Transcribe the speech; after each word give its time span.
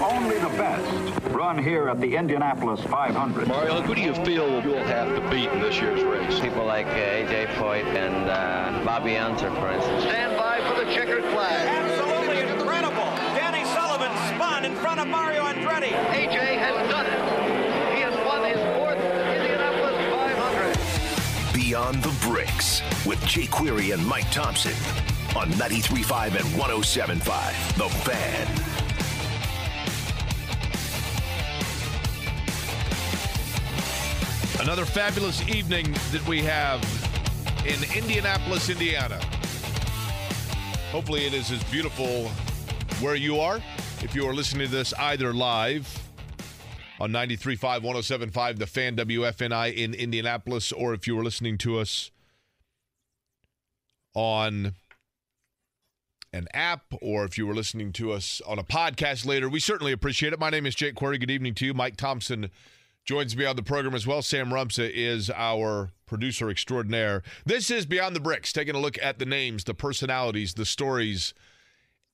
Only 0.00 0.38
the 0.38 0.48
best 0.48 1.24
run 1.26 1.56
here 1.56 1.88
at 1.88 2.00
the 2.00 2.16
Indianapolis 2.16 2.80
500. 2.82 3.46
Mario, 3.46 3.80
who 3.80 3.94
do 3.94 4.00
you 4.00 4.12
feel 4.24 4.62
you'll 4.64 4.82
have 4.84 5.08
to 5.14 5.20
beat 5.30 5.48
in 5.50 5.60
this 5.60 5.80
year's 5.80 6.02
race? 6.02 6.40
People 6.40 6.64
like 6.64 6.86
uh, 6.86 6.90
A.J. 6.90 7.46
Foyt 7.54 7.84
and 7.94 8.28
uh, 8.28 8.84
Bobby 8.84 9.16
Unser, 9.16 9.50
for 9.52 9.70
instance. 9.70 10.02
Stand 10.02 10.36
by 10.36 10.60
for 10.68 10.84
the 10.84 10.92
checkered 10.92 11.22
flag. 11.26 11.68
Absolutely 11.68 12.40
incredible. 12.40 13.04
Danny 13.36 13.64
Sullivan 13.66 14.10
spun 14.34 14.64
in 14.64 14.74
front 14.76 14.98
of 14.98 15.06
Mario 15.06 15.44
Andretti. 15.44 15.92
AJ 16.10 16.58
has 16.58 16.90
done 16.90 17.06
it. 17.06 17.94
He 17.94 18.02
has 18.02 18.14
won 18.26 18.42
his 18.42 18.58
fourth 18.76 18.98
Indianapolis 18.98 19.94
500. 20.12 21.54
Beyond 21.54 22.02
the 22.02 22.26
Bricks 22.26 22.82
with 23.06 23.24
Jake 23.26 23.52
Query 23.52 23.92
and 23.92 24.04
Mike 24.04 24.26
Thomsen 24.26 24.74
on 25.36 25.50
93.5 25.52 26.34
and 26.34 26.44
107.5. 26.60 27.76
The 27.76 27.88
Fan. 28.10 28.73
Another 34.64 34.86
fabulous 34.86 35.46
evening 35.46 35.92
that 36.10 36.26
we 36.26 36.40
have 36.40 36.80
in 37.66 37.76
Indianapolis, 37.94 38.70
Indiana. 38.70 39.20
Hopefully, 40.90 41.26
it 41.26 41.34
is 41.34 41.50
as 41.50 41.62
beautiful 41.64 42.28
where 43.04 43.14
you 43.14 43.38
are. 43.38 43.60
If 44.02 44.14
you 44.14 44.26
are 44.26 44.32
listening 44.32 44.68
to 44.68 44.72
this 44.72 44.94
either 44.94 45.34
live 45.34 46.08
on 46.98 47.12
93.5, 47.12 47.82
107.5, 47.82 48.58
the 48.58 48.66
fan 48.66 48.96
WFNI 48.96 49.74
in 49.74 49.92
Indianapolis, 49.92 50.72
or 50.72 50.94
if 50.94 51.06
you 51.06 51.18
are 51.18 51.22
listening 51.22 51.58
to 51.58 51.78
us 51.78 52.10
on 54.14 54.72
an 56.32 56.48
app, 56.54 56.84
or 57.02 57.26
if 57.26 57.36
you 57.36 57.46
were 57.46 57.54
listening 57.54 57.92
to 57.92 58.12
us 58.12 58.40
on 58.46 58.58
a 58.58 58.64
podcast 58.64 59.26
later, 59.26 59.46
we 59.46 59.60
certainly 59.60 59.92
appreciate 59.92 60.32
it. 60.32 60.40
My 60.40 60.48
name 60.48 60.64
is 60.64 60.74
Jake 60.74 60.94
Query. 60.94 61.18
Good 61.18 61.30
evening 61.30 61.54
to 61.56 61.66
you. 61.66 61.74
Mike 61.74 61.98
Thomsen 61.98 62.48
joins 63.04 63.36
me 63.36 63.44
on 63.44 63.56
the 63.56 63.62
program 63.62 63.94
as 63.94 64.06
well. 64.06 64.22
Sam 64.22 64.48
Rumsa 64.48 64.90
is 64.90 65.30
our 65.30 65.92
producer 66.06 66.50
extraordinaire. 66.50 67.22
This 67.44 67.70
is 67.70 67.86
Beyond 67.86 68.16
the 68.16 68.20
Bricks, 68.20 68.52
taking 68.52 68.74
a 68.74 68.80
look 68.80 68.98
at 69.02 69.18
the 69.18 69.26
names, 69.26 69.64
the 69.64 69.74
personalities, 69.74 70.54
the 70.54 70.64
stories, 70.64 71.34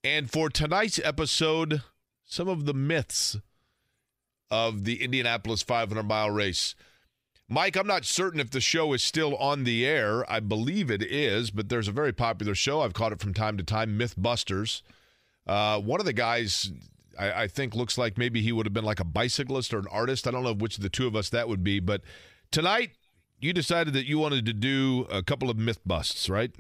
and 0.02 0.30
for 0.30 0.48
tonight's 0.48 0.98
episode, 1.02 1.82
some 2.24 2.48
of 2.48 2.64
the 2.64 2.74
myths 2.74 3.36
of 4.50 4.84
the 4.84 5.02
Indianapolis 5.02 5.62
500 5.62 6.02
mile 6.02 6.30
race. 6.30 6.74
Mike, 7.48 7.76
I'm 7.76 7.86
not 7.86 8.04
certain 8.04 8.40
if 8.40 8.50
the 8.50 8.60
show 8.60 8.92
is 8.92 9.02
still 9.02 9.36
on 9.36 9.64
the 9.64 9.84
air. 9.84 10.30
I 10.30 10.38
believe 10.38 10.90
it 10.90 11.02
is, 11.02 11.50
but 11.50 11.68
there's 11.68 11.88
a 11.88 11.92
very 11.92 12.12
popular 12.12 12.54
show. 12.54 12.80
I've 12.80 12.94
caught 12.94 13.12
it 13.12 13.20
from 13.20 13.34
time 13.34 13.56
to 13.56 13.64
time, 13.64 13.98
Mythbusters. 13.98 14.82
Uh, 15.46 15.80
one 15.80 15.98
of 15.98 16.06
the 16.06 16.12
guys 16.12 16.70
I, 17.20 17.42
I, 17.42 17.46
think 17.48 17.74
looks 17.74 17.98
like 17.98 18.16
maybe 18.16 18.40
he 18.40 18.50
would 18.50 18.66
have 18.66 18.72
been 18.72 18.84
like 18.84 19.00
a 19.00 19.04
bicyclist 19.04 19.74
or 19.74 19.78
an 19.78 19.86
artist. 19.90 20.26
I 20.26 20.30
don't 20.30 20.42
know 20.42 20.54
which 20.54 20.78
of 20.78 20.82
the 20.82 20.88
two 20.88 21.06
of 21.06 21.14
us 21.14 21.28
that 21.30 21.48
would 21.48 21.62
be. 21.62 21.78
But 21.78 22.00
tonight, 22.50 22.92
you 23.40 23.52
decided 23.52 23.92
that 23.94 24.06
you 24.06 24.18
wanted 24.18 24.46
to 24.46 24.52
do 24.52 25.06
a 25.10 25.22
couple 25.22 25.50
of 25.50 25.58
myth 25.58 25.80
busts, 25.84 26.28
right? 26.30 26.50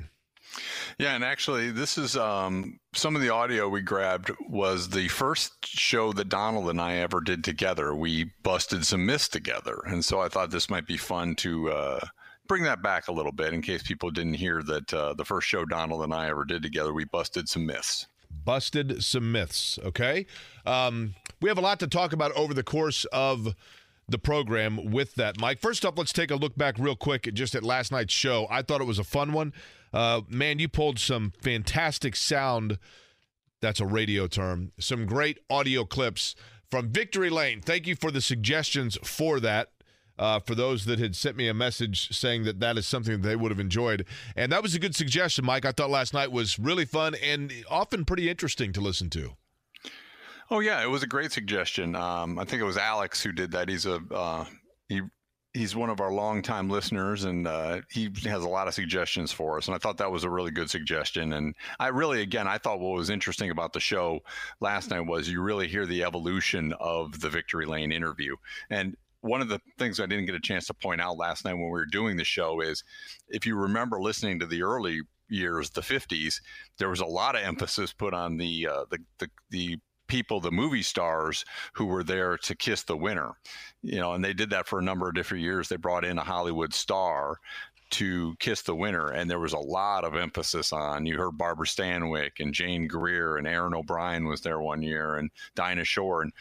Yeah, 0.98 1.14
and 1.14 1.24
actually, 1.24 1.70
this 1.70 1.96
is 1.96 2.16
um, 2.16 2.78
some 2.92 3.14
of 3.14 3.22
the 3.22 3.30
audio 3.30 3.68
we 3.68 3.82
grabbed 3.82 4.32
was 4.48 4.88
the 4.88 5.08
first 5.08 5.64
show 5.64 6.12
that 6.12 6.28
Donald 6.28 6.68
and 6.68 6.80
I 6.80 6.96
ever 6.96 7.20
did 7.20 7.44
together. 7.44 7.94
We 7.94 8.32
busted 8.42 8.84
some 8.84 9.06
myths 9.06 9.28
together, 9.28 9.80
and 9.86 10.04
so 10.04 10.20
I 10.20 10.28
thought 10.28 10.50
this 10.50 10.68
might 10.68 10.88
be 10.88 10.96
fun 10.96 11.36
to 11.36 11.70
uh, 11.70 12.00
bring 12.48 12.64
that 12.64 12.82
back 12.82 13.06
a 13.06 13.12
little 13.12 13.32
bit 13.32 13.54
in 13.54 13.62
case 13.62 13.84
people 13.84 14.10
didn't 14.10 14.34
hear 14.34 14.60
that 14.64 14.92
uh, 14.92 15.14
the 15.14 15.24
first 15.24 15.46
show 15.46 15.64
Donald 15.64 16.02
and 16.02 16.12
I 16.12 16.28
ever 16.28 16.44
did 16.44 16.64
together, 16.64 16.92
we 16.92 17.04
busted 17.04 17.48
some 17.48 17.64
myths 17.64 18.08
busted 18.44 19.02
some 19.02 19.32
myths. 19.32 19.78
Okay. 19.84 20.26
Um, 20.66 21.14
we 21.40 21.48
have 21.48 21.58
a 21.58 21.62
lot 21.62 21.80
to 21.80 21.86
talk 21.86 22.12
about 22.12 22.32
over 22.32 22.54
the 22.54 22.62
course 22.62 23.04
of 23.06 23.54
the 24.08 24.18
program 24.18 24.90
with 24.90 25.14
that, 25.14 25.40
Mike. 25.40 25.58
First 25.60 25.84
up, 25.84 25.96
let's 25.96 26.12
take 26.12 26.30
a 26.30 26.36
look 26.36 26.56
back 26.56 26.76
real 26.78 26.96
quick 26.96 27.32
just 27.32 27.54
at 27.54 27.62
last 27.62 27.92
night's 27.92 28.12
show. 28.12 28.46
I 28.50 28.62
thought 28.62 28.80
it 28.80 28.86
was 28.86 28.98
a 28.98 29.04
fun 29.04 29.32
one. 29.32 29.52
Uh, 29.92 30.22
man, 30.28 30.58
you 30.58 30.68
pulled 30.68 30.98
some 30.98 31.32
fantastic 31.40 32.16
sound. 32.16 32.78
That's 33.60 33.80
a 33.80 33.86
radio 33.86 34.26
term. 34.26 34.72
Some 34.78 35.06
great 35.06 35.38
audio 35.48 35.84
clips 35.84 36.34
from 36.70 36.90
Victory 36.90 37.30
Lane. 37.30 37.60
Thank 37.60 37.86
you 37.86 37.94
for 37.94 38.10
the 38.10 38.20
suggestions 38.20 38.98
for 39.02 39.40
that 39.40 39.70
uh, 40.20 40.38
for 40.38 40.54
those 40.54 40.84
that 40.84 40.98
had 40.98 41.16
sent 41.16 41.34
me 41.34 41.48
a 41.48 41.54
message 41.54 42.14
saying 42.16 42.44
that 42.44 42.60
that 42.60 42.76
is 42.76 42.86
something 42.86 43.22
that 43.22 43.26
they 43.26 43.34
would 43.34 43.50
have 43.50 43.58
enjoyed. 43.58 44.04
And 44.36 44.52
that 44.52 44.62
was 44.62 44.74
a 44.74 44.78
good 44.78 44.94
suggestion, 44.94 45.46
Mike. 45.46 45.64
I 45.64 45.72
thought 45.72 45.88
last 45.88 46.12
night 46.12 46.30
was 46.30 46.58
really 46.58 46.84
fun 46.84 47.14
and 47.22 47.50
often 47.70 48.04
pretty 48.04 48.28
interesting 48.28 48.72
to 48.74 48.82
listen 48.82 49.08
to. 49.10 49.30
Oh 50.50 50.60
yeah, 50.60 50.82
it 50.82 50.90
was 50.90 51.02
a 51.02 51.06
great 51.06 51.32
suggestion. 51.32 51.96
Um, 51.96 52.38
I 52.38 52.44
think 52.44 52.60
it 52.60 52.66
was 52.66 52.76
Alex 52.76 53.22
who 53.22 53.32
did 53.32 53.52
that. 53.52 53.68
He's 53.68 53.86
a 53.86 54.02
uh, 54.12 54.44
he 54.88 55.00
he's 55.54 55.74
one 55.74 55.88
of 55.90 56.00
our 56.00 56.12
longtime 56.12 56.68
listeners 56.68 57.24
and 57.24 57.46
uh, 57.46 57.80
he 57.90 58.10
has 58.24 58.44
a 58.44 58.48
lot 58.48 58.68
of 58.68 58.74
suggestions 58.74 59.32
for 59.32 59.56
us 59.56 59.66
and 59.66 59.74
i 59.74 59.78
thought 59.78 59.96
that 59.96 60.12
was 60.12 60.22
a 60.22 60.30
really 60.30 60.52
good 60.52 60.70
suggestion 60.70 61.32
and 61.32 61.56
i 61.80 61.88
really 61.88 62.22
again 62.22 62.46
i 62.46 62.56
thought 62.56 62.78
what 62.78 62.94
was 62.94 63.10
interesting 63.10 63.50
about 63.50 63.72
the 63.72 63.80
show 63.80 64.20
last 64.60 64.90
night 64.90 65.00
was 65.00 65.28
you 65.28 65.42
really 65.42 65.66
hear 65.66 65.86
the 65.86 66.04
evolution 66.04 66.72
of 66.78 67.18
the 67.20 67.28
victory 67.28 67.66
lane 67.66 67.90
interview 67.90 68.36
and 68.70 68.96
one 69.20 69.40
of 69.40 69.48
the 69.48 69.60
things 69.78 70.00
I 70.00 70.06
didn't 70.06 70.26
get 70.26 70.34
a 70.34 70.40
chance 70.40 70.66
to 70.66 70.74
point 70.74 71.00
out 71.00 71.18
last 71.18 71.44
night 71.44 71.54
when 71.54 71.64
we 71.64 71.70
were 71.70 71.86
doing 71.86 72.16
the 72.16 72.24
show 72.24 72.60
is 72.60 72.84
if 73.28 73.46
you 73.46 73.56
remember 73.56 74.00
listening 74.00 74.38
to 74.40 74.46
the 74.46 74.62
early 74.62 75.02
years, 75.28 75.70
the 75.70 75.80
50s, 75.80 76.40
there 76.78 76.88
was 76.88 77.00
a 77.00 77.06
lot 77.06 77.36
of 77.36 77.42
emphasis 77.42 77.92
put 77.92 78.14
on 78.14 78.36
the, 78.36 78.66
uh, 78.66 78.84
the, 78.90 78.98
the, 79.18 79.30
the 79.50 79.78
people, 80.08 80.40
the 80.40 80.50
movie 80.50 80.82
stars 80.82 81.44
who 81.74 81.86
were 81.86 82.02
there 82.02 82.36
to 82.36 82.54
kiss 82.54 82.82
the 82.82 82.96
winner. 82.96 83.32
You 83.82 84.00
know, 84.00 84.12
and 84.12 84.24
they 84.24 84.32
did 84.32 84.50
that 84.50 84.66
for 84.66 84.78
a 84.78 84.84
number 84.84 85.08
of 85.08 85.14
different 85.14 85.44
years. 85.44 85.68
They 85.68 85.76
brought 85.76 86.04
in 86.04 86.18
a 86.18 86.24
Hollywood 86.24 86.74
star 86.74 87.38
to 87.90 88.34
kiss 88.38 88.62
the 88.62 88.74
winner, 88.74 89.10
and 89.10 89.28
there 89.28 89.40
was 89.40 89.52
a 89.52 89.58
lot 89.58 90.04
of 90.04 90.14
emphasis 90.14 90.72
on. 90.72 91.06
You 91.06 91.18
heard 91.18 91.36
Barbara 91.36 91.66
Stanwyck 91.66 92.38
and 92.38 92.54
Jane 92.54 92.86
Greer 92.86 93.36
and 93.36 93.46
Erin 93.46 93.74
O'Brien 93.74 94.26
was 94.26 94.40
there 94.42 94.60
one 94.60 94.82
year, 94.82 95.16
and 95.16 95.30
Dinah 95.54 95.84
Shore, 95.84 96.22
and 96.22 96.32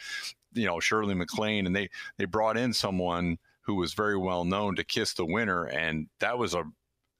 you 0.52 0.66
know 0.66 0.80
Shirley 0.80 1.14
MacLaine, 1.14 1.66
and 1.66 1.74
they 1.74 1.88
they 2.18 2.24
brought 2.24 2.56
in 2.56 2.72
someone 2.72 3.38
who 3.62 3.74
was 3.74 3.94
very 3.94 4.16
well 4.16 4.44
known 4.44 4.76
to 4.76 4.84
kiss 4.84 5.14
the 5.14 5.26
winner, 5.26 5.64
and 5.64 6.08
that 6.20 6.38
was 6.38 6.54
a 6.54 6.64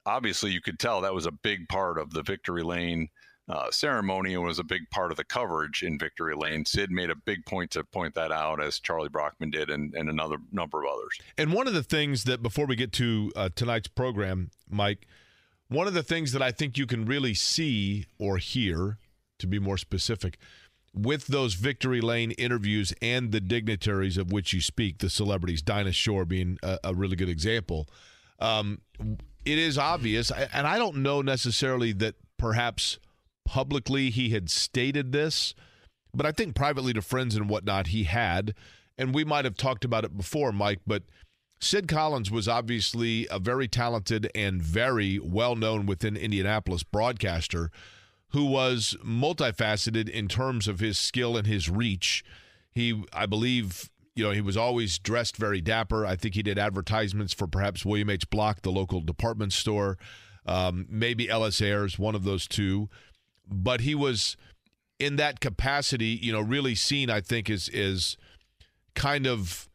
obviously 0.07 0.51
you 0.51 0.61
could 0.61 0.79
tell 0.79 1.01
that 1.01 1.15
was 1.15 1.27
a 1.27 1.33
big 1.33 1.69
part 1.69 1.99
of 1.99 2.13
the 2.13 2.23
victory 2.23 2.63
lane 2.63 3.09
uh, 3.51 3.71
ceremony 3.71 4.35
and 4.35 4.45
was 4.45 4.59
a 4.59 4.65
big 4.65 4.89
part 4.91 5.11
of 5.11 5.17
the 5.17 5.25
coverage 5.25 5.83
in 5.83 5.99
victory 5.99 6.35
lane. 6.37 6.65
Sid 6.65 6.91
made 6.91 7.11
a 7.11 7.17
big 7.17 7.45
point 7.47 7.73
to 7.73 7.83
point 7.83 8.15
that 8.15 8.31
out, 8.31 8.63
as 8.63 8.79
Charlie 8.79 9.09
Brockman 9.09 9.51
did, 9.51 9.71
and, 9.71 9.93
and 9.95 10.09
another 10.09 10.37
number 10.53 10.85
of 10.85 10.91
others. 10.93 11.19
And 11.37 11.53
one 11.53 11.67
of 11.67 11.75
the 11.75 11.83
things 11.83 12.25
that 12.25 12.43
before 12.43 12.67
we 12.67 12.77
get 12.77 12.93
to 12.95 13.33
uh, 13.35 13.49
tonight's 13.55 13.89
program, 13.89 14.51
Mike, 14.69 15.07
one 15.69 15.89
of 15.89 15.95
the 15.95 16.03
things 16.03 16.33
that 16.33 16.43
I 16.43 16.53
think 16.53 16.79
you 16.79 16.87
can 16.87 17.05
really 17.05 17.35
see 17.35 18.07
or 18.19 18.39
hear, 18.39 18.99
to 19.39 19.47
be 19.47 19.59
more 19.59 19.79
specific, 19.79 20.39
with 20.95 21.28
those 21.28 21.55
victory 21.55 22.01
lane 22.01 22.33
interviews 22.33 22.93
and 23.01 23.33
the 23.33 23.41
dignitaries 23.41 24.17
of 24.17 24.33
which 24.33 24.53
you 24.53 24.61
speak, 24.61 24.99
the 24.99 25.11
celebrities, 25.11 25.62
Dinah 25.62 25.93
Shore 25.93 26.25
being 26.25 26.59
a, 26.62 26.78
a 26.84 26.95
really 26.95 27.17
good 27.17 27.28
example, 27.28 27.89
um, 28.41 28.81
it 29.45 29.59
is 29.59 29.79
obvious, 29.79 30.31
and 30.31 30.67
I 30.67 30.79
don't 30.79 30.97
know 30.97 31.23
necessarily 31.23 31.93
that 31.95 32.17
perhaps 32.39 32.99
publicly 33.45 34.11
he 34.11 34.31
had 34.31 34.50
stated 34.50 35.12
this, 35.12 35.55
but 36.12 36.27
I 36.27 36.33
think 36.33 36.55
privately 36.55 36.93
to 36.93 37.03
friends 37.03 37.37
and 37.37 37.49
whatnot 37.49 37.89
he 37.89 38.05
had, 38.05 38.55
and 38.99 39.15
we 39.15 39.25
might 39.25 39.45
have 39.45 39.56
talked 39.56 39.84
about 39.84 40.05
it 40.05 40.17
before, 40.17 40.53
Mike, 40.53 40.81
but. 40.87 41.03
Sid 41.62 41.89
Collins 41.89 42.31
was 42.31 42.49
obviously 42.49 43.29
a 43.31 43.39
very 43.39 43.69
talented 43.69 44.31
and 44.34 44.62
very 44.62 45.19
well 45.19 45.55
known 45.55 45.84
within 45.84 46.17
Indianapolis 46.17 46.83
broadcaster 46.83 47.71
who 48.31 48.45
was 48.45 48.97
multifaceted 49.05 50.09
in 50.09 50.29
terms 50.29 50.69
of 50.69 50.81
his 50.81 50.99
skill 50.99 51.37
and 51.37 51.47
his 51.47 51.69
reach. 51.69 52.25
He, 52.73 53.03
I 53.12 53.27
believe, 53.27 53.91
you 54.15 54.25
know, 54.25 54.31
he 54.31 54.41
was 54.41 54.56
always 54.56 54.99
dressed 54.99 55.37
very 55.37 55.61
dapper. 55.61 56.06
I 56.06 56.17
think 56.17 56.35
he 56.35 56.43
did 56.43 56.59
advertisements 56.59 57.35
for 57.35 57.47
perhaps 57.47 57.85
William 57.85 58.11
H. 58.11 58.31
Block, 58.31 58.62
the 58.62 58.71
local 58.71 59.00
department 59.00 59.53
store, 59.53 59.99
um, 60.47 60.87
maybe 60.88 61.29
L.S. 61.29 61.61
Ayres, 61.61 61.99
one 61.99 62.15
of 62.15 62.25
those 62.25 62.47
two. 62.47 62.88
But 63.49 63.81
he 63.81 63.94
was 63.94 64.37
in 65.00 65.17
that 65.17 65.41
capacity, 65.41 66.19
you 66.23 66.33
know, 66.33 66.41
really 66.41 66.76
seen, 66.76 67.11
I 67.11 67.21
think, 67.21 67.50
is 67.50 67.69
is 67.71 68.17
kind 68.94 69.26
of 69.26 69.69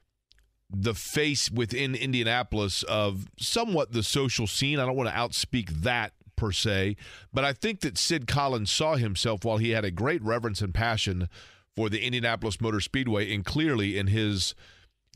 the 0.70 0.94
face 0.94 1.52
within 1.52 1.96
Indianapolis 1.96 2.84
of 2.84 3.28
somewhat 3.38 3.92
the 3.92 4.04
social 4.04 4.48
scene. 4.48 4.80
I 4.80 4.86
don't 4.86 4.96
want 4.96 5.10
to 5.10 5.16
outspeak 5.16 5.70
that 5.82 6.14
per 6.36 6.52
se, 6.52 6.96
but 7.34 7.44
I 7.44 7.54
think 7.54 7.82
that 7.82 7.98
Sid 7.98 8.28
Collins 8.28 8.72
saw 8.72 8.96
himself 8.96 9.44
while 9.44 9.58
he 9.58 9.72
had 9.72 9.86
a 9.86 9.92
great 9.92 10.22
reverence 10.22 10.62
and 10.62 10.74
passion 10.74 11.30
for 11.76 11.90
the 11.90 12.04
Indianapolis 12.04 12.62
Motor 12.62 12.80
Speedway, 12.80 13.34
and 13.34 13.44
clearly 13.44 13.98
in 13.98 14.08
his 14.08 14.56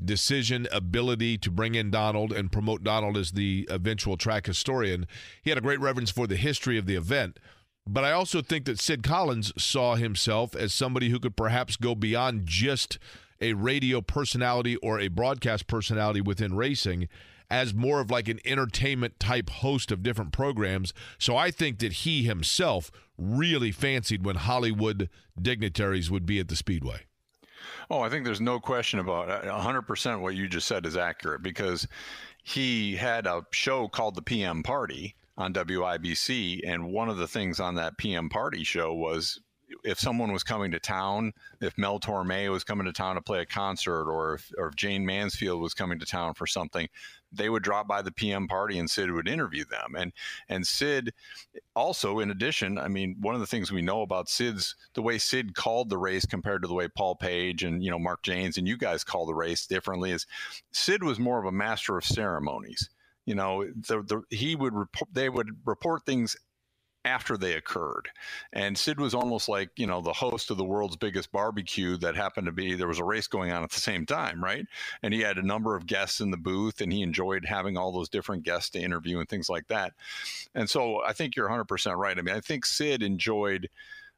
decision, 0.04 0.68
ability 0.72 1.38
to 1.38 1.52
bring 1.52 1.76
in 1.76 1.92
Donald 1.92 2.32
and 2.32 2.52
promote 2.52 2.84
Donald 2.84 3.18
as 3.18 3.32
the 3.32 3.68
eventual 3.70 4.18
track 4.18 4.46
historian, 4.46 5.08
he 5.42 5.50
had 5.50 5.58
a 5.58 5.62
great 5.62 5.80
reverence 5.80 6.12
for 6.12 6.28
the 6.28 6.36
history 6.36 6.78
of 6.78 6.86
the 6.86 6.96
event. 6.96 7.40
But 7.86 8.04
I 8.04 8.12
also 8.12 8.42
think 8.42 8.66
that 8.66 8.80
Sid 8.80 9.04
Collins 9.04 9.52
saw 9.58 9.96
himself 9.96 10.56
as 10.56 10.74
somebody 10.74 11.10
who 11.10 11.20
could 11.20 11.36
perhaps 11.36 11.76
go 11.76 11.96
beyond 11.96 12.46
just 12.46 13.00
a 13.42 13.54
radio 13.54 14.02
personality 14.02 14.76
or 14.78 15.00
a 15.00 15.08
broadcast 15.08 15.68
personality 15.68 16.22
within 16.22 16.56
racing 16.56 17.08
as 17.50 17.74
more 17.74 18.00
of 18.00 18.12
like 18.12 18.28
an 18.28 18.40
entertainment 18.46 19.20
type 19.20 19.50
host 19.50 19.92
of 19.92 20.04
different 20.04 20.32
programs. 20.32 20.94
So 21.18 21.36
I 21.36 21.52
think 21.52 21.80
that 21.80 21.94
he 21.94 22.24
himself 22.24 22.92
really 23.18 23.72
fancied 23.72 24.26
when 24.26 24.36
Hollywood 24.36 25.10
dignitaries 25.40 26.12
would 26.12 26.26
be 26.26 26.40
at 26.40 26.48
the 26.48 26.56
Speedway. 26.56 27.02
Oh, 27.90 28.02
I 28.02 28.10
think 28.10 28.24
there's 28.24 28.42
no 28.42 28.60
question 28.60 29.00
about 29.00 29.30
it. 29.30 29.50
100% 29.50 30.22
what 30.22 30.36
you 30.36 30.48
just 30.48 30.68
said 30.68 30.86
is 30.86 30.96
accurate 30.96 31.42
because 31.42 31.88
he 32.44 32.96
had 32.96 33.26
a 33.26 33.46
show 33.52 33.88
called 33.88 34.16
the 34.16 34.22
PM 34.22 34.64
Party 34.64 35.16
on 35.38 35.54
WIBC. 35.54 36.62
And 36.66 36.92
one 36.92 37.10
of 37.10 37.18
the 37.18 37.28
things 37.28 37.60
on 37.60 37.76
that 37.76 37.98
PM 37.98 38.30
Party 38.30 38.64
show 38.64 38.94
was 38.94 39.40
if 39.84 40.00
someone 40.00 40.32
was 40.32 40.44
coming 40.44 40.72
to 40.72 40.80
town, 40.80 41.34
if 41.62 41.78
Mel 41.78 42.00
Torme 42.00 42.52
was 42.52 42.64
coming 42.64 42.86
to 42.86 42.94
town 42.94 43.16
to 43.16 43.22
play 43.22 43.42
a 43.42 43.46
concert, 43.46 44.10
or 44.10 44.36
if, 44.36 44.52
or 44.58 44.68
if 44.68 44.76
Jayne 44.76 45.06
Mansfield 45.06 45.62
was 45.62 45.74
coming 45.74 46.00
to 46.00 46.06
town 46.06 46.34
for 46.34 46.48
something, 46.48 46.88
they 47.32 47.50
would 47.50 47.64
drop 47.64 47.88
by 47.88 48.02
the 48.02 48.12
PM 48.12 48.48
party 48.48 48.80
and 48.80 48.90
Sid 48.90 49.12
would 49.12 49.28
interview 49.28 49.66
them. 49.66 49.96
And 49.96 50.14
and 50.48 50.66
Sid 50.66 51.14
also, 51.76 52.20
in 52.20 52.32
addition, 52.32 52.78
I 52.78 52.88
mean, 52.88 53.16
one 53.20 53.36
of 53.36 53.42
the 53.42 53.48
things 53.48 53.72
we 53.72 53.82
know 53.82 54.02
about 54.02 54.30
Sid's 54.30 54.76
the 54.94 55.02
way 55.02 55.18
Sid 55.18 55.56
called 55.56 55.90
the 55.90 55.98
race 55.98 56.26
compared 56.26 56.62
to 56.64 56.68
the 56.68 56.74
way 56.74 56.88
Paul 56.88 57.16
Page 57.16 57.64
and 57.64 57.84
you 57.84 57.92
know 57.92 58.00
Mark 58.00 58.24
Jaynes 58.24 58.58
and 58.58 58.68
you 58.68 58.78
guys 58.78 59.04
call 59.04 59.26
the 59.26 59.36
race 59.36 59.66
differently 59.66 60.12
is 60.12 60.26
Sid 60.72 61.04
was 61.04 61.20
more 61.20 61.40
of 61.40 61.46
a 61.46 61.52
master 61.52 61.98
of 61.98 62.06
ceremonies. 62.06 62.90
You 63.26 63.36
know, 63.36 63.64
the, 63.64 64.02
the, 64.02 64.24
he 64.36 64.56
would 64.56 64.74
report, 64.74 65.10
they 65.14 65.30
would 65.30 65.50
report 65.64 66.04
things 66.04 66.36
after 67.06 67.38
they 67.38 67.54
occurred. 67.54 68.10
And 68.52 68.78
Sid 68.78 69.00
was 69.00 69.14
almost 69.14 69.48
like, 69.48 69.70
you 69.78 69.88
know, 69.88 70.02
the 70.02 70.14
host 70.14 70.52
of 70.52 70.58
the 70.58 70.66
world's 70.66 70.98
biggest 70.98 71.32
barbecue 71.32 71.98
that 71.98 72.16
happened 72.16 72.48
to 72.48 72.52
be 72.52 72.76
there 72.76 72.88
was 72.88 73.00
a 73.00 73.04
race 73.04 73.28
going 73.28 73.52
on 73.52 73.64
at 73.64 73.72
the 73.72 73.80
same 73.80 74.06
time, 74.06 74.44
right? 74.44 74.66
And 75.02 75.14
he 75.14 75.22
had 75.22 75.38
a 75.38 75.46
number 75.46 75.76
of 75.76 75.88
guests 75.88 76.20
in 76.20 76.32
the 76.32 76.38
booth 76.38 76.82
and 76.82 76.92
he 76.92 77.02
enjoyed 77.02 77.46
having 77.46 77.78
all 77.78 77.92
those 77.92 78.10
different 78.10 78.44
guests 78.44 78.72
to 78.72 78.80
interview 78.80 79.20
and 79.20 79.30
things 79.30 79.50
like 79.50 79.68
that. 79.68 79.94
And 80.54 80.70
so 80.70 81.02
I 81.04 81.14
think 81.14 81.36
you're 81.36 81.50
100% 81.50 81.96
right. 81.96 82.18
I 82.18 82.22
mean, 82.22 82.36
I 82.36 82.42
think 82.42 82.66
Sid 82.66 83.02
enjoyed 83.02 83.70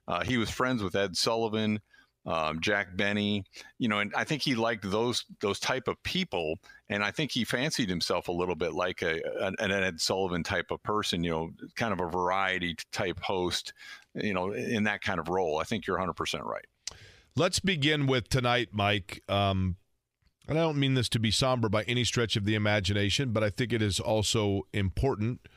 uh, 0.08 0.24
he 0.24 0.38
was 0.38 0.50
friends 0.50 0.82
with 0.82 0.96
Ed 0.96 1.16
Sullivan 1.16 1.80
um, 2.26 2.60
Jack 2.62 2.96
Benny, 2.96 3.44
you 3.80 3.88
know, 3.88 4.00
and 4.00 4.14
I 4.16 4.24
think 4.24 4.42
he 4.44 4.54
liked 4.54 4.90
those 4.90 5.26
those 5.40 5.60
type 5.60 5.88
of 5.88 6.02
people, 6.04 6.60
and 6.90 7.04
I 7.04 7.12
think 7.12 7.32
he 7.32 7.44
fancied 7.44 7.90
himself 7.90 8.28
a 8.28 8.32
little 8.32 8.56
bit 8.56 8.74
like 8.74 9.02
a 9.02 9.20
an, 9.40 9.56
an 9.60 9.72
Ed 9.72 10.00
Sullivan 10.00 10.44
type 10.44 10.72
of 10.72 10.82
person, 10.84 11.24
you 11.24 11.32
know, 11.32 11.52
kind 11.76 11.94
of 11.94 12.00
a 12.00 12.10
variety 12.10 12.76
type 12.92 13.20
host, 13.22 13.74
you 14.14 14.34
know, 14.34 14.52
in 14.52 14.84
that 14.84 15.02
kind 15.02 15.20
of 15.20 15.30
role. 15.30 15.58
I 15.58 15.64
think 15.64 15.88
you're 15.88 15.98
100 15.98 16.14
percent 16.14 16.44
right. 16.44 16.66
Let's 17.36 17.60
begin 17.60 18.08
with 18.08 18.30
tonight, 18.30 18.70
Mike. 18.72 19.24
Um, 19.28 19.78
and 20.48 20.60
I 20.60 20.62
don't 20.64 20.78
mean 20.78 20.96
this 20.96 21.10
to 21.10 21.20
be 21.20 21.32
somber 21.32 21.70
by 21.70 21.84
any 21.84 22.04
stretch 22.04 22.36
of 22.36 22.46
the 22.46 22.56
imagination, 22.56 23.32
but 23.32 23.44
I 23.44 23.50
think 23.50 23.72
it 23.72 23.82
is 23.82 24.00
also 24.00 24.68
important. 24.74 25.48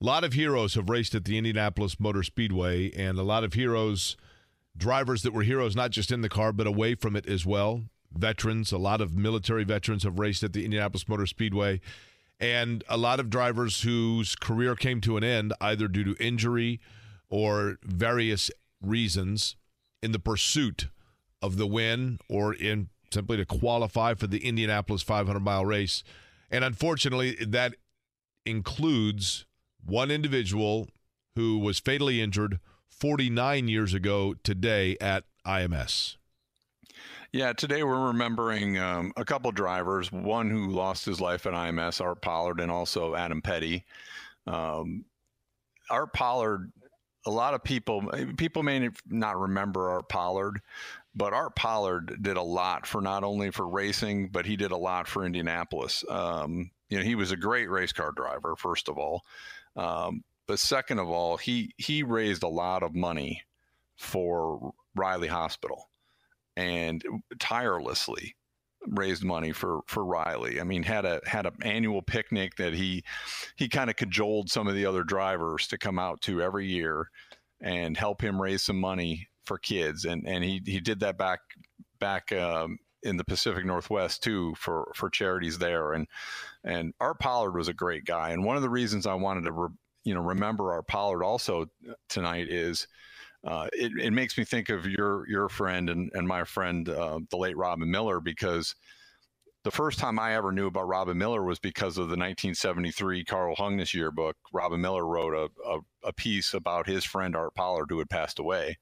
A 0.00 0.04
lot 0.04 0.24
of 0.24 0.32
heroes 0.32 0.74
have 0.74 0.90
raced 0.90 1.14
at 1.14 1.24
the 1.24 1.38
Indianapolis 1.38 2.00
Motor 2.00 2.24
Speedway, 2.24 2.90
and 2.90 3.18
a 3.18 3.22
lot 3.22 3.44
of 3.44 3.52
heroes 3.52 4.16
drivers 4.76 5.22
that 5.22 5.32
were 5.32 5.42
heroes 5.42 5.76
not 5.76 5.90
just 5.90 6.10
in 6.10 6.20
the 6.20 6.28
car 6.28 6.52
but 6.52 6.66
away 6.66 6.94
from 6.94 7.16
it 7.16 7.26
as 7.26 7.44
well. 7.46 7.84
Veterans, 8.14 8.72
a 8.72 8.78
lot 8.78 9.00
of 9.00 9.16
military 9.16 9.64
veterans 9.64 10.04
have 10.04 10.18
raced 10.18 10.42
at 10.42 10.52
the 10.52 10.64
Indianapolis 10.64 11.08
Motor 11.08 11.26
Speedway, 11.26 11.80
and 12.38 12.84
a 12.88 12.96
lot 12.96 13.20
of 13.20 13.30
drivers 13.30 13.82
whose 13.82 14.36
career 14.36 14.74
came 14.74 15.00
to 15.00 15.16
an 15.16 15.24
end 15.24 15.54
either 15.60 15.88
due 15.88 16.04
to 16.04 16.22
injury 16.22 16.80
or 17.30 17.78
various 17.82 18.50
reasons 18.82 19.56
in 20.02 20.12
the 20.12 20.18
pursuit 20.18 20.88
of 21.40 21.56
the 21.56 21.66
win 21.66 22.18
or 22.28 22.52
in 22.52 22.88
simply 23.12 23.36
to 23.36 23.44
qualify 23.44 24.14
for 24.14 24.26
the 24.26 24.46
Indianapolis 24.46 25.02
500 25.02 25.40
mile 25.40 25.64
race. 25.64 26.02
And 26.50 26.64
unfortunately, 26.64 27.36
that 27.46 27.74
includes 28.44 29.46
one 29.84 30.10
individual 30.10 30.88
who 31.36 31.58
was 31.58 31.78
fatally 31.78 32.20
injured 32.20 32.58
49 33.02 33.66
years 33.66 33.94
ago 33.94 34.32
today 34.44 34.96
at 35.00 35.24
IMS. 35.44 36.18
Yeah, 37.32 37.52
today 37.52 37.82
we're 37.82 38.06
remembering 38.06 38.78
um, 38.78 39.12
a 39.16 39.24
couple 39.24 39.50
drivers. 39.50 40.12
One 40.12 40.48
who 40.48 40.70
lost 40.70 41.04
his 41.04 41.20
life 41.20 41.44
at 41.44 41.52
IMS, 41.52 42.00
Art 42.00 42.22
Pollard, 42.22 42.60
and 42.60 42.70
also 42.70 43.16
Adam 43.16 43.42
Petty. 43.42 43.84
Um, 44.46 45.04
Art 45.90 46.12
Pollard, 46.12 46.70
a 47.26 47.30
lot 47.32 47.54
of 47.54 47.64
people 47.64 48.08
people 48.36 48.62
may 48.62 48.88
not 49.08 49.36
remember 49.36 49.90
Art 49.90 50.08
Pollard, 50.08 50.60
but 51.12 51.32
Art 51.32 51.56
Pollard 51.56 52.22
did 52.22 52.36
a 52.36 52.42
lot 52.42 52.86
for 52.86 53.00
not 53.00 53.24
only 53.24 53.50
for 53.50 53.66
racing, 53.66 54.28
but 54.28 54.46
he 54.46 54.54
did 54.54 54.70
a 54.70 54.76
lot 54.76 55.08
for 55.08 55.26
Indianapolis. 55.26 56.04
Um, 56.08 56.70
you 56.88 56.98
know, 56.98 57.02
he 57.02 57.16
was 57.16 57.32
a 57.32 57.36
great 57.36 57.68
race 57.68 57.92
car 57.92 58.12
driver, 58.12 58.54
first 58.54 58.88
of 58.88 58.96
all. 58.96 59.24
Um, 59.74 60.22
but 60.52 60.58
second 60.58 60.98
of 60.98 61.08
all, 61.08 61.38
he 61.38 61.72
he 61.78 62.02
raised 62.02 62.42
a 62.42 62.46
lot 62.46 62.82
of 62.82 62.94
money 62.94 63.40
for 63.96 64.74
Riley 64.94 65.28
Hospital 65.28 65.88
and 66.58 67.02
tirelessly 67.38 68.36
raised 68.86 69.24
money 69.24 69.52
for 69.52 69.80
for 69.86 70.04
Riley. 70.04 70.60
I 70.60 70.64
mean, 70.64 70.82
had 70.82 71.06
a 71.06 71.22
had 71.24 71.46
an 71.46 71.54
annual 71.62 72.02
picnic 72.02 72.56
that 72.56 72.74
he 72.74 73.02
he 73.56 73.66
kind 73.66 73.88
of 73.88 73.96
cajoled 73.96 74.50
some 74.50 74.68
of 74.68 74.74
the 74.74 74.84
other 74.84 75.04
drivers 75.04 75.66
to 75.68 75.78
come 75.78 75.98
out 75.98 76.20
to 76.24 76.42
every 76.42 76.66
year 76.66 77.08
and 77.62 77.96
help 77.96 78.20
him 78.20 78.38
raise 78.38 78.62
some 78.62 78.78
money 78.78 79.28
for 79.44 79.56
kids. 79.56 80.04
And 80.04 80.28
and 80.28 80.44
he 80.44 80.60
he 80.66 80.80
did 80.80 81.00
that 81.00 81.16
back 81.16 81.40
back 81.98 82.30
um, 82.30 82.76
in 83.02 83.16
the 83.16 83.24
Pacific 83.24 83.64
Northwest 83.64 84.22
too 84.22 84.54
for 84.58 84.92
for 84.94 85.08
charities 85.08 85.56
there. 85.56 85.94
And 85.94 86.06
and 86.62 86.92
Art 87.00 87.20
Pollard 87.20 87.52
was 87.52 87.68
a 87.68 87.72
great 87.72 88.04
guy. 88.04 88.32
And 88.32 88.44
one 88.44 88.56
of 88.56 88.62
the 88.62 88.68
reasons 88.68 89.06
I 89.06 89.14
wanted 89.14 89.44
to 89.44 89.52
re- 89.52 89.68
you 90.04 90.14
know 90.14 90.20
remember 90.20 90.72
Art 90.72 90.86
Pollard 90.86 91.24
also 91.24 91.66
tonight 92.08 92.48
is 92.48 92.86
uh, 93.44 93.68
it, 93.72 93.92
it 94.00 94.12
makes 94.12 94.38
me 94.38 94.44
think 94.44 94.68
of 94.68 94.86
your 94.86 95.28
your 95.28 95.48
friend 95.48 95.90
and, 95.90 96.10
and 96.14 96.26
my 96.26 96.44
friend 96.44 96.88
uh, 96.88 97.18
the 97.30 97.36
late 97.36 97.56
Robin 97.56 97.90
Miller 97.90 98.20
because 98.20 98.74
the 99.64 99.70
first 99.70 99.98
time 99.98 100.18
I 100.18 100.34
ever 100.34 100.50
knew 100.50 100.66
about 100.66 100.88
Robin 100.88 101.16
Miller 101.16 101.42
was 101.42 101.58
because 101.58 101.96
of 101.96 102.08
the 102.08 102.16
1973 102.16 103.24
Carl 103.24 103.54
Hungness 103.54 103.94
yearbook. 103.94 104.36
Robin 104.52 104.80
Miller 104.80 105.06
wrote 105.06 105.34
a, 105.34 105.68
a, 105.68 105.78
a, 106.08 106.12
piece 106.12 106.52
about 106.52 106.88
his 106.88 107.04
friend 107.04 107.36
Art 107.36 107.54
Pollard 107.54 107.86
who 107.88 107.98
had 107.98 108.10
passed 108.10 108.40
away. 108.40 108.76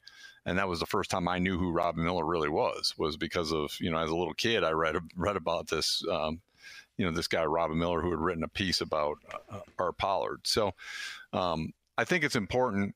And 0.46 0.56
that 0.56 0.68
was 0.68 0.80
the 0.80 0.86
first 0.86 1.10
time 1.10 1.28
I 1.28 1.38
knew 1.38 1.58
who 1.58 1.70
Robin 1.70 2.02
Miller 2.02 2.24
really 2.24 2.48
was, 2.48 2.94
was 2.96 3.18
because 3.18 3.52
of, 3.52 3.76
you 3.78 3.90
know, 3.90 3.98
as 3.98 4.08
a 4.08 4.16
little 4.16 4.32
kid, 4.32 4.64
I 4.64 4.70
read, 4.70 4.96
read 5.14 5.36
about 5.36 5.68
this 5.68 6.02
um, 6.10 6.40
you 7.00 7.06
know 7.06 7.12
this 7.12 7.28
guy 7.28 7.42
Robin 7.46 7.78
Miller 7.78 8.02
who 8.02 8.10
had 8.10 8.20
written 8.20 8.44
a 8.44 8.48
piece 8.48 8.82
about 8.82 9.16
uh, 9.50 9.60
Art 9.78 9.96
Pollard. 9.96 10.40
So 10.44 10.72
um, 11.32 11.72
I 11.96 12.04
think 12.04 12.24
it's 12.24 12.36
important 12.36 12.94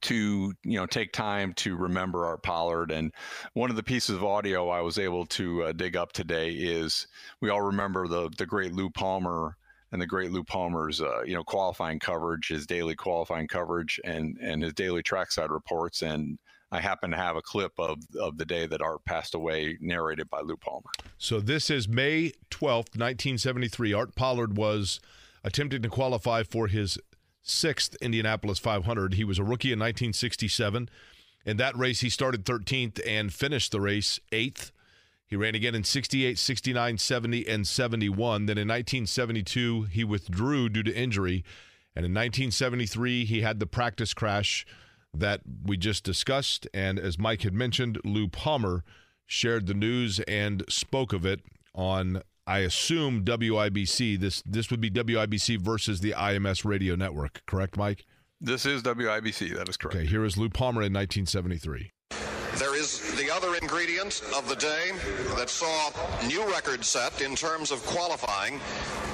to 0.00 0.54
you 0.64 0.78
know 0.78 0.86
take 0.86 1.12
time 1.12 1.52
to 1.54 1.76
remember 1.76 2.24
Art 2.24 2.42
Pollard. 2.42 2.90
And 2.90 3.12
one 3.52 3.68
of 3.68 3.76
the 3.76 3.82
pieces 3.82 4.16
of 4.16 4.24
audio 4.24 4.70
I 4.70 4.80
was 4.80 4.98
able 4.98 5.26
to 5.26 5.64
uh, 5.64 5.72
dig 5.72 5.94
up 5.94 6.12
today 6.12 6.52
is 6.52 7.06
we 7.42 7.50
all 7.50 7.60
remember 7.60 8.08
the 8.08 8.30
the 8.38 8.46
great 8.46 8.72
Lou 8.72 8.88
Palmer 8.88 9.58
and 9.92 10.00
the 10.00 10.06
great 10.06 10.32
Lou 10.32 10.42
Palmer's 10.42 11.02
uh, 11.02 11.20
you 11.26 11.34
know 11.34 11.44
qualifying 11.44 11.98
coverage, 11.98 12.48
his 12.48 12.66
daily 12.66 12.94
qualifying 12.94 13.46
coverage, 13.46 14.00
and 14.04 14.38
and 14.40 14.62
his 14.62 14.72
daily 14.72 15.02
trackside 15.02 15.50
reports. 15.50 16.00
And 16.00 16.38
I 16.72 16.80
happen 16.80 17.10
to 17.10 17.18
have 17.18 17.36
a 17.36 17.42
clip 17.42 17.72
of, 17.78 17.98
of 18.18 18.38
the 18.38 18.46
day 18.46 18.66
that 18.66 18.80
Art 18.80 19.04
passed 19.04 19.34
away, 19.34 19.76
narrated 19.80 20.30
by 20.30 20.40
Lou 20.40 20.56
Palmer. 20.56 20.90
So 21.18 21.38
this 21.38 21.68
is 21.68 21.86
May 21.86 22.32
12th, 22.50 22.96
1973. 22.96 23.92
Art 23.92 24.14
Pollard 24.14 24.56
was 24.56 24.98
attempting 25.44 25.82
to 25.82 25.90
qualify 25.90 26.42
for 26.42 26.68
his 26.68 26.98
sixth 27.42 27.94
Indianapolis 28.00 28.58
500. 28.58 29.14
He 29.14 29.24
was 29.24 29.38
a 29.38 29.44
rookie 29.44 29.70
in 29.72 29.78
1967. 29.78 30.88
In 31.44 31.56
that 31.58 31.76
race, 31.76 32.00
he 32.00 32.08
started 32.08 32.46
13th 32.46 33.00
and 33.06 33.34
finished 33.34 33.70
the 33.70 33.80
race 33.80 34.18
eighth. 34.32 34.72
He 35.26 35.36
ran 35.36 35.54
again 35.54 35.74
in 35.74 35.84
68, 35.84 36.38
69, 36.38 36.96
70, 36.96 37.48
and 37.48 37.66
71. 37.66 38.46
Then 38.46 38.56
in 38.56 38.68
1972, 38.68 39.82
he 39.84 40.04
withdrew 40.04 40.70
due 40.70 40.82
to 40.82 40.94
injury. 40.94 41.44
And 41.94 42.06
in 42.06 42.12
1973, 42.12 43.26
he 43.26 43.42
had 43.42 43.60
the 43.60 43.66
practice 43.66 44.14
crash 44.14 44.64
that 45.14 45.40
we 45.64 45.76
just 45.76 46.04
discussed. 46.04 46.66
And 46.72 46.98
as 46.98 47.18
Mike 47.18 47.42
had 47.42 47.54
mentioned, 47.54 47.98
Lou 48.04 48.28
Palmer 48.28 48.84
shared 49.26 49.66
the 49.66 49.74
news 49.74 50.20
and 50.20 50.64
spoke 50.68 51.12
of 51.12 51.24
it 51.24 51.40
on, 51.74 52.22
I 52.46 52.58
assume, 52.60 53.24
WIBC. 53.24 54.18
This 54.18 54.42
this 54.46 54.70
would 54.70 54.80
be 54.80 54.90
WIBC 54.90 55.60
versus 55.60 56.00
the 56.00 56.12
IMS 56.12 56.64
radio 56.64 56.96
network, 56.96 57.42
correct, 57.46 57.76
Mike? 57.76 58.04
This 58.40 58.66
is 58.66 58.82
WIBC. 58.82 59.56
That 59.56 59.68
is 59.68 59.76
correct. 59.76 59.96
Okay, 59.96 60.06
here 60.06 60.24
is 60.24 60.36
Lou 60.36 60.48
Palmer 60.48 60.82
in 60.82 60.92
1973. 60.92 61.92
There 62.56 62.76
is 62.76 63.00
the 63.16 63.30
other 63.30 63.54
ingredient 63.54 64.22
of 64.36 64.48
the 64.48 64.56
day 64.56 64.92
that 65.36 65.48
saw 65.48 65.90
new 66.26 66.44
record 66.50 66.84
set 66.84 67.22
in 67.22 67.34
terms 67.34 67.70
of 67.70 67.84
qualifying, 67.86 68.60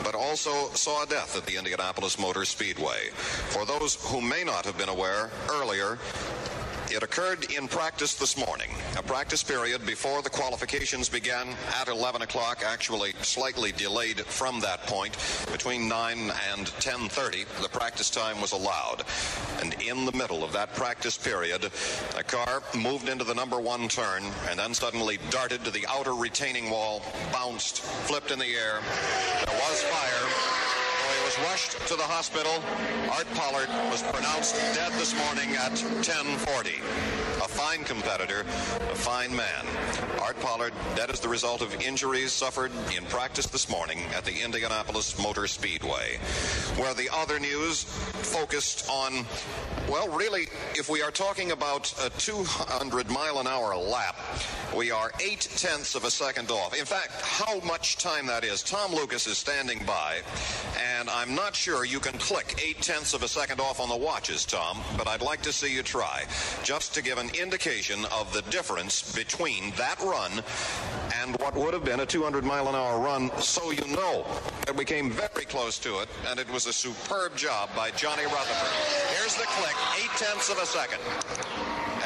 but 0.02 0.14
also 0.14 0.68
saw 0.74 1.04
death 1.04 1.36
at 1.36 1.46
the 1.46 1.56
Indianapolis 1.56 2.18
Motor 2.18 2.44
Speedway. 2.44 3.10
For 3.50 3.64
those 3.64 3.94
who 4.06 4.20
may 4.20 4.42
not 4.44 4.64
have 4.64 4.76
been 4.76 4.88
aware, 4.88 5.30
earlier, 5.50 5.98
it 6.90 7.02
occurred 7.02 7.50
in 7.52 7.68
practice 7.68 8.14
this 8.14 8.36
morning, 8.36 8.70
a 8.96 9.02
practice 9.02 9.42
period 9.42 9.84
before 9.84 10.22
the 10.22 10.30
qualifications 10.30 11.08
began 11.08 11.48
at 11.80 11.88
11 11.88 12.22
o'clock, 12.22 12.62
actually 12.64 13.12
slightly 13.22 13.72
delayed 13.72 14.20
from 14.20 14.60
that 14.60 14.82
point. 14.82 15.16
Between 15.52 15.88
9 15.88 16.18
and 16.52 16.66
10.30, 16.66 17.62
the 17.62 17.68
practice 17.68 18.10
time 18.10 18.40
was 18.40 18.52
allowed. 18.52 19.04
And 19.60 19.74
in 19.82 20.04
the 20.04 20.12
middle 20.12 20.42
of 20.42 20.52
that 20.52 20.74
practice 20.74 21.18
period, 21.18 21.70
a 22.16 22.22
car 22.22 22.62
moved 22.76 23.08
into 23.08 23.24
the 23.24 23.34
number 23.34 23.60
one 23.60 23.88
turn 23.88 24.24
and 24.48 24.58
then 24.58 24.74
suddenly 24.74 25.18
darted 25.30 25.64
to 25.64 25.70
the 25.70 25.86
outer 25.88 26.14
retaining 26.14 26.70
wall, 26.70 27.02
bounced, 27.32 27.80
flipped 27.80 28.30
in 28.30 28.38
the 28.38 28.46
air. 28.46 28.80
There 29.44 29.54
was 29.54 29.82
fire 29.82 30.57
rushed 31.44 31.72
to 31.88 31.96
the 31.96 32.02
hospital. 32.02 32.62
Art 33.12 33.26
Pollard 33.34 33.68
was 33.90 34.02
pronounced 34.02 34.56
dead 34.74 34.92
this 34.92 35.14
morning 35.26 35.54
at 35.56 35.72
1040. 35.72 37.27
A 37.38 37.48
fine 37.48 37.84
competitor, 37.84 38.40
a 38.40 38.94
fine 38.96 39.34
man. 39.34 39.64
Art 40.20 40.38
Pollard 40.40 40.72
dead 40.96 41.08
as 41.08 41.20
the 41.20 41.28
result 41.28 41.62
of 41.62 41.72
injuries 41.80 42.32
suffered 42.32 42.72
in 42.96 43.04
practice 43.04 43.46
this 43.46 43.70
morning 43.70 44.00
at 44.16 44.24
the 44.24 44.42
Indianapolis 44.42 45.22
Motor 45.22 45.46
Speedway. 45.46 46.18
Where 46.76 46.94
the 46.94 47.08
other 47.12 47.38
news 47.38 47.84
focused 47.84 48.90
on, 48.90 49.24
well, 49.88 50.08
really, 50.08 50.48
if 50.74 50.88
we 50.88 51.00
are 51.00 51.12
talking 51.12 51.52
about 51.52 51.92
a 52.04 52.10
200 52.18 53.08
mile 53.08 53.38
an 53.38 53.46
hour 53.46 53.76
lap, 53.76 54.16
we 54.76 54.90
are 54.90 55.10
eight 55.20 55.48
tenths 55.56 55.94
of 55.94 56.04
a 56.04 56.10
second 56.10 56.50
off. 56.50 56.78
In 56.78 56.84
fact, 56.84 57.12
how 57.22 57.60
much 57.60 57.96
time 57.96 58.26
that 58.26 58.44
is, 58.44 58.62
Tom 58.62 58.92
Lucas 58.92 59.26
is 59.26 59.38
standing 59.38 59.82
by, 59.86 60.18
and 60.96 61.08
I'm 61.08 61.34
not 61.34 61.56
sure 61.56 61.84
you 61.84 62.00
can 62.00 62.18
click 62.18 62.62
eight 62.64 62.82
tenths 62.82 63.14
of 63.14 63.22
a 63.22 63.28
second 63.28 63.60
off 63.60 63.80
on 63.80 63.88
the 63.88 63.96
watches, 63.96 64.44
Tom, 64.44 64.80
but 64.96 65.08
I'd 65.08 65.22
like 65.22 65.42
to 65.42 65.52
see 65.52 65.72
you 65.72 65.82
try, 65.82 66.24
just 66.62 66.94
to 66.94 67.02
give 67.02 67.18
an 67.18 67.27
indication 67.30 68.04
of 68.06 68.32
the 68.32 68.42
difference 68.50 69.14
between 69.14 69.70
that 69.72 70.00
run 70.00 70.42
and 71.20 71.36
what 71.40 71.54
would 71.54 71.74
have 71.74 71.84
been 71.84 72.00
a 72.00 72.06
200 72.06 72.44
mile 72.44 72.68
an 72.68 72.74
hour 72.74 72.98
run, 73.00 73.30
so 73.38 73.70
you 73.70 73.86
know 73.88 74.26
that 74.66 74.76
we 74.76 74.84
came 74.84 75.10
very 75.10 75.44
close 75.44 75.78
to 75.78 76.00
it, 76.00 76.08
and 76.28 76.38
it 76.38 76.50
was 76.50 76.66
a 76.66 76.72
superb 76.72 77.36
job 77.36 77.68
by 77.74 77.90
Johnny 77.92 78.24
Rutherford. 78.24 78.72
Here's 79.18 79.34
the 79.34 79.44
click, 79.44 79.74
eight 80.02 80.10
tenths 80.16 80.50
of 80.50 80.58
a 80.58 80.66
second. 80.66 81.00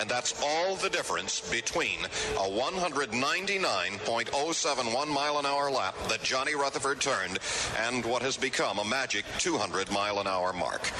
And 0.01 0.09
that's 0.11 0.41
all 0.43 0.77
the 0.77 0.91
difference 0.91 1.41
between 1.51 2.05
a 2.37 2.49
199.071 2.49 5.09
mile 5.09 5.39
an 5.39 5.47
hour 5.47 5.71
lap 5.71 5.95
that 6.09 6.23
Johnny 6.23 6.55
Rutherford 6.55 7.01
turned 7.01 7.39
and 7.79 8.05
what 8.05 8.23
has 8.23 8.37
become 8.37 8.79
a 8.79 8.85
magic 8.85 9.25
200 9.39 9.91
mile 9.93 10.19
an 10.19 10.27
hour 10.27 10.53
mark. 10.53 10.91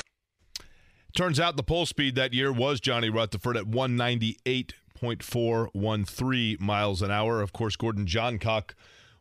Turns 1.15 1.39
out 1.39 1.57
the 1.57 1.63
pole 1.63 1.85
speed 1.85 2.15
that 2.15 2.33
year 2.33 2.51
was 2.51 2.81
Johnny 2.81 3.11
Rutherford 3.11 3.59
at 3.59 3.65
198.413 3.65 6.61
miles 6.61 7.03
an 7.03 7.11
hour. 7.11 7.43
Of 7.43 7.53
course, 7.53 7.77
Gordon 7.77 8.07
Johncock 8.07 8.71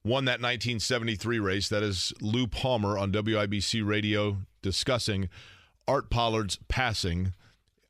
won 0.04 0.26
that 0.26 0.42
1973 0.42 1.40
race. 1.40 1.68
That 1.68 1.84
is 1.84 2.14
Lou 2.22 2.48
Palmer 2.48 2.98
on 2.98 3.12
WIBC 3.12 3.86
radio 3.86 4.38
discussing 4.62 5.28
Art 5.86 6.10
Pollard's 6.10 6.60
passing 6.70 7.34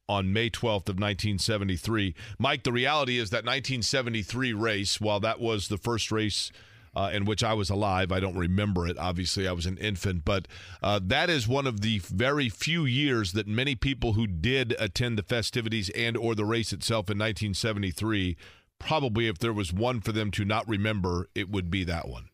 on 0.10 0.34
May 0.34 0.50
12th 0.50 0.90
of 0.90 1.00
1973. 1.00 2.16
Mike, 2.40 2.64
the 2.64 2.72
reality 2.72 3.20
is 3.20 3.30
that 3.30 3.46
1973 3.46 4.52
race, 4.52 5.00
while 5.00 5.20
that 5.20 5.40
was 5.40 5.68
the 5.68 5.78
first 5.78 6.12
race 6.12 6.52
uh, 6.96 7.10
in 7.14 7.26
which 7.26 7.44
I 7.44 7.54
was 7.54 7.70
alive, 7.70 8.12
I 8.12 8.20
don't 8.20 8.38
remember 8.38 8.88
it. 8.88 8.98
Obviously, 8.98 9.48
I 9.48 9.54
was 9.54 9.66
an 9.66 9.78
infant, 9.78 10.26
but 10.26 10.48
uh, 10.84 11.00
that 11.04 11.30
is 11.30 11.48
one 11.48 11.68
of 11.68 11.82
the 11.82 12.00
very 12.00 12.50
few 12.50 12.86
years 12.86 13.34
that 13.34 13.48
many 13.48 13.76
people 13.76 14.14
who 14.14 14.28
did 14.28 14.76
attend 14.80 15.18
the 15.18 15.24
festivities 15.24 15.90
and 15.92 16.18
or 16.18 16.36
the 16.36 16.46
race 16.46 16.74
itself 16.74 17.10
in 17.10 17.18
1973, 17.18 18.36
probably 18.80 19.28
if 19.28 19.38
there 19.38 19.54
was 19.54 19.72
one 19.72 20.02
for 20.02 20.12
them 20.12 20.32
to 20.32 20.46
not 20.46 20.68
remember, 20.68 21.30
it 21.36 21.50
would 21.50 21.72
be 21.72 21.84
that 21.84 22.08
one. 22.08 22.30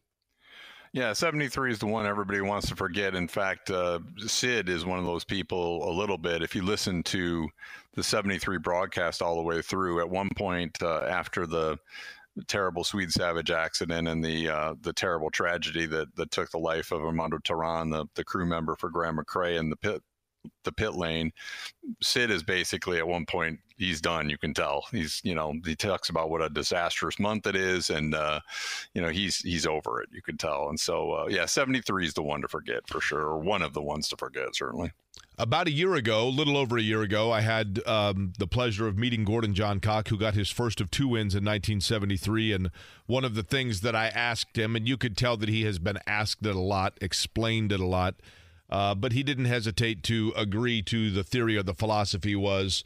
Yeah, 0.93 1.13
73 1.13 1.73
is 1.73 1.79
the 1.79 1.85
one 1.85 2.07
everybody 2.07 2.41
wants 2.41 2.69
to 2.69 2.75
forget. 2.75 3.13
In 3.13 3.27
fact, 3.27 3.69
uh, 3.69 3.99
Sid 4.17 4.69
is 4.69 4.85
one 4.85 4.97
of 4.97 5.05
those 5.05 5.23
people 5.23 5.87
a 5.87 5.93
little 5.93 6.17
bit. 6.17 6.41
If 6.41 6.55
you 6.55 6.63
listen 6.63 7.03
to 7.03 7.47
the 7.93 8.03
73 8.03 8.57
broadcast 8.57 9.21
all 9.21 9.35
the 9.35 9.43
way 9.43 9.61
through, 9.61 9.99
at 9.99 10.09
one 10.09 10.29
point 10.35 10.81
uh, 10.81 11.01
after 11.01 11.45
the 11.45 11.77
terrible 12.43 12.83
Swede 12.83 13.11
Savage 13.11 13.51
accident 13.51 14.07
and 14.07 14.23
the 14.23 14.49
uh, 14.49 14.75
the 14.81 14.93
terrible 14.93 15.29
tragedy 15.29 15.85
that, 15.87 16.15
that 16.15 16.31
took 16.31 16.51
the 16.51 16.57
life 16.57 16.91
of 16.91 17.01
Armando 17.01 17.37
Terán, 17.37 17.91
the, 17.91 18.05
the 18.15 18.23
crew 18.23 18.45
member 18.45 18.75
for 18.75 18.89
Graham 18.89 19.17
McRae 19.17 19.57
in 19.57 19.69
the 19.69 19.75
pit 19.75 20.01
the 20.63 20.71
pit 20.71 20.95
lane. 20.95 21.31
Sid 22.01 22.31
is 22.31 22.43
basically 22.43 22.97
at 22.97 23.07
one 23.07 23.25
point 23.25 23.59
he's 23.77 24.01
done. 24.01 24.29
You 24.29 24.37
can 24.37 24.53
tell 24.53 24.85
he's 24.91 25.21
you 25.23 25.35
know 25.35 25.53
he 25.65 25.75
talks 25.75 26.09
about 26.09 26.29
what 26.29 26.41
a 26.41 26.49
disastrous 26.49 27.19
month 27.19 27.47
it 27.47 27.55
is, 27.55 27.89
and 27.89 28.13
uh, 28.13 28.39
you 28.93 29.01
know 29.01 29.09
he's 29.09 29.37
he's 29.37 29.65
over 29.65 30.01
it. 30.01 30.09
You 30.11 30.21
can 30.21 30.37
tell, 30.37 30.69
and 30.69 30.79
so 30.79 31.11
uh, 31.11 31.27
yeah, 31.29 31.45
seventy 31.45 31.81
three 31.81 32.05
is 32.05 32.13
the 32.13 32.23
one 32.23 32.41
to 32.41 32.47
forget 32.47 32.87
for 32.87 33.01
sure, 33.01 33.21
or 33.21 33.39
one 33.39 33.61
of 33.61 33.73
the 33.73 33.81
ones 33.81 34.09
to 34.09 34.17
forget 34.17 34.55
certainly. 34.55 34.91
About 35.39 35.67
a 35.67 35.71
year 35.71 35.93
ago, 35.93 36.27
a 36.27 36.29
little 36.29 36.57
over 36.57 36.77
a 36.77 36.81
year 36.81 37.03
ago, 37.03 37.31
I 37.31 37.41
had 37.41 37.79
um, 37.85 38.33
the 38.39 38.47
pleasure 38.47 38.87
of 38.87 38.97
meeting 38.97 39.23
Gordon 39.23 39.53
Johncock, 39.53 40.07
who 40.07 40.17
got 40.17 40.33
his 40.33 40.49
first 40.49 40.81
of 40.81 40.89
two 40.89 41.07
wins 41.07 41.35
in 41.35 41.45
1973. 41.45 42.53
And 42.53 42.71
one 43.05 43.23
of 43.23 43.35
the 43.35 43.43
things 43.43 43.81
that 43.81 43.95
I 43.95 44.07
asked 44.07 44.57
him, 44.57 44.75
and 44.75 44.87
you 44.87 44.97
could 44.97 45.15
tell 45.15 45.37
that 45.37 45.47
he 45.47 45.63
has 45.65 45.77
been 45.77 45.99
asked 46.07 46.43
it 46.43 46.55
a 46.55 46.59
lot, 46.59 46.97
explained 47.01 47.71
it 47.71 47.79
a 47.79 47.85
lot, 47.85 48.15
uh, 48.69 48.95
but 48.95 49.13
he 49.13 49.23
didn't 49.23 49.45
hesitate 49.45 50.03
to 50.03 50.33
agree 50.35 50.81
to 50.83 51.09
the 51.11 51.23
theory 51.23 51.57
or 51.57 51.63
the 51.63 51.73
philosophy 51.73 52.35
was 52.35 52.83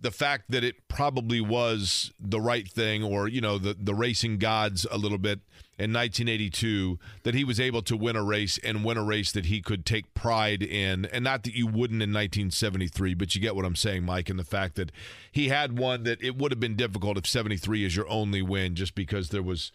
the 0.00 0.10
fact 0.10 0.50
that 0.50 0.64
it 0.64 0.88
probably 0.88 1.40
was 1.40 2.12
the 2.18 2.40
right 2.40 2.66
thing, 2.66 3.02
or 3.02 3.28
you 3.28 3.40
know, 3.40 3.58
the 3.58 3.76
the 3.78 3.94
racing 3.94 4.38
gods 4.38 4.86
a 4.90 4.96
little 4.96 5.18
bit 5.18 5.40
in 5.78 5.92
1982 5.92 6.98
that 7.22 7.34
he 7.34 7.44
was 7.44 7.60
able 7.60 7.82
to 7.82 7.96
win 7.96 8.16
a 8.16 8.22
race 8.22 8.58
and 8.62 8.84
win 8.84 8.96
a 8.96 9.04
race 9.04 9.32
that 9.32 9.46
he 9.46 9.60
could 9.60 9.84
take 9.84 10.12
pride 10.14 10.62
in, 10.62 11.04
and 11.06 11.24
not 11.24 11.42
that 11.44 11.54
you 11.54 11.66
wouldn't 11.66 12.02
in 12.02 12.10
1973, 12.10 13.14
but 13.14 13.34
you 13.34 13.40
get 13.40 13.54
what 13.54 13.64
I'm 13.64 13.76
saying, 13.76 14.04
Mike, 14.04 14.30
and 14.30 14.38
the 14.38 14.44
fact 14.44 14.74
that 14.76 14.90
he 15.30 15.48
had 15.48 15.78
one 15.78 16.04
that 16.04 16.22
it 16.22 16.36
would 16.36 16.52
have 16.52 16.60
been 16.60 16.76
difficult 16.76 17.18
if 17.18 17.26
73 17.26 17.84
is 17.84 17.96
your 17.96 18.08
only 18.08 18.42
win, 18.42 18.74
just 18.74 18.94
because 18.94 19.28
there 19.28 19.42
was 19.42 19.70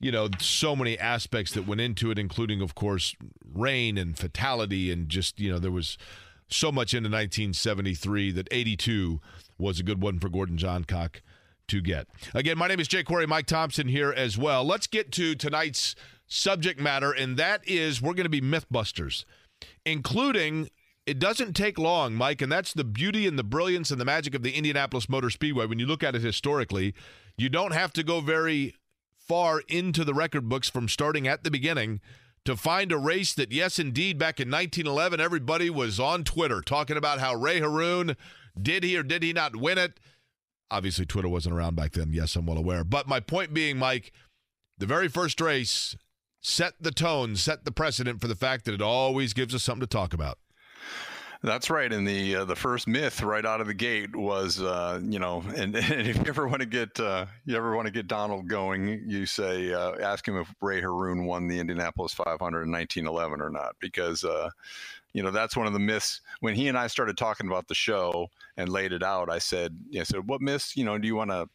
you 0.00 0.12
know, 0.12 0.28
so 0.38 0.76
many 0.76 0.98
aspects 0.98 1.52
that 1.52 1.66
went 1.66 1.80
into 1.80 2.10
it, 2.10 2.18
including, 2.18 2.60
of 2.60 2.74
course, 2.74 3.16
rain 3.52 3.98
and 3.98 4.16
fatality, 4.16 4.90
and 4.92 5.08
just, 5.08 5.40
you 5.40 5.50
know, 5.50 5.58
there 5.58 5.72
was 5.72 5.98
so 6.48 6.70
much 6.72 6.94
into 6.94 7.08
1973 7.08 8.32
that 8.32 8.48
82 8.50 9.20
was 9.58 9.80
a 9.80 9.82
good 9.82 10.00
one 10.00 10.18
for 10.18 10.28
Gordon 10.28 10.56
Johncock 10.56 11.16
to 11.68 11.80
get. 11.80 12.06
Again, 12.34 12.56
my 12.56 12.68
name 12.68 12.80
is 12.80 12.88
Jake 12.88 13.06
Query, 13.06 13.26
Mike 13.26 13.46
Thomsen 13.46 13.90
here 13.90 14.12
as 14.12 14.38
well. 14.38 14.64
Let's 14.64 14.86
get 14.86 15.12
to 15.12 15.34
tonight's 15.34 15.94
subject 16.26 16.80
matter, 16.80 17.12
and 17.12 17.36
that 17.36 17.66
is 17.66 18.00
we're 18.00 18.14
going 18.14 18.24
to 18.24 18.30
be 18.30 18.40
Mythbusters, 18.40 19.24
including 19.84 20.70
it 21.06 21.18
doesn't 21.18 21.54
take 21.54 21.78
long, 21.78 22.14
Mike, 22.14 22.42
and 22.42 22.52
that's 22.52 22.74
the 22.74 22.84
beauty 22.84 23.26
and 23.26 23.38
the 23.38 23.44
brilliance 23.44 23.90
and 23.90 24.00
the 24.00 24.04
magic 24.04 24.34
of 24.34 24.42
the 24.42 24.52
Indianapolis 24.52 25.08
Motor 25.08 25.30
Speedway. 25.30 25.66
When 25.66 25.78
you 25.78 25.86
look 25.86 26.02
at 26.02 26.14
it 26.14 26.22
historically, 26.22 26.94
you 27.36 27.48
don't 27.48 27.72
have 27.72 27.92
to 27.94 28.02
go 28.02 28.20
very 28.20 28.74
far 29.28 29.60
into 29.68 30.04
the 30.04 30.14
record 30.14 30.48
books 30.48 30.68
from 30.68 30.88
starting 30.88 31.28
at 31.28 31.44
the 31.44 31.50
beginning 31.50 32.00
to 32.44 32.56
find 32.56 32.90
a 32.90 32.98
race 32.98 33.34
that, 33.34 33.52
yes, 33.52 33.78
indeed, 33.78 34.18
back 34.18 34.40
in 34.40 34.50
1911, 34.50 35.20
everybody 35.20 35.68
was 35.68 36.00
on 36.00 36.24
Twitter 36.24 36.62
talking 36.62 36.96
about 36.96 37.20
how 37.20 37.34
Ray 37.34 37.60
Harroun 37.60 38.16
did 38.60 38.82
he 38.82 38.96
or 38.96 39.02
did 39.02 39.22
he 39.22 39.34
not 39.34 39.54
win 39.54 39.76
it. 39.76 40.00
Obviously, 40.70 41.04
Twitter 41.04 41.28
wasn't 41.28 41.54
around 41.54 41.76
back 41.76 41.92
then. 41.92 42.12
Yes, 42.12 42.36
I'm 42.36 42.46
well 42.46 42.58
aware. 42.58 42.84
But 42.84 43.06
my 43.06 43.20
point 43.20 43.52
being, 43.52 43.78
Mike, 43.78 44.12
the 44.78 44.86
very 44.86 45.08
first 45.08 45.40
race 45.40 45.94
set 46.40 46.74
the 46.80 46.90
tone, 46.90 47.36
set 47.36 47.64
the 47.64 47.72
precedent 47.72 48.20
for 48.20 48.28
the 48.28 48.34
fact 48.34 48.64
that 48.64 48.74
it 48.74 48.82
always 48.82 49.34
gives 49.34 49.54
us 49.54 49.62
something 49.62 49.80
to 49.80 49.86
talk 49.86 50.14
about. 50.14 50.38
That's 51.42 51.70
right. 51.70 51.92
And 51.92 52.06
the 52.06 52.36
uh, 52.36 52.44
the 52.44 52.56
first 52.56 52.88
myth 52.88 53.22
right 53.22 53.46
out 53.46 53.60
of 53.60 53.68
the 53.68 53.74
gate 53.74 54.16
was, 54.16 54.60
uh, 54.60 55.00
you 55.04 55.20
know, 55.20 55.44
and, 55.56 55.74
and, 55.76 56.08
if 56.08 56.16
you 56.16 56.24
ever 56.26 56.48
want 56.48 56.60
to 56.60 56.66
get 56.66 56.98
uh, 56.98 57.26
you 57.44 57.56
ever 57.56 57.76
want 57.76 57.86
to 57.86 57.92
get 57.92 58.08
Donald 58.08 58.48
going, 58.48 59.04
you 59.06 59.24
say 59.24 59.72
uh, 59.72 59.92
ask 60.00 60.26
him 60.26 60.36
if 60.36 60.52
Ray 60.60 60.80
Harroun 60.80 61.26
won 61.26 61.46
the 61.46 61.60
Indianapolis 61.60 62.12
500 62.12 62.62
in 62.64 62.72
1911 62.72 63.40
or 63.40 63.50
not, 63.50 63.76
because 63.80 64.24
uh, 64.24 64.50
you 65.12 65.22
know 65.22 65.30
that's 65.30 65.56
one 65.56 65.68
of 65.68 65.72
the 65.72 65.78
myths. 65.78 66.20
When 66.40 66.56
he 66.56 66.66
and 66.66 66.76
I 66.76 66.88
started 66.88 67.16
talking 67.16 67.46
about 67.46 67.68
the 67.68 67.74
show 67.74 68.26
and 68.56 68.68
laid 68.68 68.92
it 68.92 69.04
out, 69.04 69.30
I 69.30 69.38
said, 69.38 69.78
I 69.96 70.02
said, 70.02 70.26
what 70.26 70.40
myths, 70.40 70.76
you 70.76 70.84
know, 70.84 70.98
do 70.98 71.06
you 71.06 71.14
want 71.14 71.30
to 71.30 71.48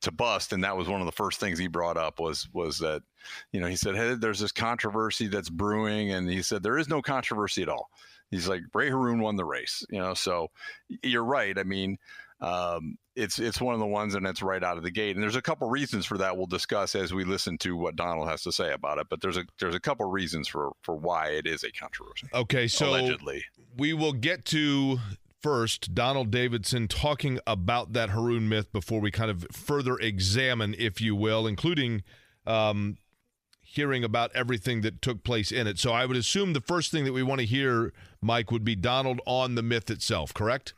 to 0.00 0.12
bust 0.12 0.52
and 0.52 0.62
that 0.62 0.76
was 0.76 0.88
one 0.88 1.00
of 1.00 1.06
the 1.06 1.12
first 1.12 1.40
things 1.40 1.58
he 1.58 1.66
brought 1.66 1.96
up 1.96 2.20
was 2.20 2.48
was 2.52 2.78
that 2.78 3.02
you 3.50 3.60
know 3.60 3.66
he 3.66 3.74
said 3.74 3.96
hey 3.96 4.14
there's 4.14 4.38
this 4.38 4.52
controversy 4.52 5.26
that's 5.26 5.50
brewing 5.50 6.12
and 6.12 6.30
he 6.30 6.40
said 6.40 6.62
there 6.62 6.78
is 6.78 6.88
no 6.88 7.02
controversy 7.02 7.62
at 7.62 7.68
all 7.68 7.90
he's 8.30 8.48
like 8.48 8.62
Ray 8.74 8.88
Harroun 8.88 9.20
won 9.20 9.36
the 9.36 9.44
race, 9.44 9.84
you 9.90 9.98
know. 9.98 10.14
So 10.14 10.50
you're 11.02 11.24
right. 11.24 11.56
I 11.58 11.62
mean, 11.64 11.98
um, 12.40 12.98
it's 13.16 13.38
it's 13.38 13.60
one 13.60 13.74
of 13.74 13.80
the 13.80 13.86
ones, 13.86 14.14
and 14.14 14.26
it's 14.26 14.42
right 14.42 14.62
out 14.62 14.76
of 14.76 14.82
the 14.82 14.90
gate. 14.90 15.16
And 15.16 15.22
there's 15.22 15.36
a 15.36 15.42
couple 15.42 15.68
reasons 15.68 16.06
for 16.06 16.18
that 16.18 16.36
we'll 16.36 16.46
discuss 16.46 16.94
as 16.94 17.12
we 17.12 17.24
listen 17.24 17.58
to 17.58 17.76
what 17.76 17.96
Donald 17.96 18.28
has 18.28 18.42
to 18.44 18.52
say 18.52 18.72
about 18.72 18.98
it. 18.98 19.08
But 19.10 19.20
there's 19.20 19.36
a 19.36 19.44
there's 19.58 19.74
a 19.74 19.80
couple 19.80 20.06
reasons 20.06 20.48
for 20.48 20.72
for 20.82 20.94
why 20.94 21.28
it 21.28 21.46
is 21.46 21.64
a 21.64 21.72
controversy. 21.72 22.28
Okay, 22.32 22.68
so 22.68 22.90
allegedly, 22.90 23.44
we 23.76 23.92
will 23.92 24.12
get 24.12 24.44
to 24.46 24.98
first 25.42 25.94
Donald 25.94 26.30
Davidson 26.30 26.88
talking 26.88 27.38
about 27.46 27.92
that 27.92 28.10
Harroun 28.10 28.48
myth 28.48 28.72
before 28.72 29.00
we 29.00 29.10
kind 29.10 29.30
of 29.30 29.46
further 29.52 29.96
examine, 29.96 30.74
if 30.78 31.00
you 31.00 31.14
will, 31.14 31.46
including 31.46 32.02
um, 32.46 32.98
hearing 33.62 34.02
about 34.02 34.30
everything 34.34 34.80
that 34.80 35.02
took 35.02 35.22
place 35.22 35.52
in 35.52 35.66
it. 35.66 35.78
So 35.78 35.92
I 35.92 36.06
would 36.06 36.16
assume 36.16 36.52
the 36.52 36.60
first 36.60 36.90
thing 36.90 37.04
that 37.04 37.12
we 37.12 37.22
want 37.22 37.40
to 37.40 37.46
hear, 37.46 37.92
Mike, 38.20 38.50
would 38.50 38.64
be 38.64 38.74
Donald 38.74 39.20
on 39.26 39.54
the 39.54 39.62
myth 39.62 39.90
itself, 39.90 40.34
correct? 40.34 40.74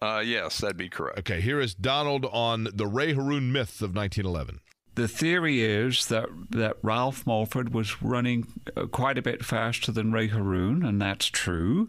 Uh, 0.00 0.22
yes, 0.24 0.58
that'd 0.58 0.76
be 0.76 0.88
correct. 0.88 1.18
Okay, 1.18 1.40
here 1.40 1.60
is 1.60 1.74
Donald 1.74 2.24
on 2.26 2.68
the 2.72 2.86
Ray 2.86 3.14
Harroun 3.14 3.50
myth 3.52 3.82
of 3.82 3.94
1911. 3.94 4.60
The 4.94 5.08
theory 5.08 5.62
is 5.62 6.06
that, 6.06 6.28
that 6.50 6.76
Ralph 6.82 7.26
Mulford 7.26 7.72
was 7.72 8.02
running 8.02 8.48
uh, 8.76 8.86
quite 8.86 9.18
a 9.18 9.22
bit 9.22 9.44
faster 9.44 9.92
than 9.92 10.12
Ray 10.12 10.28
Harroun, 10.28 10.84
and 10.84 11.00
that's 11.00 11.26
true. 11.26 11.88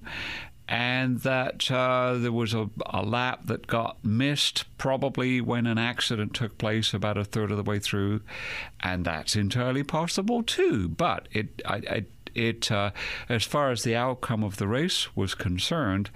And 0.67 1.19
that 1.21 1.71
uh, 1.71 2.19
there 2.19 2.31
was 2.31 2.53
a, 2.53 2.69
a 2.85 3.01
lap 3.01 3.47
that 3.47 3.65
got 3.65 4.05
missed, 4.05 4.65
probably 4.77 5.41
when 5.41 5.65
an 5.65 5.79
accident 5.79 6.35
took 6.35 6.59
place 6.59 6.93
about 6.93 7.17
a 7.17 7.25
third 7.25 7.49
of 7.49 7.57
the 7.57 7.63
way 7.63 7.79
through, 7.79 8.21
and 8.79 9.05
that's 9.05 9.35
entirely 9.35 9.81
possible 9.81 10.43
too. 10.43 10.87
But 10.87 11.27
it, 11.31 11.63
I, 11.65 11.75
I, 11.75 12.05
it, 12.35 12.71
uh, 12.71 12.91
as 13.27 13.43
far 13.43 13.71
as 13.71 13.83
the 13.83 13.95
outcome 13.95 14.43
of 14.43 14.57
the 14.57 14.67
race 14.67 15.15
was 15.15 15.35
concerned, 15.35 16.09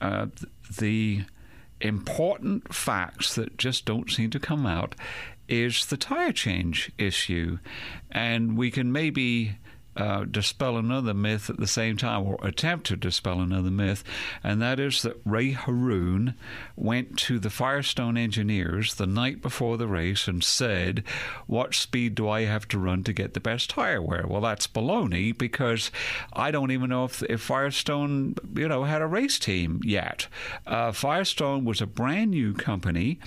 uh, 0.00 0.26
the 0.78 1.24
important 1.80 2.72
facts 2.74 3.34
that 3.34 3.56
just 3.56 3.84
don't 3.84 4.10
seem 4.10 4.30
to 4.30 4.38
come 4.38 4.66
out 4.66 4.94
is 5.48 5.86
the 5.86 5.96
tire 5.96 6.32
change 6.32 6.92
issue. 6.98 7.58
And 8.10 8.56
we 8.56 8.70
can 8.70 8.92
maybe 8.92 9.56
uh, 9.96 10.24
dispel 10.24 10.76
another 10.76 11.14
myth 11.14 11.50
at 11.50 11.58
the 11.58 11.66
same 11.66 11.96
time, 11.96 12.26
or 12.26 12.38
attempt 12.42 12.86
to 12.86 12.96
dispel 12.96 13.40
another 13.40 13.70
myth, 13.70 14.04
and 14.42 14.60
that 14.62 14.78
is 14.78 15.02
that 15.02 15.20
Ray 15.24 15.50
Harroun 15.50 16.34
went 16.76 17.16
to 17.18 17.38
the 17.38 17.50
Firestone 17.50 18.16
engineers 18.16 18.94
the 18.94 19.06
night 19.06 19.42
before 19.42 19.76
the 19.76 19.86
race 19.86 20.28
and 20.28 20.42
said, 20.42 21.02
What 21.46 21.74
speed 21.74 22.14
do 22.14 22.28
I 22.28 22.42
have 22.42 22.68
to 22.68 22.78
run 22.78 23.04
to 23.04 23.12
get 23.12 23.34
the 23.34 23.40
best 23.40 23.70
tire 23.70 24.02
wear? 24.02 24.24
Well, 24.26 24.40
that's 24.40 24.66
baloney 24.66 25.36
because 25.36 25.90
I 26.32 26.50
don't 26.50 26.70
even 26.70 26.90
know 26.90 27.04
if, 27.04 27.22
if 27.24 27.40
Firestone, 27.40 28.36
you 28.54 28.68
know, 28.68 28.84
had 28.84 29.02
a 29.02 29.06
race 29.06 29.38
team 29.38 29.80
yet. 29.84 30.26
Uh, 30.66 30.92
Firestone 30.92 31.64
was 31.64 31.80
a 31.80 31.86
brand 31.86 32.30
new 32.30 32.54
company 32.54 33.18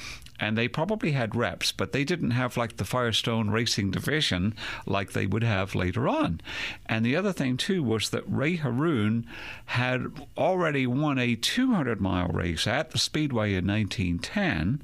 and 0.44 0.58
they 0.58 0.68
probably 0.68 1.14
had 1.14 1.36
reps, 1.36 1.72
but 1.72 1.94
they 1.94 2.04
didn't 2.04 2.32
have 2.32 2.58
like 2.58 2.76
the 2.76 2.84
Firestone 2.84 3.50
Racing 3.50 3.92
Division 3.92 4.54
like 4.86 5.14
they 5.14 5.26
would 5.26 5.44
have 5.44 5.74
later 5.74 6.06
on. 6.08 6.42
And 6.86 7.06
the 7.06 7.16
other 7.16 7.32
thing 7.32 7.56
too 7.56 7.82
was 7.82 8.10
that 8.10 8.24
Ray 8.28 8.58
Harroun 8.58 9.26
had 9.68 10.08
already 10.38 10.86
won 10.86 11.18
a 11.18 11.36
200 11.36 12.02
mile 12.02 12.28
race 12.28 12.68
at 12.68 12.92
the 12.92 12.98
Speedway 12.98 13.54
in 13.54 13.66
1910, 13.66 14.84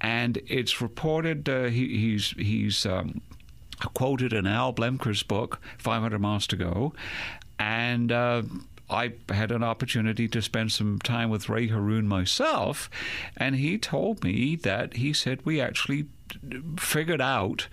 and 0.00 0.38
it's 0.46 0.80
reported 0.80 1.48
uh, 1.48 1.64
he, 1.64 1.98
he's 1.98 2.30
he's. 2.38 2.86
Um, 2.86 3.20
quoted 3.92 4.32
in 4.32 4.46
Al 4.46 4.72
Bloemker's 4.72 5.24
book, 5.24 5.60
500 5.78 6.20
Miles 6.20 6.46
to 6.46 6.56
Go, 6.56 6.94
and 7.58 8.12
uh, 8.12 8.42
I 8.90 9.14
had 9.30 9.50
an 9.50 9.62
opportunity 9.62 10.28
to 10.28 10.42
spend 10.42 10.72
some 10.72 10.98
time 10.98 11.30
with 11.30 11.48
Ray 11.48 11.68
Harroun 11.68 12.06
myself, 12.06 12.90
and 13.36 13.56
he 13.56 13.78
told 13.78 14.22
me 14.22 14.56
that 14.56 14.94
he 14.94 15.12
said 15.12 15.44
we 15.44 15.60
actually 15.60 16.06
figured 16.78 17.20
out 17.20 17.68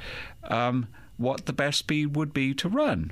um, 0.46 0.88
what 1.22 1.46
the 1.46 1.54
best 1.54 1.80
speed 1.80 2.16
would 2.16 2.34
be 2.34 2.54
to 2.56 2.70
run. 2.70 3.12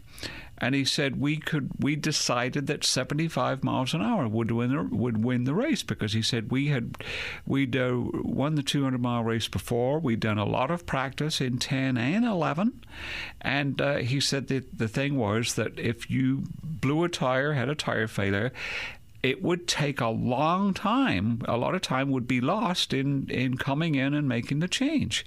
And 0.57 0.75
he 0.75 0.83
said 0.83 1.21
we 1.21 1.37
could. 1.37 1.69
We 1.79 1.95
decided 1.95 2.67
that 2.67 2.83
75 2.83 3.63
miles 3.63 3.93
an 3.93 4.01
hour 4.01 4.27
would 4.27 4.51
win 4.51 4.71
the, 4.71 4.83
would 4.83 5.23
win 5.23 5.45
the 5.45 5.53
race 5.53 5.83
because 5.83 6.11
he 6.11 6.21
said 6.21 6.51
we 6.51 6.67
had 6.67 6.97
we'd 7.45 7.77
uh, 7.77 7.93
won 7.95 8.55
the 8.55 8.63
200 8.63 8.99
mile 8.99 9.23
race 9.23 9.47
before. 9.47 9.99
We'd 9.99 10.19
done 10.19 10.37
a 10.37 10.45
lot 10.45 10.69
of 10.69 10.85
practice 10.85 11.39
in 11.39 11.59
10 11.59 11.97
and 11.97 12.25
11, 12.25 12.83
and 13.39 13.79
uh, 13.79 13.97
he 13.97 14.19
said 14.19 14.47
that 14.47 14.77
the 14.77 14.89
thing 14.89 15.15
was 15.15 15.55
that 15.55 15.79
if 15.79 16.11
you 16.11 16.43
blew 16.61 17.05
a 17.05 17.09
tire, 17.09 17.53
had 17.53 17.69
a 17.69 17.75
tire 17.75 18.07
failure, 18.07 18.51
it 19.23 19.41
would 19.41 19.65
take 19.65 20.01
a 20.01 20.07
long 20.07 20.73
time. 20.73 21.41
A 21.47 21.55
lot 21.55 21.75
of 21.75 21.81
time 21.81 22.09
would 22.11 22.27
be 22.27 22.41
lost 22.41 22.93
in 22.93 23.29
in 23.29 23.55
coming 23.55 23.95
in 23.95 24.13
and 24.13 24.27
making 24.27 24.59
the 24.59 24.67
change. 24.67 25.25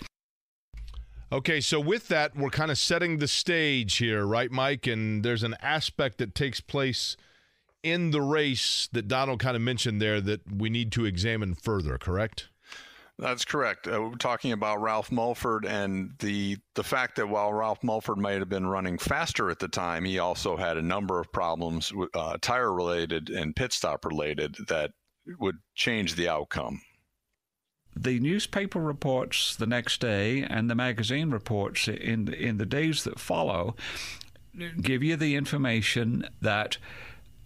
Okay, 1.33 1.63
so 1.63 1.81
with 1.81 2.09
that, 2.09 2.37
we're 2.37 2.51
kind 2.51 2.71
of 2.71 2.77
setting 2.77 3.17
the 3.17 3.27
stage 3.27 3.97
here, 3.97 4.27
right, 4.27 4.51
Mike? 4.51 4.87
And 4.87 5.25
there's 5.25 5.43
an 5.43 5.57
aspect 5.63 6.19
that 6.19 6.35
takes 6.35 6.61
place 6.61 7.17
in 7.83 8.11
the 8.11 8.21
race 8.21 8.87
that 8.93 9.09
Donald 9.09 9.41
kind 9.41 9.57
of 9.57 9.63
mentioned 9.63 10.03
there 10.03 10.21
that 10.21 10.41
we 10.55 10.69
need 10.69 10.93
to 10.93 11.07
examine 11.07 11.55
further, 11.55 11.97
correct? 11.97 12.51
That's 13.19 13.47
correct. 13.47 13.89
Uh, 13.89 14.03
we're 14.03 14.17
talking 14.17 14.53
about 14.53 14.83
Ralph 14.83 15.11
Mulford 15.11 15.65
and 15.65 16.11
the 16.19 16.59
the 16.75 16.85
fact 16.85 17.17
that 17.17 17.29
while 17.29 17.53
Ralph 17.53 17.83
Mulford 17.83 18.19
might 18.19 18.39
have 18.39 18.49
been 18.51 18.67
running 18.67 18.99
faster 18.99 19.49
at 19.49 19.59
the 19.59 19.69
time, 19.69 20.05
he 20.05 20.19
also 20.19 20.57
had 20.57 20.77
a 20.77 20.83
number 20.83 21.19
of 21.19 21.33
problems, 21.33 21.93
uh, 22.13 22.37
tire 22.43 22.73
related 22.75 23.31
and 23.31 23.57
pit 23.57 23.73
stop 23.73 24.05
related, 24.05 24.57
that 24.69 24.91
would 25.39 25.57
change 25.75 26.15
the 26.15 26.29
outcome 26.29 26.83
the 27.95 28.19
newspaper 28.21 28.81
reports 28.81 29.55
the 29.57 29.67
next 29.67 30.01
day 30.01 30.43
and 30.43 30.71
the 30.71 30.75
magazine 30.75 31.31
reports 31.31 31.89
in 31.89 32.25
the, 32.25 32.35
in 32.35 32.59
the 32.59 32.67
days 32.67 33.05
that 33.05 33.19
follow 33.19 33.75
give 34.81 35.03
you 35.03 35.17
the 35.17 35.35
information 35.35 36.29
that 36.41 36.79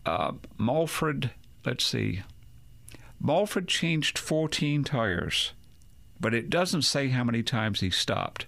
uh, 0.04 0.32
Mulford, 0.56 1.30
let's 1.64 1.84
see, 1.84 2.22
Mulford 3.20 3.68
changed 3.68 4.18
14 4.18 4.84
tires, 4.84 5.52
but 6.20 6.34
it 6.34 6.50
doesn't 6.50 6.82
say 6.82 7.08
how 7.08 7.24
many 7.24 7.42
times 7.42 7.80
he 7.80 7.90
stopped. 7.90 8.46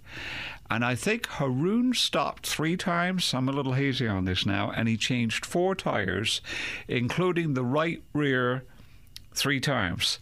And 0.70 0.84
I 0.84 0.94
think 0.94 1.26
Harroun 1.26 1.94
stopped 1.94 2.46
three 2.46 2.76
times. 2.76 3.32
I'm 3.32 3.48
a 3.48 3.52
little 3.52 3.72
hazy 3.72 4.06
on 4.06 4.26
this 4.26 4.44
now. 4.44 4.70
And 4.70 4.86
he 4.86 4.98
changed 4.98 5.46
four 5.46 5.74
tires, 5.74 6.42
including 6.86 7.54
the 7.54 7.64
right 7.64 8.02
rear 8.12 8.64
three 9.32 9.60
times 9.60 10.18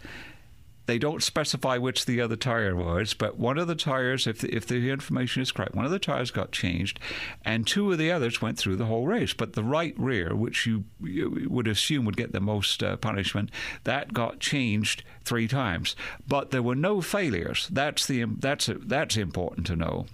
they 0.86 0.98
don't 0.98 1.22
specify 1.22 1.78
which 1.78 2.06
the 2.06 2.20
other 2.20 2.36
tire 2.36 2.74
was, 2.74 3.12
but 3.12 3.38
one 3.38 3.58
of 3.58 3.66
the 3.66 3.74
tires, 3.74 4.26
if 4.26 4.40
the, 4.40 4.54
if 4.54 4.66
the 4.66 4.90
information 4.90 5.42
is 5.42 5.52
correct, 5.52 5.74
one 5.74 5.84
of 5.84 5.90
the 5.90 5.98
tires 5.98 6.30
got 6.30 6.52
changed, 6.52 7.00
and 7.44 7.66
two 7.66 7.90
of 7.90 7.98
the 7.98 8.12
others 8.12 8.40
went 8.40 8.56
through 8.56 8.76
the 8.76 8.86
whole 8.86 9.06
race. 9.06 9.32
But 9.32 9.54
the 9.54 9.64
right 9.64 9.94
rear, 9.98 10.34
which 10.34 10.64
you, 10.64 10.84
you 11.02 11.48
would 11.50 11.66
assume 11.66 12.04
would 12.04 12.16
get 12.16 12.32
the 12.32 12.40
most 12.40 12.82
uh, 12.82 12.96
punishment, 12.96 13.50
that 13.84 14.12
got 14.12 14.38
changed 14.38 15.02
three 15.24 15.48
times. 15.48 15.96
But 16.26 16.52
there 16.52 16.62
were 16.62 16.76
no 16.76 17.00
failures. 17.00 17.68
That's 17.70 18.06
the 18.06 18.24
that's 18.38 18.70
that's 18.84 19.16
important 19.16 19.66
to 19.66 19.76
know. 19.76 20.06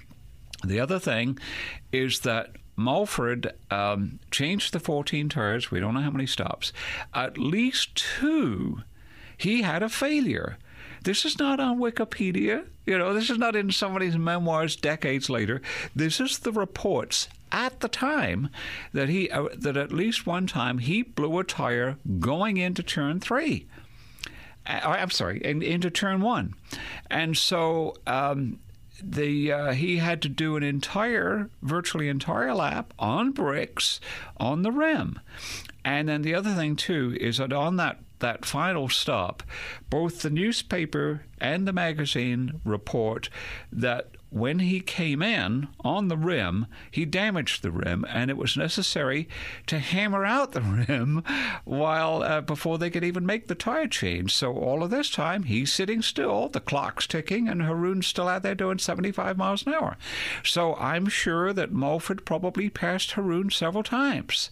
The 0.65 0.81
other 0.81 0.99
thing 0.99 1.39
is 1.93 2.21
that 2.21 2.57
Mulford 2.77 3.53
um, 3.71 4.21
changed 4.31 4.73
the 4.73 4.81
14 4.81 5.29
tires. 5.29 5.71
We 5.71 5.81
don't 5.81 5.95
know 5.95 6.01
how 6.01 6.11
many 6.11 6.27
stops. 6.27 6.73
At 7.13 7.37
least 7.37 7.95
two 7.95 8.83
he 9.43 9.63
had 9.63 9.83
a 9.83 9.89
failure. 9.89 10.57
This 11.03 11.25
is 11.25 11.39
not 11.39 11.59
on 11.59 11.79
Wikipedia. 11.79 12.65
You 12.87 12.99
know, 12.99 13.13
this 13.13 13.31
is 13.31 13.39
not 13.39 13.57
in 13.57 13.71
somebody's 13.71 14.17
memoirs 14.17 14.77
decades 14.77 15.29
later. 15.29 15.61
This 15.95 16.21
is 16.21 16.39
the 16.39 16.53
reports 16.53 17.29
at 17.51 17.81
the 17.81 17.89
time 17.89 18.49
that 18.93 19.09
he 19.09 19.31
uh, 19.31 19.49
that 19.55 19.77
at 19.77 19.93
least 19.93 20.27
one 20.27 20.47
time 20.47 20.79
he 20.79 21.03
blew 21.03 21.39
a 21.39 21.45
tire 21.45 21.99
going 22.19 22.57
into 22.57 22.83
turn 22.83 23.21
three. 23.21 23.67
Uh, 24.67 24.81
I'm 24.85 25.11
sorry, 25.11 25.41
in, 25.45 25.61
into 25.61 25.91
turn 25.91 26.21
one, 26.21 26.55
and 27.11 27.37
so 27.37 27.95
um, 28.07 28.61
the 29.03 29.53
uh, 29.53 29.73
he 29.73 29.97
had 29.97 30.23
to 30.23 30.29
do 30.29 30.57
an 30.57 30.63
entire, 30.63 31.51
virtually 31.63 32.09
entire 32.09 32.55
lap 32.55 32.95
on 32.99 33.33
bricks 33.33 34.01
on 34.39 34.63
the 34.63 34.71
rim, 34.71 35.19
and 35.85 36.09
then 36.09 36.23
the 36.23 36.35
other 36.35 36.55
thing 36.55 36.77
too 36.77 37.17
is 37.21 37.39
that 37.39 37.53
on 37.53 37.77
that 37.77 37.99
that 38.23 38.47
final 38.47 38.89
stop, 38.89 39.43
both 39.91 40.23
the 40.23 40.31
newspaper 40.31 41.23
and 41.39 41.69
the 41.69 41.73
magazine 41.73 42.61
report 42.65 43.29
that 43.71 44.13
when 44.33 44.61
he 44.61 44.81
came 44.81 45.21
in 45.21 45.69
on 45.81 46.09
the 46.09 46.17
rim, 46.17 46.67
he 46.91 47.05
damaged 47.05 47.63
the 47.63 47.71
rim, 47.71 48.07
and 48.09 48.31
it 48.31 48.37
was 48.39 48.57
necessary 48.57 49.29
to 49.67 49.79
hammer 49.79 50.25
out 50.25 50.53
the 50.53 50.63
rim 50.89 51.23
while 51.65 52.23
uh, 52.23 52.41
before 52.41 52.79
they 52.79 52.89
could 52.89 53.05
even 53.05 53.27
make 53.27 53.47
the 53.47 53.55
tire 53.55 53.87
change. 53.87 54.35
So 54.35 54.55
all 54.55 54.83
of 54.83 54.91
this 54.91 55.11
time, 55.11 55.43
he's 55.43 55.71
sitting 55.71 56.01
still, 56.01 56.49
the 56.49 56.61
clock's 56.61 57.07
ticking, 57.07 57.47
and 57.47 57.61
Harroun's 57.61 58.07
still 58.07 58.27
out 58.27 58.43
there 58.43 58.55
doing 58.55 58.79
75 58.79 59.37
miles 59.37 59.67
an 59.67 59.75
hour. 59.75 59.99
So 60.43 60.77
I'm 60.77 61.07
sure 61.07 61.53
that 61.53 61.73
Mulford 61.73 62.25
probably 62.25 62.71
passed 62.71 63.13
Harroun 63.13 63.51
several 63.51 63.83
times, 63.83 64.51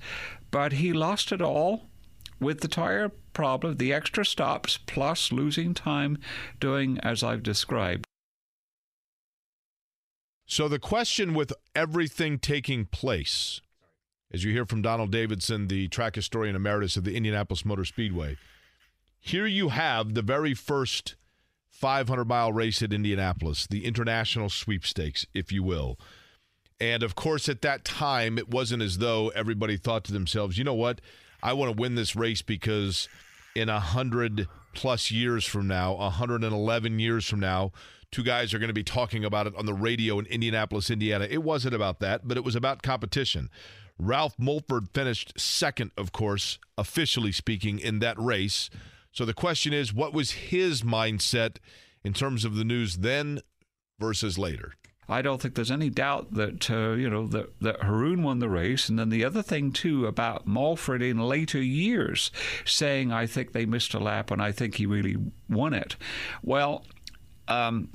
but 0.50 0.74
he 0.74 0.92
lost 0.92 1.32
it 1.32 1.40
all 1.40 1.86
with 2.38 2.60
the 2.60 2.68
tire 2.68 3.12
problem, 3.32 3.76
the 3.76 3.92
extra 3.92 4.24
stops 4.24 4.76
plus 4.76 5.32
losing 5.32 5.74
time 5.74 6.18
doing 6.58 6.98
as 7.00 7.22
I've 7.22 7.42
described. 7.42 8.06
So 10.46 10.66
the 10.66 10.80
question 10.80 11.32
with 11.34 11.52
everything 11.74 12.38
taking 12.38 12.84
place, 12.84 13.60
as 14.32 14.42
you 14.42 14.52
hear 14.52 14.66
from 14.66 14.82
Donald 14.82 15.12
Davidson, 15.12 15.68
the 15.68 15.86
track 15.88 16.16
historian 16.16 16.56
emeritus 16.56 16.96
of 16.96 17.04
the 17.04 17.16
Indianapolis 17.16 17.64
Motor 17.64 17.84
Speedway, 17.84 18.36
here 19.20 19.46
you 19.46 19.68
have 19.68 20.14
the 20.14 20.22
very 20.22 20.54
first 20.54 21.14
500 21.68 22.24
mile 22.24 22.52
race 22.52 22.82
at 22.82 22.92
Indianapolis, 22.92 23.66
the 23.66 23.84
international 23.84 24.48
sweepstakes, 24.48 25.24
if 25.34 25.52
you 25.52 25.62
will. 25.62 25.98
And 26.80 27.02
of 27.02 27.14
course, 27.14 27.48
at 27.48 27.62
that 27.62 27.84
time, 27.84 28.38
it 28.38 28.48
wasn't 28.48 28.82
as 28.82 28.98
though 28.98 29.28
everybody 29.28 29.76
thought 29.76 30.04
to 30.04 30.12
themselves, 30.12 30.58
you 30.58 30.64
know 30.64 30.74
what? 30.74 31.00
I 31.42 31.52
want 31.52 31.74
to 31.74 31.80
win 31.80 31.94
this 31.94 32.14
race 32.14 32.42
because 32.42 33.08
in 33.54 33.68
a 33.68 33.80
hundred 33.80 34.48
plus 34.74 35.10
years 35.10 35.44
from 35.44 35.66
now, 35.66 35.94
111 35.94 36.98
years 36.98 37.26
from 37.26 37.40
now, 37.40 37.72
two 38.10 38.22
guys 38.22 38.52
are 38.52 38.58
going 38.58 38.68
to 38.68 38.74
be 38.74 38.84
talking 38.84 39.24
about 39.24 39.46
it 39.46 39.54
on 39.56 39.66
the 39.66 39.74
radio 39.74 40.18
in 40.18 40.26
Indianapolis, 40.26 40.90
Indiana. 40.90 41.26
It 41.28 41.42
wasn't 41.42 41.74
about 41.74 42.00
that, 42.00 42.26
but 42.26 42.36
it 42.36 42.44
was 42.44 42.56
about 42.56 42.82
competition. 42.82 43.50
Ralph 43.98 44.38
Mulford 44.38 44.88
finished 44.94 45.38
second, 45.38 45.90
of 45.96 46.12
course, 46.12 46.58
officially 46.78 47.32
speaking, 47.32 47.78
in 47.78 47.98
that 47.98 48.18
race. 48.18 48.70
So 49.12 49.24
the 49.24 49.34
question 49.34 49.72
is, 49.72 49.92
what 49.92 50.14
was 50.14 50.30
his 50.32 50.82
mindset 50.82 51.56
in 52.02 52.12
terms 52.12 52.44
of 52.44 52.54
the 52.54 52.64
news 52.64 52.98
then 52.98 53.40
versus 53.98 54.38
later? 54.38 54.74
I 55.10 55.22
don't 55.22 55.40
think 55.40 55.54
there's 55.54 55.70
any 55.70 55.90
doubt 55.90 56.34
that 56.34 56.70
uh, 56.70 56.92
you 56.92 57.10
know 57.10 57.26
that, 57.28 57.58
that 57.60 57.82
Harroun 57.82 58.22
won 58.22 58.38
the 58.38 58.48
race, 58.48 58.88
and 58.88 58.98
then 58.98 59.08
the 59.08 59.24
other 59.24 59.42
thing 59.42 59.72
too 59.72 60.06
about 60.06 60.46
Mulford 60.46 61.02
in 61.02 61.18
later 61.18 61.60
years 61.60 62.30
saying 62.64 63.12
I 63.12 63.26
think 63.26 63.52
they 63.52 63.66
missed 63.66 63.94
a 63.94 63.98
lap 63.98 64.30
and 64.30 64.40
I 64.40 64.52
think 64.52 64.76
he 64.76 64.86
really 64.86 65.16
won 65.48 65.74
it. 65.74 65.96
Well, 66.42 66.84
um, 67.48 67.90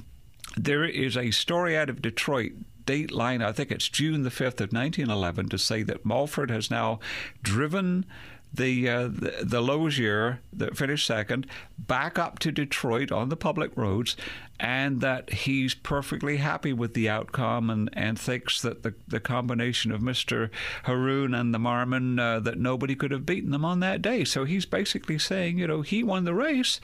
there 0.58 0.84
is 0.84 1.16
a 1.16 1.32
story 1.32 1.78
out 1.78 1.90
of 1.90 2.02
Detroit 2.02 2.54
Dateline, 2.86 3.44
I 3.44 3.52
think 3.52 3.72
it's 3.72 3.90
June 3.90 4.24
the 4.24 4.30
5th 4.30 4.62
of 4.62 4.72
1911, 4.72 5.50
to 5.50 5.58
say 5.58 5.84
that 5.84 6.06
Mulford 6.06 6.52
has 6.52 6.70
now 6.70 7.00
driven 7.42 8.06
the, 8.56 8.90
uh, 8.90 9.08
the 9.08 9.36
the 9.44 9.62
Lozier 9.62 10.40
that 10.54 10.78
finished 10.78 11.06
second 11.06 11.48
back 11.78 12.18
up 12.18 12.40
to 12.40 12.52
Detroit 12.52 13.12
on 13.12 13.30
the 13.30 13.36
public 13.36 13.76
roads, 13.76 14.16
and 14.60 15.02
that 15.02 15.32
he's 15.32 15.74
perfectly 15.74 16.38
happy 16.38 16.72
with 16.72 16.94
the 16.94 17.10
outcome 17.10 17.70
and, 17.70 17.90
and 17.94 18.18
thinks 18.18 18.62
that 18.62 18.84
the, 18.84 18.94
the 19.08 19.20
combination 19.20 19.92
of 19.92 20.02
Mr. 20.02 20.50
Harroun 20.84 21.34
and 21.34 21.54
the 21.54 21.60
Marmon 21.60 22.20
uh, 22.20 22.40
that 22.40 22.58
nobody 22.58 22.96
could 22.96 23.12
have 23.12 23.26
beaten 23.26 23.52
them 23.52 23.66
on 23.66 23.82
that 23.82 24.02
day. 24.02 24.24
So 24.24 24.46
he's 24.46 24.66
basically 24.66 25.20
saying, 25.20 25.58
you 25.58 25.68
know, 25.68 25.82
he 25.82 26.04
won 26.04 26.24
the 26.24 26.34
race, 26.34 26.80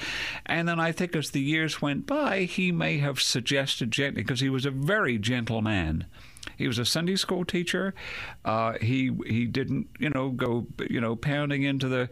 and 0.46 0.68
then 0.68 0.80
I 0.80 0.92
think 0.92 1.16
as 1.16 1.32
the 1.32 1.42
years 1.42 1.82
went 1.82 2.06
by, 2.06 2.44
he 2.44 2.72
may 2.72 2.98
have 2.98 3.22
suggested 3.22 3.92
gently 3.92 4.24
because 4.24 4.42
he 4.42 4.50
was 4.50 4.66
a 4.66 4.72
very 4.72 5.18
gentle 5.18 5.62
man. 5.62 6.06
He 6.58 6.68
was 6.68 6.80
a 6.80 6.86
Sunday 6.86 7.16
school 7.16 7.46
teacher. 7.46 7.94
Uh, 8.44 8.74
he 8.82 9.12
he 9.28 9.46
didn't 9.46 9.88
you 10.00 10.10
know 10.10 10.30
go 10.30 10.68
you 10.90 11.00
know 11.00 11.16
pounding 11.16 11.64
into 11.64 11.88
the 11.88 12.10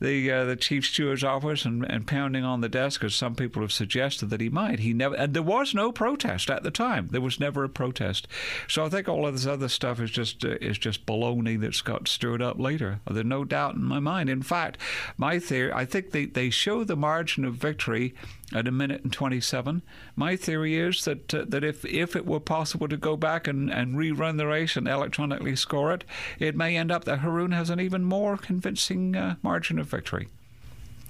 the 0.00 0.30
uh, 0.30 0.44
the 0.44 0.56
chief 0.56 0.86
steward's 0.86 1.24
office 1.24 1.64
and, 1.64 1.84
and 1.84 2.06
pounding 2.06 2.44
on 2.44 2.60
the 2.60 2.68
desk 2.68 3.04
as 3.04 3.14
some 3.14 3.34
people 3.34 3.62
have 3.62 3.72
suggested 3.72 4.30
that 4.30 4.40
he 4.40 4.48
might. 4.48 4.80
He 4.80 4.92
never 4.92 5.14
and 5.14 5.34
there 5.34 5.42
was 5.42 5.74
no 5.74 5.92
protest 5.92 6.50
at 6.50 6.62
the 6.62 6.70
time. 6.70 7.08
There 7.10 7.20
was 7.20 7.40
never 7.40 7.64
a 7.64 7.68
protest. 7.68 8.28
So 8.68 8.84
I 8.84 8.88
think 8.88 9.08
all 9.08 9.26
of 9.26 9.34
this 9.34 9.46
other 9.46 9.68
stuff 9.68 10.00
is 10.00 10.10
just 10.10 10.44
uh, 10.44 10.56
is 10.60 10.78
just 10.78 11.06
baloney 11.06 11.58
that's 11.58 11.82
got 11.82 12.08
stirred 12.08 12.42
up 12.42 12.58
later. 12.58 13.00
There's 13.10 13.24
no 13.24 13.44
doubt 13.44 13.74
in 13.74 13.84
my 13.84 14.00
mind. 14.00 14.28
In 14.28 14.42
fact, 14.42 14.78
my 15.16 15.38
theory 15.38 15.72
I 15.72 15.84
think 15.84 16.10
they 16.10 16.26
they 16.26 16.50
show 16.50 16.84
the 16.84 16.96
margin 16.96 17.44
of 17.44 17.54
victory 17.54 18.14
at 18.54 18.68
a 18.68 18.72
minute 18.72 19.02
and 19.02 19.12
27. 19.12 19.82
My 20.16 20.36
theory 20.36 20.78
is 20.78 21.04
that 21.04 21.32
uh, 21.32 21.44
that 21.48 21.64
if, 21.64 21.84
if 21.84 22.16
it 22.16 22.26
were 22.26 22.40
possible 22.40 22.88
to 22.88 22.96
go 22.96 23.16
back 23.16 23.46
and, 23.46 23.70
and 23.70 23.96
rerun 23.96 24.36
the 24.36 24.46
race 24.46 24.76
and 24.76 24.88
electronically 24.88 25.56
score 25.56 25.92
it, 25.92 26.04
it 26.38 26.56
may 26.56 26.76
end 26.76 26.90
up 26.90 27.04
that 27.04 27.20
Harroun 27.20 27.52
has 27.52 27.70
an 27.70 27.80
even 27.80 28.04
more 28.04 28.36
convincing 28.36 29.16
uh, 29.16 29.36
margin 29.42 29.78
of 29.78 29.86
victory. 29.86 30.28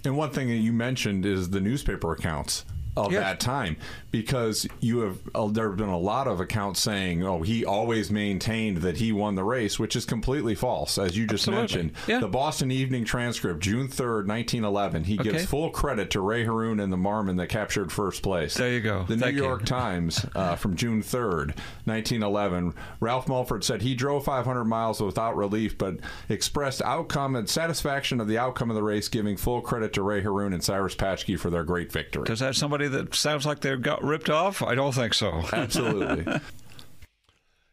And 0.05 0.17
one 0.17 0.31
thing 0.31 0.49
that 0.49 0.55
you 0.55 0.73
mentioned 0.73 1.27
is 1.27 1.51
the 1.51 1.61
newspaper 1.61 2.13
accounts 2.13 2.65
of 2.97 3.13
Yeah. 3.13 3.21
that 3.21 3.41
time 3.41 3.77
because 4.11 4.67
you 4.81 5.01
have 5.01 5.19
uh, 5.35 5.47
there 5.47 5.69
have 5.69 5.77
been 5.77 5.89
a 5.89 5.99
lot 5.99 6.27
of 6.27 6.41
accounts 6.41 6.81
saying 6.81 7.23
oh 7.25 7.43
he 7.43 7.65
always 7.65 8.11
maintained 8.11 8.79
that 8.79 8.97
he 8.97 9.13
won 9.13 9.37
the 9.37 9.45
race 9.45 9.79
which 9.79 9.95
is 9.95 10.05
completely 10.05 10.55
false 10.57 10.99
as 10.99 11.17
you 11.17 11.25
just 11.27 11.43
Absolutely. 11.47 11.61
mentioned 11.61 11.93
Yeah. 12.09 12.19
the 12.19 12.27
Boston 12.29 12.71
Evening 12.73 13.05
Transcript 13.05 13.61
June 13.61 13.87
3rd 13.87 14.27
1911 14.27 15.05
he 15.05 15.19
Okay. 15.21 15.31
gives 15.31 15.45
full 15.47 15.71
credit 15.71 16.11
to 16.11 16.21
Ray 16.21 16.45
Harroun 16.45 16.81
and 16.81 16.93
the 16.93 16.97
Marmon 16.97 17.37
that 17.37 17.47
captured 17.49 17.93
first 17.93 18.23
place 18.23 18.55
There 18.55 18.73
you 18.73 18.81
go. 18.81 19.05
the 19.05 19.15
New 19.15 19.23
Thank 19.23 19.37
you. 19.37 19.45
York 19.45 19.65
Times 19.65 20.27
uh, 20.35 20.57
from 20.57 20.75
June 20.75 21.01
3rd 21.03 21.55
1911 21.85 22.75
Ralph 22.99 23.29
Mulford 23.29 23.63
said 23.65 23.83
he 23.83 23.95
drove 23.95 24.25
500 24.25 24.65
miles 24.65 25.01
without 25.01 25.37
relief 25.37 25.79
but 25.79 25.97
expressed 26.29 26.83
outcome 26.83 27.37
and 27.37 27.49
satisfaction 27.49 28.21
of 28.21 28.27
the 28.27 28.39
outcome 28.39 28.71
of 28.71 28.75
the 28.77 28.83
race 28.83 29.09
giving 29.09 29.37
full 29.37 29.61
credit 29.61 29.93
to 29.93 30.03
Ray 30.03 30.21
Harroun 30.23 30.53
and 30.53 30.63
Cyrus 30.65 30.95
Patschke 30.97 31.39
for 31.39 31.51
their 31.51 31.63
great 31.65 31.93
victory 31.93 32.25
Does 32.25 32.41
that 32.41 32.57
somebody 32.57 32.80
that 32.89 33.15
sounds 33.15 33.47
like 33.47 33.61
they 33.61 33.75
got 33.77 34.03
ripped 34.03 34.31
off? 34.31 34.63
I 34.63 34.75
don't 34.75 34.95
think 34.95 35.15
so. 35.15 35.45
Absolutely. 35.53 36.27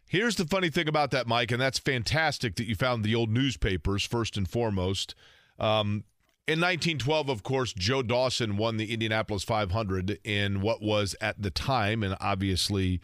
Here's 0.09 0.35
the 0.37 0.45
funny 0.45 0.69
thing 0.69 0.87
about 0.87 1.11
that, 1.11 1.27
Mike, 1.27 1.51
and 1.51 1.61
that's 1.61 1.79
fantastic 1.79 2.55
that 2.55 2.67
you 2.67 2.75
found 2.75 3.03
the 3.03 3.13
old 3.13 3.29
newspapers 3.29 4.05
first 4.05 4.37
and 4.37 4.49
foremost. 4.49 5.15
Um, 5.59 6.05
in 6.47 6.61
1912, 6.61 7.27
of 7.27 7.43
course, 7.43 7.73
Joe 7.73 8.01
Dawson 8.01 8.55
won 8.55 8.77
the 8.77 8.93
Indianapolis 8.93 9.43
500 9.43 10.19
in 10.23 10.61
what 10.61 10.81
was 10.81 11.13
at 11.19 11.41
the 11.41 11.51
time, 11.51 12.03
and 12.03 12.15
obviously 12.21 13.01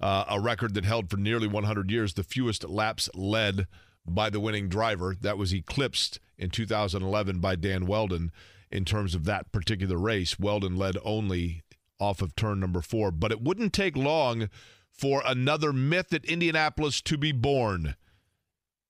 uh, 0.00 0.24
a 0.30 0.40
record 0.40 0.72
that 0.74 0.86
held 0.86 1.10
for 1.10 1.18
nearly 1.18 1.46
100 1.46 1.90
years, 1.90 2.14
the 2.14 2.22
fewest 2.22 2.66
laps 2.66 3.10
led 3.14 3.66
by 4.06 4.30
the 4.30 4.40
winning 4.40 4.70
driver. 4.70 5.14
That 5.20 5.36
was 5.36 5.52
eclipsed 5.52 6.20
in 6.38 6.48
2011 6.48 7.38
by 7.38 7.56
Dan 7.56 7.86
Wheldon 7.86 8.32
in 8.70 8.84
terms 8.84 9.14
of 9.14 9.24
that 9.24 9.52
particular 9.52 9.96
race. 9.96 10.38
Wheldon 10.38 10.76
led 10.76 10.96
only 11.04 11.62
off 11.98 12.22
of 12.22 12.36
turn 12.36 12.60
number 12.60 12.82
four, 12.82 13.10
but 13.10 13.32
it 13.32 13.40
wouldn't 13.40 13.72
take 13.72 13.96
long 13.96 14.48
for 14.90 15.22
another 15.26 15.72
myth 15.72 16.12
at 16.12 16.24
Indianapolis 16.24 17.00
to 17.02 17.18
be 17.18 17.32
born. 17.32 17.96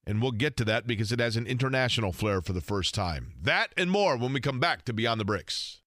And 0.05 0.21
we'll 0.21 0.31
get 0.31 0.55
to 0.57 0.65
that 0.65 0.87
because 0.87 1.11
it 1.11 1.19
has 1.19 1.35
an 1.35 1.47
international 1.47 2.13
flair 2.13 2.41
for 2.41 2.53
the 2.53 2.61
first 2.61 2.95
time. 2.95 3.33
That 3.41 3.73
and 3.75 3.91
more 3.91 4.15
when 4.15 4.31
we 4.31 4.39
come 4.39 4.59
back 4.59 4.85
to 4.85 4.93
Beyond 4.93 5.19
the 5.19 5.25
Bricks. 5.25 5.81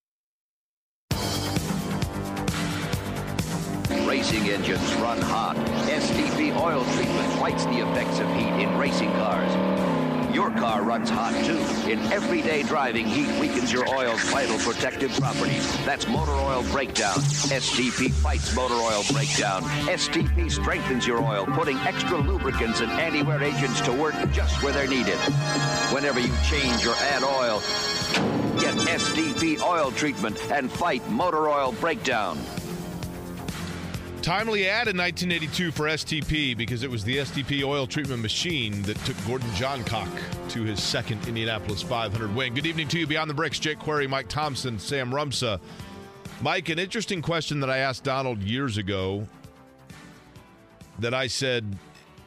Racing 4.06 4.50
engines 4.50 4.94
run 4.96 5.20
hot. 5.20 5.56
STP 5.86 6.54
oil 6.60 6.84
treatment 6.96 7.32
fights 7.34 7.64
the 7.64 7.78
effects 7.78 8.18
of 8.18 8.28
heat 8.34 8.62
in 8.62 8.76
racing 8.76 9.10
cars. 9.12 9.99
Your 10.32 10.50
car 10.52 10.82
runs 10.82 11.10
hot 11.10 11.32
too. 11.44 11.58
In 11.90 11.98
everyday 12.12 12.62
driving, 12.62 13.04
heat 13.06 13.28
weakens 13.40 13.72
your 13.72 13.88
oil's 13.92 14.22
vital 14.30 14.58
protective 14.58 15.10
properties. 15.12 15.66
That's 15.84 16.06
motor 16.06 16.32
oil 16.32 16.62
breakdown. 16.70 17.16
STP 17.16 18.12
fights 18.12 18.54
motor 18.54 18.74
oil 18.74 19.02
breakdown. 19.12 19.62
STP 19.88 20.50
strengthens 20.50 21.04
your 21.04 21.20
oil, 21.20 21.46
putting 21.46 21.76
extra 21.78 22.16
lubricants 22.18 22.80
and 22.80 22.92
anti-wear 22.92 23.42
agents 23.42 23.80
to 23.80 23.92
work 23.92 24.14
just 24.30 24.62
where 24.62 24.72
they're 24.72 24.86
needed. 24.86 25.18
Whenever 25.92 26.20
you 26.20 26.32
change 26.48 26.86
or 26.86 26.94
add 26.94 27.24
oil, 27.24 27.60
get 28.60 28.74
STP 28.74 29.60
oil 29.62 29.90
treatment 29.90 30.38
and 30.52 30.70
fight 30.70 31.08
motor 31.10 31.48
oil 31.48 31.72
breakdown. 31.72 32.38
Timely 34.22 34.68
ad 34.68 34.86
in 34.86 34.98
1982 34.98 35.72
for 35.72 35.86
STP 35.86 36.54
because 36.54 36.82
it 36.82 36.90
was 36.90 37.02
the 37.04 37.18
STP 37.18 37.64
oil 37.64 37.86
treatment 37.86 38.20
machine 38.20 38.82
that 38.82 38.98
took 39.06 39.16
Gordon 39.26 39.48
Johncock 39.50 40.10
to 40.50 40.62
his 40.62 40.82
second 40.82 41.26
Indianapolis 41.26 41.80
500 41.80 42.34
win. 42.34 42.52
Good 42.52 42.66
evening 42.66 42.86
to 42.88 42.98
you, 42.98 43.06
Beyond 43.06 43.30
the 43.30 43.34
Bricks. 43.34 43.58
Jake 43.58 43.78
Query, 43.78 44.06
Mike 44.06 44.28
Thomsen, 44.28 44.78
Sam 44.78 45.10
Rumsa. 45.10 45.58
Mike, 46.42 46.68
an 46.68 46.78
interesting 46.78 47.22
question 47.22 47.60
that 47.60 47.70
I 47.70 47.78
asked 47.78 48.04
Donald 48.04 48.42
years 48.42 48.76
ago 48.76 49.26
that 50.98 51.14
I 51.14 51.26
said 51.26 51.78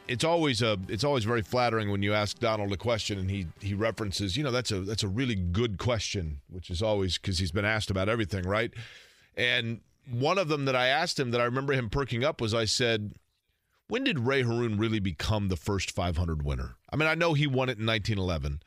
it's 0.08 0.24
always 0.24 0.62
a 0.62 0.76
it's 0.88 1.04
always 1.04 1.22
very 1.22 1.42
flattering 1.42 1.92
when 1.92 2.02
you 2.02 2.12
ask 2.12 2.40
Donald 2.40 2.72
a 2.72 2.76
question 2.76 3.20
and 3.20 3.30
he 3.30 3.46
he 3.60 3.72
references, 3.72 4.36
you 4.36 4.42
know, 4.42 4.50
that's 4.50 4.72
a 4.72 4.80
that's 4.80 5.04
a 5.04 5.08
really 5.08 5.36
good 5.36 5.78
question, 5.78 6.40
which 6.50 6.70
is 6.70 6.82
always 6.82 7.18
because 7.18 7.38
he's 7.38 7.52
been 7.52 7.64
asked 7.64 7.90
about 7.90 8.08
everything, 8.08 8.42
right? 8.44 8.72
And 9.36 9.80
one 10.10 10.38
of 10.38 10.48
them 10.48 10.64
that 10.66 10.76
I 10.76 10.86
asked 10.86 11.18
him 11.18 11.30
that 11.30 11.40
I 11.40 11.44
remember 11.44 11.72
him 11.72 11.90
perking 11.90 12.24
up 12.24 12.40
was 12.40 12.54
I 12.54 12.64
said, 12.64 13.14
when 13.88 14.04
did 14.04 14.20
Ray 14.20 14.42
Harroun 14.42 14.78
really 14.78 15.00
become 15.00 15.48
the 15.48 15.56
first 15.56 15.90
500 15.90 16.42
winner? 16.42 16.76
I 16.90 16.96
mean, 16.96 17.08
I 17.08 17.14
know 17.14 17.34
he 17.34 17.46
won 17.46 17.68
it 17.68 17.78
in 17.78 17.86
1911, 17.86 18.62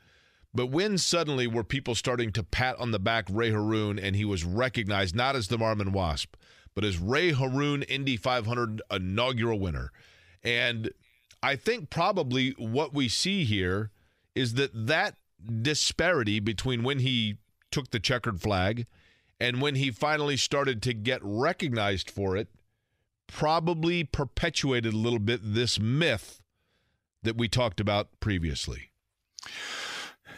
but 0.54 0.66
when 0.66 0.98
suddenly 0.98 1.46
were 1.46 1.64
people 1.64 1.94
starting 1.94 2.32
to 2.32 2.42
pat 2.42 2.78
on 2.78 2.90
the 2.90 2.98
back 2.98 3.26
Ray 3.30 3.50
Harroun 3.50 3.98
and 3.98 4.14
he 4.16 4.24
was 4.24 4.44
recognized 4.44 5.14
not 5.14 5.36
as 5.36 5.48
the 5.48 5.58
Marmon 5.58 5.92
Wasp, 5.92 6.34
but 6.74 6.84
as 6.84 6.98
Ray 6.98 7.32
Harroun 7.32 7.82
Indy 7.82 8.16
500 8.16 8.80
inaugural 8.90 9.58
winner? 9.58 9.92
And 10.42 10.90
I 11.42 11.56
think 11.56 11.90
probably 11.90 12.50
what 12.58 12.94
we 12.94 13.08
see 13.08 13.44
here 13.44 13.90
is 14.34 14.54
that 14.54 14.70
that 14.74 15.16
disparity 15.62 16.40
between 16.40 16.82
when 16.82 17.00
he 17.00 17.36
took 17.70 17.90
the 17.90 18.00
checkered 18.00 18.40
flag. 18.40 18.86
And 19.40 19.62
when 19.62 19.76
he 19.76 19.90
finally 19.90 20.36
started 20.36 20.82
to 20.82 20.94
get 20.94 21.20
recognized 21.22 22.10
for 22.10 22.36
it, 22.36 22.48
probably 23.28 24.04
perpetuated 24.04 24.92
a 24.92 24.96
little 24.96 25.18
bit 25.18 25.40
this 25.42 25.78
myth 25.78 26.40
that 27.22 27.36
we 27.36 27.48
talked 27.48 27.78
about 27.78 28.08
previously. 28.20 28.90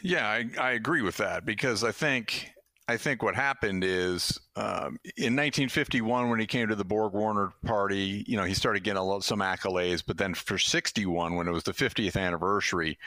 Yeah, 0.03 0.27
I, 0.27 0.51
I 0.59 0.71
agree 0.73 1.03
with 1.03 1.17
that 1.19 1.45
because 1.45 1.85
I 1.85 1.93
think 1.93 2.51
I 2.89 2.97
think 2.97 3.23
what 3.23 3.37
happened 3.37 3.85
is 3.85 4.39
um, 4.57 4.99
in 5.17 5.37
1951 5.37 6.29
when 6.29 6.41
he 6.41 6.47
came 6.47 6.69
to 6.69 6.75
the 6.75 6.85
Borg 6.85 7.13
Warner 7.13 7.53
party, 7.65 8.25
you 8.27 8.37
know, 8.37 8.43
he 8.43 8.55
started 8.55 8.83
getting 8.83 8.99
a 8.99 9.05
lot, 9.05 9.23
some 9.23 9.39
accolades, 9.39 10.03
but 10.05 10.19
then 10.19 10.35
for 10.35 10.59
61 10.59 11.37
when 11.37 11.47
it 11.47 11.53
was 11.53 11.63
the 11.63 11.73
50th 11.73 12.17
anniversary, 12.21 12.99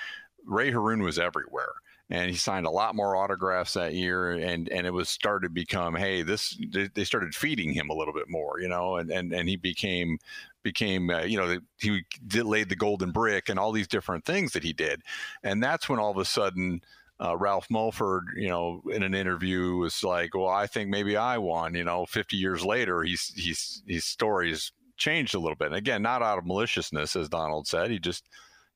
Ray 0.46 0.72
Harroun 0.72 1.04
was 1.04 1.20
everywhere 1.20 1.74
and 2.10 2.30
he 2.30 2.36
signed 2.36 2.66
a 2.66 2.72
lot 2.72 2.96
more 2.96 3.16
autographs 3.16 3.74
that 3.74 3.94
year 3.94 4.32
and 4.32 4.70
and 4.70 4.86
it 4.86 4.94
was 4.94 5.10
started 5.10 5.48
to 5.48 5.54
become 5.54 5.96
hey 5.96 6.22
this 6.22 6.60
they 6.94 7.04
started 7.04 7.34
feeding 7.34 7.72
him 7.72 7.90
a 7.90 7.96
little 7.96 8.14
bit 8.14 8.30
more 8.30 8.60
you 8.60 8.68
know 8.68 8.98
and 8.98 9.12
and, 9.12 9.34
and 9.34 9.50
he 9.50 9.56
became 9.56 10.18
became 10.64 11.10
uh, 11.10 11.22
you 11.22 11.38
know 11.38 11.58
he 11.80 12.04
did, 12.28 12.46
laid 12.46 12.70
the 12.70 12.76
golden 12.76 13.12
brick 13.12 13.50
and 13.50 13.60
all 13.60 13.72
these 13.72 13.88
different 13.88 14.26
things 14.26 14.54
that 14.54 14.64
he 14.64 14.74
did 14.74 15.02
and 15.44 15.64
that's 15.64 15.90
when 15.90 16.00
all 16.00 16.12
of 16.12 16.18
a 16.18 16.26
sudden 16.26 16.82
uh, 17.24 17.38
Ralph 17.38 17.68
Mulford, 17.70 18.26
you 18.36 18.50
know, 18.50 18.82
in 18.92 19.04
an 19.04 19.14
interview 19.14 19.76
was 19.76 20.04
like, 20.04 20.34
"Well, 20.36 20.50
I 20.50 20.68
think 20.68 20.90
maybe 20.90 21.16
I 21.16 21.38
won." 21.38 21.76
You 21.76 21.84
know, 21.84 22.06
50 22.08 22.36
years 22.36 22.66
later, 22.66 23.04
he's 23.04 23.32
he's 23.36 23.84
his 23.88 24.04
stories 24.04 24.72
changed 24.98 25.36
a 25.36 25.40
little 25.40 25.56
bit. 25.56 25.68
And 25.68 25.76
again, 25.76 26.02
not 26.02 26.22
out 26.22 26.38
of 26.38 26.46
maliciousness, 26.46 27.16
as 27.16 27.30
Donald 27.30 27.68
said. 27.68 27.92
He 27.92 28.00
just 28.00 28.28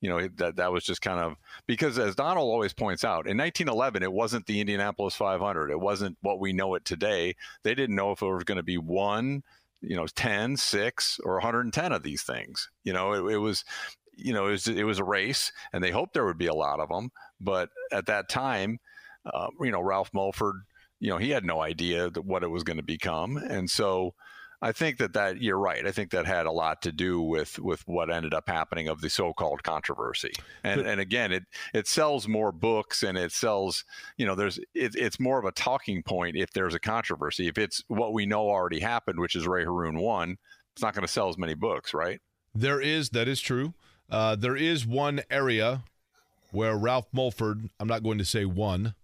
you 0.02 0.10
know 0.10 0.28
that 0.36 0.58
that 0.58 0.72
was 0.72 0.84
just 0.84 1.02
kind 1.02 1.20
of 1.20 1.36
because 1.66 1.98
as 1.98 2.16
Donald 2.16 2.50
always 2.50 2.74
points 2.74 3.04
out 3.04 3.28
in 3.28 3.38
1911 3.38 4.04
it 4.04 4.12
wasn't 4.12 4.46
the 4.46 4.62
Indianapolis 4.62 5.16
500 5.16 5.72
it 5.72 5.80
wasn't 5.80 6.18
what 6.22 6.40
we 6.40 6.54
know 6.54 6.76
it 6.76 6.86
today. 6.86 7.36
They 7.64 7.76
didn't 7.76 7.96
know 7.96 8.12
if 8.12 8.22
it 8.22 8.28
was 8.28 8.44
going 8.44 8.58
to 8.58 8.64
be 8.64 8.78
one 8.78 9.44
you 9.82 9.96
know 9.96 10.08
10 10.08 10.58
6 10.58 11.20
or 11.24 11.34
110 11.34 11.92
of 11.92 12.04
these 12.04 12.24
things. 12.24 12.70
You 12.84 12.94
know 12.94 13.14
it, 13.14 13.34
it 13.34 13.38
was 13.38 13.64
you 14.16 14.34
know 14.34 14.48
it 14.48 14.52
was 14.52 14.68
it 14.68 14.84
was 14.84 15.00
a 15.00 15.04
race 15.04 15.52
and 15.74 15.84
they 15.84 15.92
hoped 15.92 16.14
there 16.14 16.26
would 16.26 16.38
be 16.38 16.48
a 16.48 16.54
lot 16.54 16.80
of 16.80 16.90
them 16.90 17.12
but 17.40 17.70
at 17.92 18.08
that 18.08 18.30
time 18.30 18.80
uh, 19.26 19.48
you 19.62 19.72
know 19.72 19.82
Ralph 19.82 20.12
Mulford 20.14 20.64
you 21.00 21.10
know 21.10 21.18
he 21.18 21.30
had 21.30 21.46
no 21.46 21.62
idea 21.62 22.10
what 22.24 22.44
it 22.44 22.50
was 22.50 22.64
going 22.64 22.78
to 22.78 22.84
become. 22.84 23.38
And 23.38 23.70
so 23.70 24.14
I 24.60 24.72
think 24.72 24.98
that 24.98 25.14
that 25.14 25.40
you're 25.40 25.60
right. 25.60 25.86
I 25.86 25.92
think 25.92 26.10
that 26.12 26.26
had 26.26 26.48
a 26.48 26.52
lot 26.52 26.82
to 26.82 26.92
do 26.92 27.22
with 27.22 27.60
with 27.60 27.88
what 27.88 28.10
ended 28.12 28.34
up 28.34 28.50
happening 28.50 28.88
of 28.88 29.02
the 29.02 29.10
so-called 29.10 29.62
controversy. 29.62 30.32
And 30.64 30.82
and 30.82 31.00
again, 31.00 31.32
it 31.32 31.44
it 31.74 31.88
sells 31.88 32.28
more 32.28 32.52
books 32.52 33.04
and 33.04 33.18
it 33.18 33.32
sells, 33.32 33.86
you 34.18 34.26
know, 34.26 34.34
there's 34.34 34.58
it, 34.74 34.96
it's 34.96 35.20
more 35.20 35.38
of 35.38 35.46
a 35.46 35.52
talking 35.52 36.02
point 36.02 36.36
if 36.36 36.52
there's 36.52 36.74
a 36.74 36.80
controversy. 36.80 37.48
If 37.48 37.60
it's 37.60 37.84
what 37.88 38.14
we 38.14 38.26
know 38.26 38.50
already 38.50 38.80
happened, 38.80 39.20
which 39.20 39.36
is 39.36 39.48
Ray 39.48 39.64
Harroun 39.64 40.00
won, 40.00 40.38
it's 40.74 40.82
not 40.82 40.96
going 40.96 41.06
to 41.06 41.12
sell 41.12 41.30
as 41.30 41.38
many 41.38 41.54
books, 41.54 41.94
right? 41.94 42.20
There 42.56 42.82
is 42.82 43.12
that 43.12 43.28
is 43.28 43.40
true. 43.40 43.76
Uh, 44.10 44.36
there 44.36 44.56
is 44.56 44.88
one 44.88 45.22
area 45.30 45.84
where 46.52 46.76
Ralph 46.76 47.08
Mulford, 47.12 47.70
I'm 47.80 47.88
not 47.88 48.04
going 48.04 48.18
to 48.18 48.26
say 48.26 48.46
one, 48.46 48.96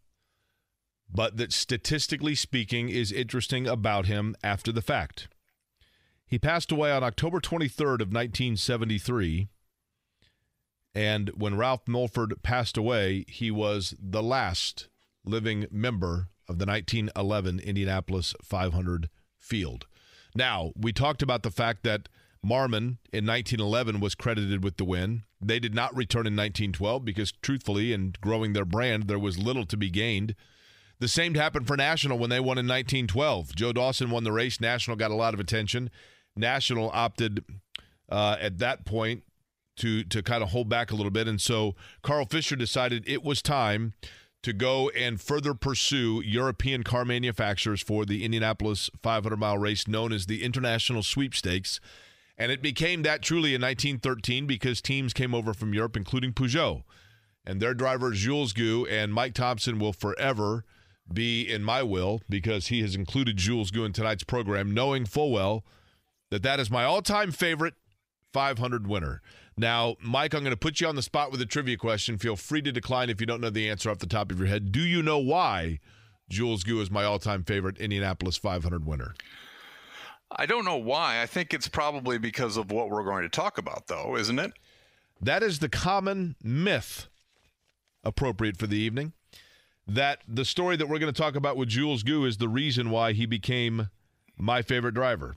but 1.13 1.37
that 1.37 1.53
statistically 1.53 2.33
speaking 2.33 2.89
is 2.89 3.11
interesting 3.11 3.67
about 3.67 4.07
him 4.07 4.35
after 4.43 4.71
the 4.71 4.81
fact. 4.81 5.27
He 6.33 6.39
passed 6.39 6.71
away 6.71 6.91
on 6.91 7.03
October 7.03 7.39
23rd 7.39 8.01
of 8.01 8.11
1973. 8.11 9.49
And 10.95 11.29
when 11.37 11.57
Ralph 11.57 11.87
Mulford 11.87 12.41
passed 12.41 12.75
away, 12.75 13.23
he 13.27 13.51
was 13.51 13.93
the 14.01 14.23
last 14.23 14.87
living 15.23 15.67
member 15.69 16.29
of 16.49 16.57
the 16.57 16.65
1911 16.65 17.59
Indianapolis 17.59 18.33
500 18.41 19.11
field. 19.37 19.85
Now, 20.33 20.71
we 20.75 20.91
talked 20.91 21.21
about 21.21 21.43
the 21.43 21.51
fact 21.51 21.83
that 21.83 22.09
Marmon 22.43 22.97
in 23.13 23.27
1911 23.27 23.99
was 23.99 24.15
credited 24.15 24.63
with 24.63 24.77
the 24.77 24.85
win. 24.85 25.25
They 25.39 25.59
did 25.59 25.75
not 25.75 25.95
return 25.95 26.25
in 26.25 26.35
1912 26.35 27.05
because, 27.05 27.31
truthfully, 27.43 27.93
in 27.93 28.15
growing 28.21 28.53
their 28.53 28.65
brand, 28.65 29.03
there 29.03 29.19
was 29.19 29.37
little 29.37 29.67
to 29.67 29.77
be 29.77 29.91
gained. 29.91 30.33
The 30.97 31.07
same 31.07 31.35
happened 31.35 31.67
for 31.67 31.77
National 31.77 32.17
when 32.17 32.31
they 32.31 32.39
won 32.39 32.57
in 32.57 32.65
1912. 32.65 33.55
Joe 33.55 33.71
Dawson 33.71 34.09
won 34.09 34.23
the 34.23 34.31
race. 34.31 34.59
National 34.59 34.97
got 34.97 35.11
a 35.11 35.15
lot 35.15 35.35
of 35.35 35.39
attention. 35.39 35.91
National 36.35 36.89
opted 36.93 37.43
uh, 38.09 38.37
at 38.39 38.59
that 38.59 38.85
point 38.85 39.23
to 39.77 40.03
to 40.03 40.21
kind 40.21 40.43
of 40.43 40.49
hold 40.49 40.69
back 40.69 40.91
a 40.91 40.95
little 40.95 41.11
bit, 41.11 41.27
and 41.27 41.41
so 41.41 41.75
Carl 42.01 42.25
Fisher 42.25 42.55
decided 42.55 43.03
it 43.07 43.23
was 43.23 43.41
time 43.41 43.93
to 44.43 44.53
go 44.53 44.89
and 44.89 45.21
further 45.21 45.53
pursue 45.53 46.21
European 46.23 46.83
car 46.83 47.05
manufacturers 47.05 47.81
for 47.81 48.05
the 48.05 48.25
Indianapolis 48.25 48.89
500 49.01 49.37
mile 49.37 49.57
race 49.57 49.87
known 49.87 50.11
as 50.11 50.25
the 50.25 50.43
International 50.43 51.01
Sweepstakes. 51.01 51.79
And 52.37 52.51
it 52.51 52.61
became 52.61 53.03
that 53.03 53.21
truly 53.21 53.55
in 53.55 53.61
1913 53.61 54.45
because 54.45 54.81
teams 54.81 55.13
came 55.13 55.33
over 55.33 55.53
from 55.53 55.73
Europe, 55.73 55.95
including 55.95 56.33
Peugeot. 56.33 56.83
And 57.45 57.61
their 57.61 57.73
driver, 57.73 58.11
Jules 58.11 58.53
Goux, 58.53 58.85
and 58.89 59.13
Mike 59.13 59.33
Thomsen 59.33 59.79
will 59.79 59.93
forever 59.93 60.65
be 61.11 61.49
in 61.49 61.63
my 61.63 61.83
will 61.83 62.21
because 62.27 62.67
he 62.67 62.81
has 62.81 62.95
included 62.95 63.37
Jules 63.37 63.71
Goux 63.71 63.85
in 63.85 63.93
tonight's 63.93 64.23
program, 64.23 64.73
knowing 64.73 65.05
full 65.05 65.31
well 65.31 65.63
that 66.33 66.41
that 66.41 66.59
is 66.59 66.71
my 66.71 66.83
all-time 66.83 67.31
favorite 67.31 67.75
500 68.33 68.87
winner. 68.87 69.21
Now, 69.55 69.97
Mike, 70.01 70.33
I'm 70.33 70.41
going 70.41 70.49
to 70.49 70.57
put 70.57 70.81
you 70.81 70.87
on 70.87 70.95
the 70.95 71.03
spot 71.03 71.31
with 71.31 71.39
a 71.41 71.45
trivia 71.45 71.77
question. 71.77 72.17
Feel 72.17 72.35
free 72.35 72.63
to 72.63 72.71
decline 72.71 73.11
if 73.11 73.21
you 73.21 73.27
don't 73.27 73.39
know 73.39 73.51
the 73.51 73.69
answer 73.69 73.91
off 73.91 73.99
the 73.99 74.07
top 74.07 74.31
of 74.31 74.39
your 74.39 74.47
head. 74.47 74.71
Do 74.71 74.79
you 74.79 75.03
know 75.03 75.19
why 75.19 75.79
Jules 76.29 76.63
Goux 76.63 76.81
is 76.81 76.89
my 76.89 77.03
all-time 77.03 77.43
favorite 77.43 77.77
Indianapolis 77.77 78.35
500 78.35 78.83
winner? 78.83 79.13
I 80.31 80.47
don't 80.47 80.65
know 80.65 80.77
why. 80.77 81.21
I 81.21 81.27
think 81.27 81.53
it's 81.53 81.67
probably 81.67 82.17
because 82.17 82.57
of 82.57 82.71
what 82.71 82.89
we're 82.89 83.03
going 83.03 83.21
to 83.21 83.29
talk 83.29 83.59
about, 83.59 83.85
though, 83.85 84.17
isn't 84.17 84.39
it? 84.39 84.53
That 85.21 85.43
is 85.43 85.59
the 85.59 85.69
common 85.69 86.35
myth 86.43 87.09
appropriate 88.03 88.57
for 88.57 88.65
the 88.65 88.79
evening. 88.79 89.13
That 89.85 90.21
the 90.27 90.45
story 90.45 90.77
that 90.77 90.89
we're 90.89 90.97
going 90.97 91.13
to 91.13 91.21
talk 91.21 91.35
about 91.35 91.57
with 91.57 91.69
Jules 91.69 92.01
Goux 92.01 92.25
is 92.25 92.37
the 92.37 92.49
reason 92.49 92.89
why 92.89 93.13
he 93.13 93.27
became 93.27 93.89
my 94.35 94.63
favorite 94.63 94.95
driver. 94.95 95.35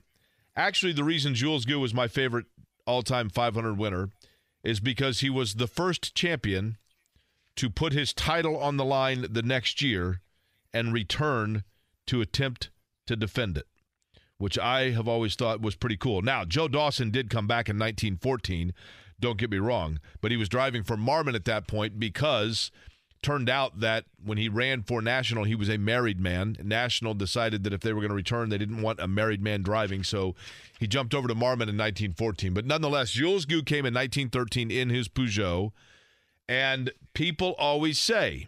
Actually, 0.57 0.91
the 0.91 1.03
reason 1.03 1.35
Jules 1.35 1.65
Goux 1.65 1.79
was 1.79 1.93
my 1.93 2.07
favorite 2.07 2.47
all 2.87 3.03
time 3.03 3.29
500 3.29 3.77
winner 3.77 4.09
is 4.63 4.79
because 4.79 5.19
he 5.19 5.29
was 5.29 5.53
the 5.53 5.67
first 5.67 6.15
champion 6.15 6.77
to 7.55 7.69
put 7.69 7.93
his 7.93 8.11
title 8.11 8.57
on 8.57 8.75
the 8.77 8.85
line 8.85 9.27
the 9.29 9.43
next 9.43 9.83
year 9.83 10.21
and 10.73 10.91
return 10.91 11.63
to 12.07 12.21
attempt 12.21 12.71
to 13.05 13.15
defend 13.15 13.57
it, 13.57 13.67
which 14.39 14.57
I 14.57 14.91
have 14.91 15.07
always 15.07 15.35
thought 15.35 15.61
was 15.61 15.75
pretty 15.75 15.97
cool. 15.97 16.23
Now, 16.23 16.43
Joe 16.43 16.67
Dawson 16.67 17.11
did 17.11 17.29
come 17.29 17.47
back 17.47 17.69
in 17.69 17.77
1914, 17.77 18.73
don't 19.19 19.37
get 19.37 19.51
me 19.51 19.57
wrong, 19.57 19.99
but 20.21 20.31
he 20.31 20.37
was 20.37 20.49
driving 20.49 20.83
for 20.83 20.97
Marmon 20.97 21.35
at 21.35 21.45
that 21.45 21.67
point 21.67 21.99
because 21.99 22.71
turned 23.27 23.49
out 23.49 23.81
that 23.81 24.05
when 24.23 24.37
he 24.37 24.47
ran 24.47 24.81
for 24.81 25.01
National, 25.01 25.43
he 25.43 25.53
was 25.53 25.67
a 25.67 25.77
married 25.77 26.17
man. 26.17 26.55
National 26.63 27.13
decided 27.13 27.65
that 27.65 27.73
if 27.73 27.81
they 27.81 27.91
were 27.91 27.99
going 27.99 28.07
to 28.09 28.15
return, 28.15 28.47
they 28.47 28.57
didn't 28.57 28.81
want 28.81 29.01
a 29.01 29.07
married 29.07 29.41
man 29.41 29.61
driving, 29.61 30.01
so 30.01 30.33
he 30.79 30.87
jumped 30.87 31.13
over 31.13 31.27
to 31.27 31.35
Marmon 31.35 31.67
in 31.67 31.75
1914. 31.75 32.53
But 32.53 32.65
nonetheless, 32.65 33.11
Jules 33.11 33.43
Goux 33.43 33.63
came 33.63 33.85
in 33.85 33.93
1913 33.93 34.71
in 34.71 34.89
his 34.89 35.09
Peugeot, 35.09 35.73
and 36.47 36.89
people 37.13 37.53
always 37.59 37.99
say 37.99 38.47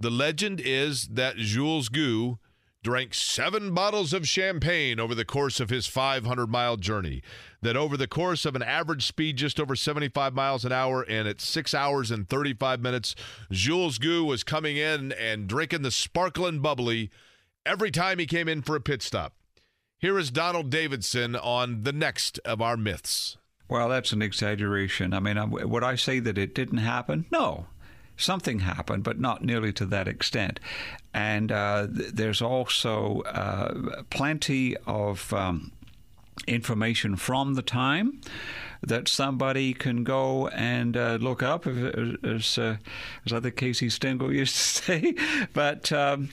the 0.00 0.10
legend 0.10 0.60
is 0.60 1.06
that 1.12 1.36
Jules 1.36 1.88
Goux 1.88 2.40
drank 2.88 3.12
seven 3.12 3.74
bottles 3.74 4.14
of 4.14 4.26
champagne 4.26 4.98
over 4.98 5.14
the 5.14 5.22
course 5.22 5.60
of 5.60 5.68
his 5.68 5.86
500 5.86 6.46
mile 6.46 6.78
journey. 6.78 7.20
That 7.60 7.76
over 7.76 7.98
the 7.98 8.08
course 8.08 8.46
of 8.46 8.56
an 8.56 8.62
average 8.62 9.06
speed 9.06 9.36
just 9.36 9.60
over 9.60 9.76
75 9.76 10.32
miles 10.32 10.64
an 10.64 10.72
hour 10.72 11.02
and 11.02 11.28
at 11.28 11.42
six 11.42 11.74
hours 11.74 12.10
and 12.10 12.26
35 12.26 12.80
minutes, 12.80 13.14
Jules 13.50 13.98
Goux 13.98 14.24
was 14.24 14.42
coming 14.42 14.78
in 14.78 15.12
and 15.12 15.46
drinking 15.46 15.82
the 15.82 15.90
sparkling 15.90 16.60
bubbly 16.60 17.10
every 17.66 17.90
time 17.90 18.18
he 18.18 18.24
came 18.24 18.48
in 18.48 18.62
for 18.62 18.74
a 18.74 18.80
pit 18.80 19.02
stop. 19.02 19.34
Here 19.98 20.18
is 20.18 20.30
Donald 20.30 20.70
Davidson 20.70 21.36
on 21.36 21.82
the 21.82 21.92
next 21.92 22.38
of 22.46 22.62
our 22.62 22.78
myths. 22.78 23.36
Well, 23.68 23.90
that's 23.90 24.12
an 24.12 24.22
exaggeration. 24.22 25.12
I 25.12 25.20
mean, 25.20 25.50
would 25.50 25.84
I 25.84 25.96
say 25.96 26.20
that 26.20 26.38
it 26.38 26.54
didn't 26.54 26.78
happen? 26.78 27.26
No, 27.30 27.66
something 28.18 28.58
happened, 28.60 29.04
but 29.04 29.18
not 29.18 29.42
nearly 29.42 29.72
to 29.74 29.86
that 29.86 30.06
extent. 30.06 30.60
And 31.14 31.50
uh, 31.50 31.86
th- 31.86 32.10
there's 32.12 32.42
also 32.42 33.22
uh, 33.22 34.02
plenty 34.10 34.76
of 34.86 35.32
um, 35.32 35.72
information 36.46 37.16
from 37.16 37.54
the 37.54 37.62
time 37.62 38.20
that 38.82 39.08
somebody 39.08 39.72
can 39.72 40.04
go 40.04 40.48
and 40.48 40.96
uh, 40.96 41.18
look 41.20 41.42
up, 41.42 41.66
as, 41.66 42.58
uh, 42.58 42.76
as 43.24 43.32
other 43.32 43.50
Casey 43.50 43.88
Stengel 43.88 44.32
used 44.42 44.54
to 44.54 44.60
say. 44.60 45.14
But 45.52 45.90
um, 45.92 46.30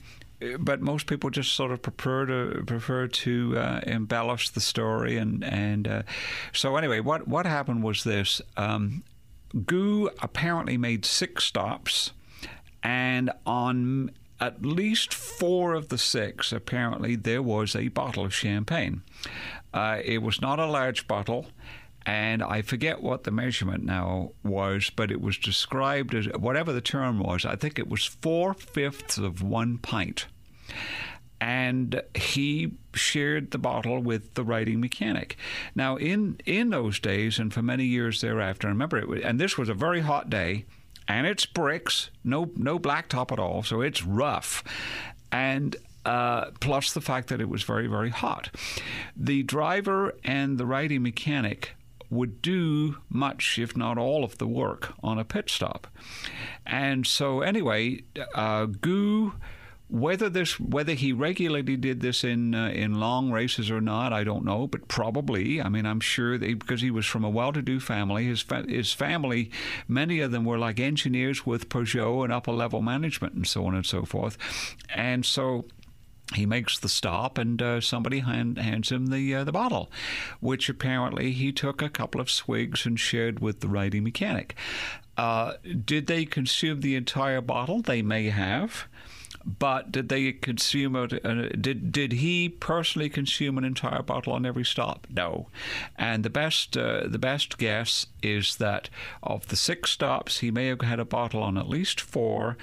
but 0.60 0.82
most 0.82 1.08
people 1.08 1.30
just 1.30 1.54
sort 1.54 1.72
of 1.72 1.82
prefer 1.82 2.26
to 2.26 2.64
prefer 2.66 3.08
to 3.08 3.58
uh, 3.58 3.80
embellish 3.88 4.50
the 4.50 4.60
story 4.60 5.18
and 5.18 5.44
and 5.44 5.88
uh, 5.88 6.04
so 6.52 6.76
anyway 6.76 7.00
what 7.00 7.26
what 7.28 7.46
happened 7.46 7.84
was 7.84 8.04
this 8.04 8.42
um, 8.58 9.02
Goux 9.66 10.10
apparently 10.22 10.78
made 10.78 11.06
six 11.06 11.46
stops, 11.46 12.12
and 12.84 13.32
on 13.46 14.12
at 14.40 14.66
least 14.66 15.14
four 15.14 15.74
of 15.74 15.90
the 15.90 15.98
six, 15.98 16.52
apparently, 16.52 17.16
there 17.16 17.42
was 17.42 17.76
a 17.76 17.88
bottle 17.88 18.26
of 18.26 18.34
champagne. 18.34 19.02
Uh, 19.74 20.00
it 20.04 20.22
was 20.22 20.42
not 20.42 20.60
a 20.60 20.66
large 20.66 21.08
bottle, 21.08 21.48
and 22.06 22.44
I 22.44 22.62
forget 22.62 23.02
what 23.02 23.24
the 23.24 23.32
measurement 23.32 23.84
now 23.84 24.32
was, 24.44 24.92
but 24.96 25.10
it 25.10 25.22
was 25.22 25.38
described 25.38 26.14
as 26.14 26.26
whatever 26.38 26.74
the 26.74 26.82
term 26.82 27.20
was. 27.20 27.46
I 27.46 27.56
think 27.56 27.80
it 27.80 27.88
was 27.88 28.06
four 28.06 28.54
fifths 28.54 29.18
of 29.18 29.42
one 29.42 29.78
pint. 29.78 30.28
And 31.42 32.02
he 32.16 32.72
shared 32.94 33.52
the 33.52 33.58
bottle 33.58 34.00
with 34.00 34.34
the 34.36 34.44
riding 34.44 34.80
mechanic. 34.80 35.38
Now, 35.76 35.98
in 35.98 36.40
in 36.46 36.70
those 36.70 37.00
days, 37.00 37.40
and 37.40 37.54
for 37.54 37.62
many 37.62 37.86
years 37.86 38.22
thereafter, 38.22 38.68
I 38.68 38.72
remember 38.72 38.98
it, 38.98 39.08
was, 39.08 39.22
and 39.22 39.40
this 39.40 39.58
was 39.58 39.70
a 39.70 39.74
very 39.74 40.02
hot 40.02 40.30
day, 40.30 40.66
and 41.08 41.28
it's 41.28 41.46
bricks, 41.46 42.10
no 42.24 42.52
no 42.56 42.80
blacktop 42.80 43.32
at 43.32 43.40
all, 43.40 43.64
so 43.64 43.82
it's 43.82 44.04
rough, 44.04 44.64
and 45.32 45.76
uh, 46.06 46.52
plus 46.60 46.94
the 46.94 47.02
fact 47.02 47.28
that 47.30 47.42
it 47.42 47.50
was 47.50 47.64
very, 47.64 47.88
very 47.88 48.12
hot. 48.12 48.50
The 49.16 49.44
driver 49.44 50.16
and 50.24 50.58
the 50.58 50.66
riding 50.66 51.04
mechanic 51.04 51.76
would 52.10 52.42
do 52.42 52.98
much, 53.10 53.58
if 53.58 53.76
not 53.76 53.98
all, 53.98 54.24
of 54.24 54.38
the 54.38 54.48
work 54.48 54.94
on 55.04 55.18
a 55.18 55.26
pit 55.26 55.50
stop. 55.50 55.88
And 56.66 57.06
so, 57.06 57.42
anyway, 57.42 58.04
uh, 58.36 58.66
Goux 58.66 59.34
whether 59.88 60.30
this, 60.30 60.60
whether 60.60 60.94
he 60.94 61.14
regularly 61.14 61.78
did 61.78 62.02
this 62.02 62.24
in 62.24 62.56
uh, 62.56 62.70
in 62.70 63.00
long 63.00 63.32
races 63.32 63.70
or 63.70 63.82
not, 63.82 64.14
I 64.14 64.24
don't 64.24 64.44
know, 64.44 64.68
but 64.68 64.88
probably. 64.88 65.62
I 65.62 65.70
mean, 65.70 65.86
I'm 65.86 66.00
sure 66.00 66.38
that 66.38 66.60
because 66.60 66.82
he 66.82 66.92
was 66.92 67.06
from 67.06 67.24
a 67.24 67.30
well-to-do 67.30 67.80
family, 67.80 68.26
his 68.26 68.42
fa- 68.42 68.66
his 68.68 68.94
family, 68.94 69.52
many 69.88 70.20
of 70.22 70.32
them 70.32 70.44
were 70.44 70.58
like 70.58 70.80
engineers 70.80 71.46
with 71.46 71.70
Peugeot 71.70 72.24
and 72.24 72.34
upper-level 72.34 72.82
management 72.82 73.34
and 73.34 73.48
so 73.48 73.66
on 73.66 73.76
and 73.76 73.86
so 73.86 74.06
forth, 74.06 74.38
and 74.90 75.26
so 75.26 75.66
he 76.34 76.46
makes 76.48 76.80
the 76.80 76.90
stop 76.90 77.38
and 77.38 77.62
uh, 77.62 77.80
somebody 77.80 78.20
hand, 78.20 78.58
hands 78.58 78.92
him 78.92 79.08
the 79.08 79.36
uh, 79.36 79.44
the 79.44 79.52
bottle, 79.52 79.92
which 80.40 80.68
apparently 80.70 81.32
he 81.32 81.52
took 81.52 81.84
a 81.84 81.90
couple 81.90 82.20
of 82.20 82.32
swigs 82.32 82.86
and 82.86 83.00
shared 83.00 83.40
with 83.40 83.60
the 83.60 83.68
riding 83.68 84.04
mechanic. 84.04 84.56
Uh, 85.18 85.54
did 85.86 86.08
they 86.08 86.26
consume 86.26 86.82
the 86.82 86.96
entire 86.96 87.42
bottle? 87.42 87.82
They 87.82 88.02
may 88.02 88.30
have. 88.30 88.88
But 89.44 89.92
did 89.92 90.10
they 90.10 90.32
consume 90.32 90.96
it? 90.96 91.26
Uh, 91.26 91.50
did 91.50 91.92
did 91.92 92.14
he 92.14 92.50
personally 92.50 93.10
consume 93.10 93.58
an 93.58 93.64
entire 93.64 94.02
bottle 94.02 94.34
on 94.34 94.46
every 94.46 94.66
stop? 94.66 95.08
No. 95.10 95.48
And 95.96 96.24
the 96.24 96.30
best 96.30 96.78
uh, 96.78 97.08
the 97.08 97.20
best 97.20 97.58
guess 97.58 98.08
is 98.22 98.58
that 98.58 98.90
of 99.24 99.48
the 99.48 99.56
six 99.56 99.92
stops, 99.92 100.40
he 100.40 100.52
may 100.52 100.68
have 100.68 100.82
had 100.82 101.00
a 101.00 101.06
bottle 101.06 101.44
on 101.44 101.58
at 101.58 101.70
least 101.70 102.02
four, 102.02 102.58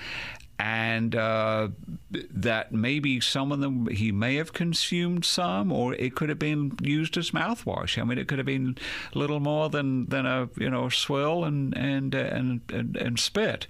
and 0.58 1.16
uh, 1.16 1.68
that 2.10 2.72
maybe 2.72 3.20
some 3.20 3.50
of 3.50 3.60
them 3.60 3.88
he 3.88 4.12
may 4.12 4.36
have 4.36 4.52
consumed 4.52 5.24
some, 5.24 5.72
or 5.72 5.94
it 5.94 6.14
could 6.14 6.28
have 6.28 6.38
been 6.38 6.72
used 6.80 7.16
as 7.16 7.32
mouthwash. 7.32 8.00
I 8.00 8.04
mean, 8.04 8.18
it 8.18 8.28
could 8.28 8.38
have 8.38 8.46
been 8.46 8.78
a 9.12 9.18
little 9.18 9.40
more 9.40 9.68
than, 9.68 10.06
than 10.06 10.24
a 10.24 10.48
you 10.56 10.70
know 10.70 10.88
swill 10.88 11.44
and 11.44 11.76
and 11.76 12.14
and 12.14 12.60
and, 12.72 12.96
and 12.96 13.18
spit. 13.18 13.66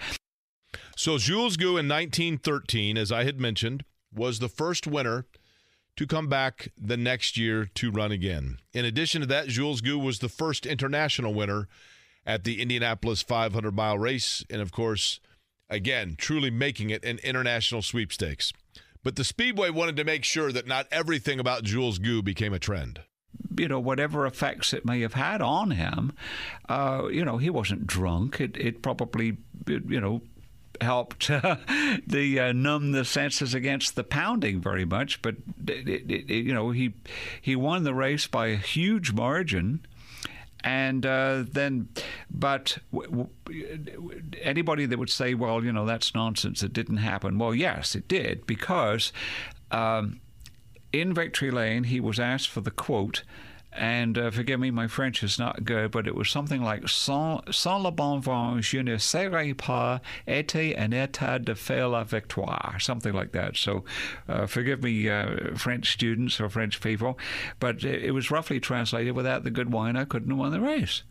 So 0.97 1.19
Jules 1.19 1.57
Goux 1.57 1.77
in 1.79 1.89
1913, 1.89 2.97
as 2.97 3.13
I 3.13 3.25
had 3.25 3.41
mentioned, 3.41 3.85
was 4.15 4.39
the 4.39 4.49
first 4.49 4.87
winner 4.87 5.27
to 5.97 6.07
come 6.07 6.29
back 6.29 6.69
the 6.79 6.97
next 6.97 7.37
year 7.37 7.67
to 7.75 7.91
run 7.91 8.13
again. 8.13 8.59
In 8.73 8.85
addition 8.85 9.21
to 9.21 9.27
that, 9.29 9.49
Jules 9.49 9.81
Goux 9.81 9.99
was 9.99 10.19
the 10.19 10.29
first 10.29 10.65
international 10.65 11.35
winner 11.35 11.69
at 12.25 12.45
the 12.45 12.63
Indianapolis 12.63 13.23
500 13.23 13.75
mile 13.75 13.99
race, 13.99 14.45
and 14.49 14.63
of 14.63 14.73
course, 14.73 15.21
again, 15.69 16.15
truly 16.17 16.51
making 16.51 16.91
it 16.91 17.05
an 17.05 17.19
international 17.23 17.83
sweepstakes. 17.83 18.53
But 19.03 19.17
the 19.17 19.25
Speedway 19.25 19.71
wanted 19.71 19.97
to 19.97 20.05
make 20.05 20.25
sure 20.25 20.53
that 20.53 20.67
not 20.67 20.87
everything 20.91 21.41
about 21.41 21.65
Jules 21.65 21.99
Goux 21.99 22.23
became 22.23 22.53
a 22.53 22.59
trend 22.59 23.01
you 23.59 23.69
know, 23.69 23.81
whatever 23.81 24.27
effects 24.27 24.73
it 24.73 24.85
may 24.85 25.01
have 25.01 25.15
had 25.15 25.41
on 25.43 25.73
him, 25.73 26.13
uh, 26.69 27.09
you 27.11 27.25
know, 27.25 27.39
he 27.39 27.51
wasn't 27.51 27.87
drunk. 27.87 28.41
It, 28.41 28.57
it 28.57 28.83
probably, 28.83 29.39
you 29.67 30.01
know, 30.01 30.23
helped 30.81 31.31
uh, 31.31 31.57
the 32.07 32.41
uh, 32.41 32.53
numb 32.53 32.93
the 32.93 33.05
senses 33.05 33.55
against 33.55 33.95
the 33.95 34.05
pounding 34.05 34.61
very 34.61 34.85
much. 34.85 35.23
But 35.23 35.37
it, 35.67 35.89
it, 35.89 36.11
it, 36.11 36.31
you 36.31 36.55
know, 36.55 36.71
he 36.71 36.95
he 37.41 37.57
won 37.57 37.85
the 37.85 37.95
race 37.95 38.27
by 38.27 38.49
a 38.49 38.57
huge 38.57 39.13
margin. 39.13 39.87
And 40.65 41.05
uh, 41.05 41.43
then, 41.51 41.89
but 42.31 42.79
w- 42.93 43.29
w- 43.47 44.23
anybody 44.41 44.87
that 44.87 44.97
would 44.97 45.11
say, 45.11 45.35
well, 45.35 45.65
you 45.65 45.73
know, 45.73 45.85
that's 45.85 46.15
nonsense, 46.15 46.63
it 46.63 46.73
didn't 46.73 46.99
happen. 46.99 47.37
Well, 47.37 47.53
yes, 47.53 47.97
it 47.97 48.07
did, 48.07 48.47
because 48.47 49.13
um, 49.73 50.21
in 50.93 51.15
Victory 51.15 51.51
Lane, 51.51 51.83
he 51.85 51.99
was 51.99 52.21
asked 52.21 52.49
for 52.49 52.61
the 52.61 52.71
quote, 52.71 53.25
and 53.75 54.19
uh, 54.19 54.31
forgive 54.31 54.61
me, 54.61 54.71
my 54.71 54.87
French 54.87 55.23
is 55.23 55.39
not 55.39 55.65
good, 55.65 55.91
but 55.91 56.07
it 56.07 56.15
was 56.15 56.29
something 56.29 56.63
like 56.63 56.89
Sans, 56.89 57.43
sans 57.51 57.83
le 57.83 57.91
bon 57.91 58.21
vent, 58.21 58.61
je 58.61 58.83
ne 58.83 58.97
serais 58.97 59.57
pas 59.57 60.01
été 60.29 60.79
en 60.79 60.91
état 60.91 61.43
de 61.43 61.55
faire 61.55 61.89
la 61.89 62.05
victoire, 62.05 62.77
something 62.79 63.15
like 63.15 63.33
that. 63.33 63.57
So 63.57 63.85
uh, 64.29 64.47
forgive 64.47 64.83
me, 64.83 65.09
uh, 65.09 65.57
French 65.57 65.91
students 65.93 66.39
or 66.39 66.51
French 66.51 66.81
people, 66.81 67.19
but 67.61 67.83
it, 67.83 68.05
it, 68.05 68.11
was 68.11 68.31
roughly 68.31 68.61
translated 68.61 69.15
without 69.15 69.43
the 69.43 69.51
good 69.51 69.73
wine, 69.73 69.97
I 69.97 70.05
couldn't 70.05 70.31
have 70.31 70.39
won 70.39 70.53
the 70.53 70.61
race. 70.61 71.03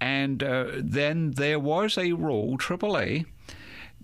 And 0.00 0.42
uh, 0.42 0.66
then 0.76 1.32
there 1.32 1.60
was 1.60 1.96
a 1.96 2.12
rule, 2.12 2.58
AAA 2.58 3.26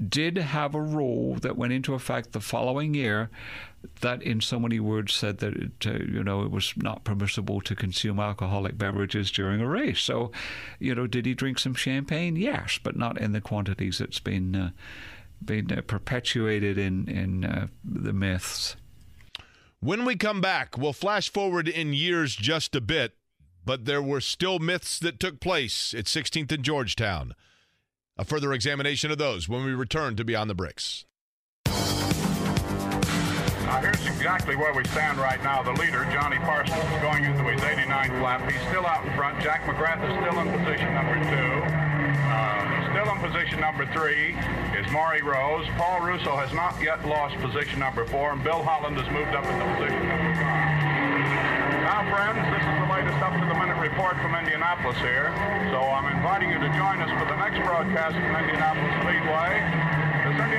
did 0.09 0.37
have 0.37 0.75
a 0.75 0.81
rule 0.81 1.37
that 1.37 1.57
went 1.57 1.73
into 1.73 1.95
effect 1.95 2.33
the 2.33 2.41
following 2.41 2.95
year 2.95 3.31
that 4.01 4.23
in 4.23 4.41
so 4.41 4.59
many 4.59 4.81
words 4.81 5.15
said 5.15 5.39
that 5.39 5.55
it, 5.55 5.87
uh, 5.87 6.05
you 6.05 6.23
know 6.23 6.43
it 6.43 6.51
was 6.51 6.75
not 6.77 7.05
permissible 7.05 7.61
to 7.61 7.75
consume 7.75 8.21
alcoholic 8.21 8.79
beverages 8.79 9.31
during 9.31 9.61
a 9.61 9.69
race. 9.69 10.01
So, 10.01 10.33
you 10.79 10.95
know, 10.95 11.07
did 11.07 11.27
he 11.27 11.35
drink 11.35 11.59
some 11.59 11.75
champagne? 11.75 12.37
Yes, 12.37 12.79
but 12.83 12.97
not 12.97 13.21
in 13.21 13.33
the 13.33 13.41
quantities 13.41 13.99
that's 13.99 14.21
been 14.21 14.55
uh, 14.55 14.71
been 15.45 15.71
uh, 15.73 15.83
perpetuated 15.83 16.79
in 16.79 17.09
in 17.09 17.45
uh, 17.45 17.67
the 17.85 18.13
myths. 18.13 18.77
When 19.81 20.05
we 20.05 20.17
come 20.17 20.41
back, 20.41 20.79
we'll 20.79 20.93
flash 20.93 21.31
forward 21.31 21.69
in 21.69 21.93
years 21.93 22.35
just 22.35 22.75
a 22.75 22.81
bit, 22.81 23.15
but 23.65 23.85
there 23.85 24.03
were 24.03 24.21
still 24.21 24.59
myths 24.59 24.99
that 24.99 25.21
took 25.21 25.39
place 25.39 25.93
at 25.93 26.07
16th 26.07 26.51
and 26.51 26.65
Georgetown. 26.65 27.35
A 28.17 28.25
further 28.25 28.53
examination 28.55 29.11
of 29.11 29.19
those 29.19 29.49
when 29.49 29.65
we 29.65 29.73
return 29.73 30.17
to 30.17 30.25
Beyond 30.25 30.49
the 30.49 30.55
Bricks. 30.55 31.05
Now 33.67 33.83
here's 33.83 34.07
exactly 34.07 34.55
where 34.55 34.73
we 34.73 34.85
stand 34.95 35.19
right 35.19 35.43
now. 35.43 35.61
The 35.61 35.75
leader, 35.75 36.07
Johnny 36.15 36.39
Parsons, 36.39 36.79
is 36.79 37.03
going 37.03 37.25
into 37.25 37.43
his 37.51 37.61
89th 37.61 38.23
lap. 38.23 38.47
He's 38.47 38.63
still 38.71 38.87
out 38.87 39.05
in 39.05 39.13
front. 39.19 39.43
Jack 39.43 39.67
McGrath 39.67 39.99
is 40.07 40.15
still 40.23 40.39
in 40.39 40.47
position 40.55 40.95
number 40.95 41.19
two. 41.27 41.51
Uh, 42.31 42.63
still 42.95 43.11
in 43.11 43.19
position 43.19 43.59
number 43.59 43.83
three 43.91 44.39
is 44.79 44.87
Mauri 44.95 45.21
Rose. 45.21 45.67
Paul 45.75 45.99
Russo 46.07 46.39
has 46.39 46.55
not 46.55 46.79
yet 46.81 47.03
lost 47.11 47.35
position 47.43 47.83
number 47.83 48.07
four, 48.07 48.31
and 48.31 48.43
Bill 48.45 48.63
Holland 48.63 49.03
has 49.03 49.11
moved 49.11 49.35
up 49.35 49.43
into 49.43 49.67
position 49.75 49.99
number 50.15 50.31
five. 50.39 50.87
Now, 51.83 52.07
friends, 52.07 52.39
this 52.55 52.63
is 52.63 52.77
the 52.79 52.87
latest 52.87 53.19
up-to-the-minute 53.19 53.83
report 53.83 54.15
from 54.23 54.39
Indianapolis 54.39 54.99
here. 55.03 55.35
So 55.75 55.83
I'm 55.83 56.07
inviting 56.15 56.55
you 56.55 56.63
to 56.63 56.71
join 56.79 57.03
us 57.03 57.11
for 57.19 57.27
the 57.27 57.35
next 57.35 57.59
broadcast 57.67 58.15
from 58.15 58.31
Indianapolis 58.31 58.95
Speedway. 59.03 60.06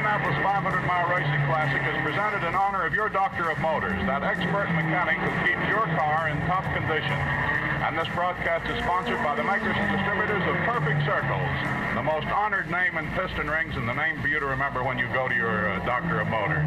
Indianapolis 0.08 0.40
500 0.40 0.88
Mile 0.88 1.10
Racing 1.12 1.44
Classic 1.52 1.84
is 1.84 2.00
presented 2.00 2.48
in 2.48 2.56
honor 2.56 2.88
of 2.88 2.94
your 2.94 3.10
doctor 3.10 3.52
of 3.52 3.60
motors, 3.60 4.00
that 4.08 4.24
expert 4.24 4.72
mechanic 4.72 5.20
who 5.20 5.28
keeps 5.44 5.60
your 5.68 5.84
car 6.00 6.32
in 6.32 6.40
top 6.48 6.64
condition. 6.72 7.12
And 7.84 7.92
this 8.00 8.08
broadcast 8.16 8.72
is 8.72 8.80
sponsored 8.88 9.20
by 9.20 9.36
the 9.36 9.44
makers 9.44 9.76
and 9.76 10.00
distributors 10.00 10.40
of 10.48 10.56
Perfect 10.64 11.04
Circles, 11.04 11.52
the 11.92 12.08
most 12.08 12.24
honored 12.32 12.72
name 12.72 12.96
in 12.96 13.12
piston 13.20 13.52
rings 13.52 13.76
and 13.76 13.84
the 13.84 14.00
name 14.00 14.16
for 14.24 14.32
you 14.32 14.40
to 14.40 14.48
remember 14.48 14.80
when 14.80 14.96
you 14.96 15.12
go 15.12 15.28
to 15.28 15.36
your 15.36 15.76
uh, 15.76 15.84
doctor 15.84 16.24
of 16.24 16.32
motors. 16.32 16.64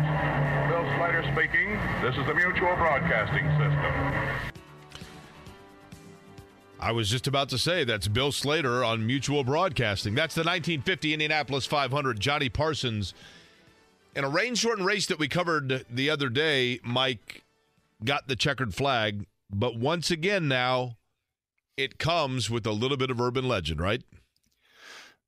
Bill 0.68 0.84
Slater 1.00 1.24
speaking. 1.32 1.80
This 2.04 2.20
is 2.20 2.28
the 2.28 2.36
Mutual 2.36 2.76
Broadcasting 2.76 3.48
System. 3.56 3.92
I 6.80 6.92
was 6.92 7.10
just 7.10 7.26
about 7.26 7.50
to 7.50 7.58
say 7.58 7.84
that's 7.84 8.08
Bill 8.08 8.32
Slater 8.32 8.82
on 8.82 9.06
Mutual 9.06 9.44
Broadcasting. 9.44 10.14
That's 10.14 10.34
the 10.34 10.40
1950 10.40 11.12
Indianapolis 11.12 11.66
500. 11.66 12.18
Johnny 12.18 12.48
Parsons. 12.48 13.12
In 14.16 14.24
a 14.24 14.28
rain 14.28 14.54
shortened 14.54 14.86
race 14.86 15.06
that 15.06 15.18
we 15.18 15.28
covered 15.28 15.84
the 15.90 16.08
other 16.08 16.30
day, 16.30 16.80
Mike 16.82 17.44
got 18.02 18.28
the 18.28 18.34
checkered 18.36 18.74
flag. 18.74 19.26
But 19.50 19.76
once 19.76 20.10
again, 20.10 20.48
now 20.48 20.96
it 21.76 21.98
comes 21.98 22.48
with 22.48 22.66
a 22.66 22.72
little 22.72 22.96
bit 22.96 23.10
of 23.10 23.20
urban 23.20 23.46
legend, 23.46 23.80
right? 23.80 24.02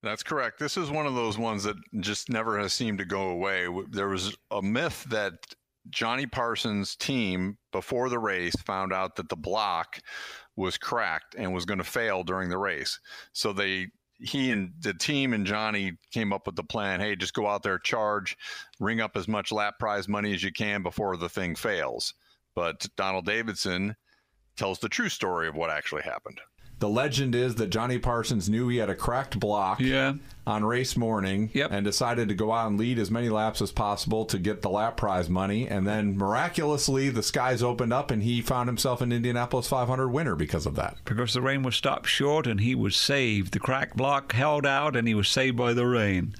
That's 0.02 0.22
correct. 0.22 0.58
This 0.58 0.76
is 0.76 0.90
one 0.90 1.06
of 1.06 1.14
those 1.14 1.38
ones 1.38 1.64
that 1.64 1.76
just 2.00 2.30
never 2.30 2.58
has 2.58 2.72
seemed 2.72 2.98
to 2.98 3.04
go 3.04 3.28
away. 3.28 3.68
There 3.90 4.08
was 4.08 4.34
a 4.50 4.62
myth 4.62 5.04
that 5.10 5.34
Johnny 5.90 6.26
Parsons' 6.26 6.96
team 6.96 7.58
before 7.72 8.08
the 8.08 8.18
race 8.18 8.56
found 8.64 8.92
out 8.92 9.16
that 9.16 9.28
the 9.28 9.36
block 9.36 10.00
was 10.56 10.78
cracked 10.78 11.34
and 11.36 11.52
was 11.52 11.64
going 11.64 11.78
to 11.78 11.84
fail 11.84 12.22
during 12.22 12.48
the 12.48 12.58
race. 12.58 12.98
So 13.32 13.52
they 13.52 13.88
he 14.18 14.50
and 14.50 14.72
the 14.80 14.94
team 14.94 15.32
and 15.32 15.46
Johnny 15.46 15.92
came 16.12 16.32
up 16.32 16.46
with 16.46 16.54
the 16.54 16.62
plan. 16.62 17.00
Hey, 17.00 17.16
just 17.16 17.34
go 17.34 17.48
out 17.48 17.62
there, 17.62 17.78
charge, 17.78 18.36
ring 18.78 19.00
up 19.00 19.16
as 19.16 19.26
much 19.26 19.50
lap 19.50 19.78
prize 19.78 20.08
money 20.08 20.32
as 20.32 20.42
you 20.42 20.52
can 20.52 20.82
before 20.82 21.16
the 21.16 21.28
thing 21.28 21.56
fails. 21.56 22.14
But 22.54 22.86
Donald 22.96 23.26
Davidson 23.26 23.96
tells 24.56 24.78
the 24.78 24.88
true 24.88 25.08
story 25.08 25.48
of 25.48 25.56
what 25.56 25.70
actually 25.70 26.02
happened. 26.02 26.40
The 26.82 26.88
legend 26.88 27.36
is 27.36 27.54
that 27.54 27.70
Johnny 27.70 27.96
Parsons 28.00 28.48
knew 28.48 28.66
he 28.66 28.78
had 28.78 28.90
a 28.90 28.96
cracked 28.96 29.38
block 29.38 29.78
yeah. 29.78 30.14
on 30.48 30.64
race 30.64 30.96
morning 30.96 31.48
yep. 31.54 31.70
and 31.70 31.84
decided 31.84 32.26
to 32.26 32.34
go 32.34 32.50
out 32.50 32.66
and 32.66 32.76
lead 32.76 32.98
as 32.98 33.08
many 33.08 33.28
laps 33.28 33.62
as 33.62 33.70
possible 33.70 34.24
to 34.24 34.36
get 34.36 34.62
the 34.62 34.68
lap 34.68 34.96
prize 34.96 35.30
money. 35.30 35.68
And 35.68 35.86
then 35.86 36.18
miraculously, 36.18 37.08
the 37.08 37.22
skies 37.22 37.62
opened 37.62 37.92
up 37.92 38.10
and 38.10 38.24
he 38.24 38.42
found 38.42 38.68
himself 38.68 39.00
an 39.00 39.12
Indianapolis 39.12 39.68
500 39.68 40.08
winner 40.08 40.34
because 40.34 40.66
of 40.66 40.74
that. 40.74 40.96
Because 41.04 41.34
the 41.34 41.40
rain 41.40 41.62
was 41.62 41.76
stopped 41.76 42.08
short 42.08 42.48
and 42.48 42.58
he 42.58 42.74
was 42.74 42.96
saved. 42.96 43.52
The 43.52 43.60
cracked 43.60 43.96
block 43.96 44.32
held 44.32 44.66
out 44.66 44.96
and 44.96 45.06
he 45.06 45.14
was 45.14 45.28
saved 45.28 45.56
by 45.56 45.74
the 45.74 45.86
rain. 45.86 46.34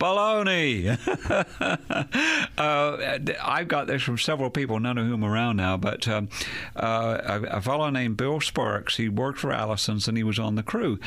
Baloney! 0.00 0.88
uh, 2.58 3.18
I've 3.42 3.68
got 3.68 3.86
this 3.86 4.02
from 4.02 4.16
several 4.16 4.48
people, 4.48 4.80
none 4.80 4.96
of 4.96 5.06
whom 5.06 5.22
are 5.22 5.30
around 5.30 5.56
now, 5.56 5.76
but 5.76 6.08
um, 6.08 6.30
uh, 6.74 7.18
a, 7.22 7.58
a, 7.58 7.60
fellow 7.60 7.90
named 7.90 8.16
Bill 8.16 8.40
Sparks, 8.40 8.96
he 8.96 9.10
worked 9.10 9.38
for 9.38 9.52
Allison's 9.52 10.08
and 10.08 10.16
he 10.16 10.24
was 10.24 10.38
on 10.38 10.54
the 10.54 10.62
crew. 10.62 10.98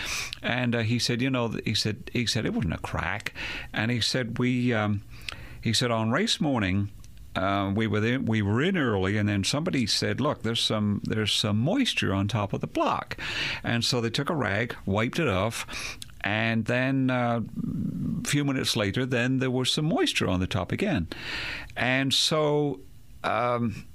And 0.44 0.76
uh, 0.76 0.80
he 0.82 1.00
said, 1.00 1.24
you 1.24 1.32
know, 1.32 1.56
he 1.66 1.74
said, 1.74 2.12
he 2.14 2.28
said 2.28 2.46
it 2.46 2.54
wasn't 2.54 2.76
a 2.76 2.78
crack. 2.78 3.34
And 3.74 3.90
he 3.90 4.00
said, 4.00 4.38
we, 4.38 4.72
um, 4.74 5.02
he 5.60 5.74
said, 5.74 5.90
on 5.90 6.12
race 6.12 6.40
morning, 6.40 6.90
uh, 7.36 7.72
we 7.76 7.88
were 7.88 8.06
in, 8.06 8.26
we 8.26 8.42
were 8.42 8.62
in 8.62 8.78
early, 8.78 9.18
and 9.18 9.28
then 9.28 9.44
somebody 9.44 9.88
said, 9.88 10.22
"Look, 10.22 10.44
there's 10.44 10.60
some 10.60 11.02
there's 11.04 11.34
some 11.34 11.58
moisture 11.58 12.14
on 12.14 12.28
top 12.28 12.54
of 12.54 12.62
the 12.62 12.68
block," 12.68 13.18
and 13.64 13.84
so 13.84 14.00
they 14.00 14.12
took 14.12 14.30
a 14.30 14.36
rag, 14.36 14.76
wiped 14.86 15.18
it 15.18 15.28
off, 15.28 15.98
and 16.24 16.66
then 16.66 17.10
uh, 17.10 17.42
a 18.24 18.28
few 18.28 18.44
minutes 18.46 18.76
later, 18.76 19.06
then 19.06 19.40
there 19.40 19.52
was 19.52 19.72
some 19.72 19.86
moisture 19.86 20.28
on 20.28 20.40
the 20.40 20.48
top 20.48 20.72
again, 20.72 21.08
and 21.76 22.14
so. 22.14 22.80
Um, 23.24 23.86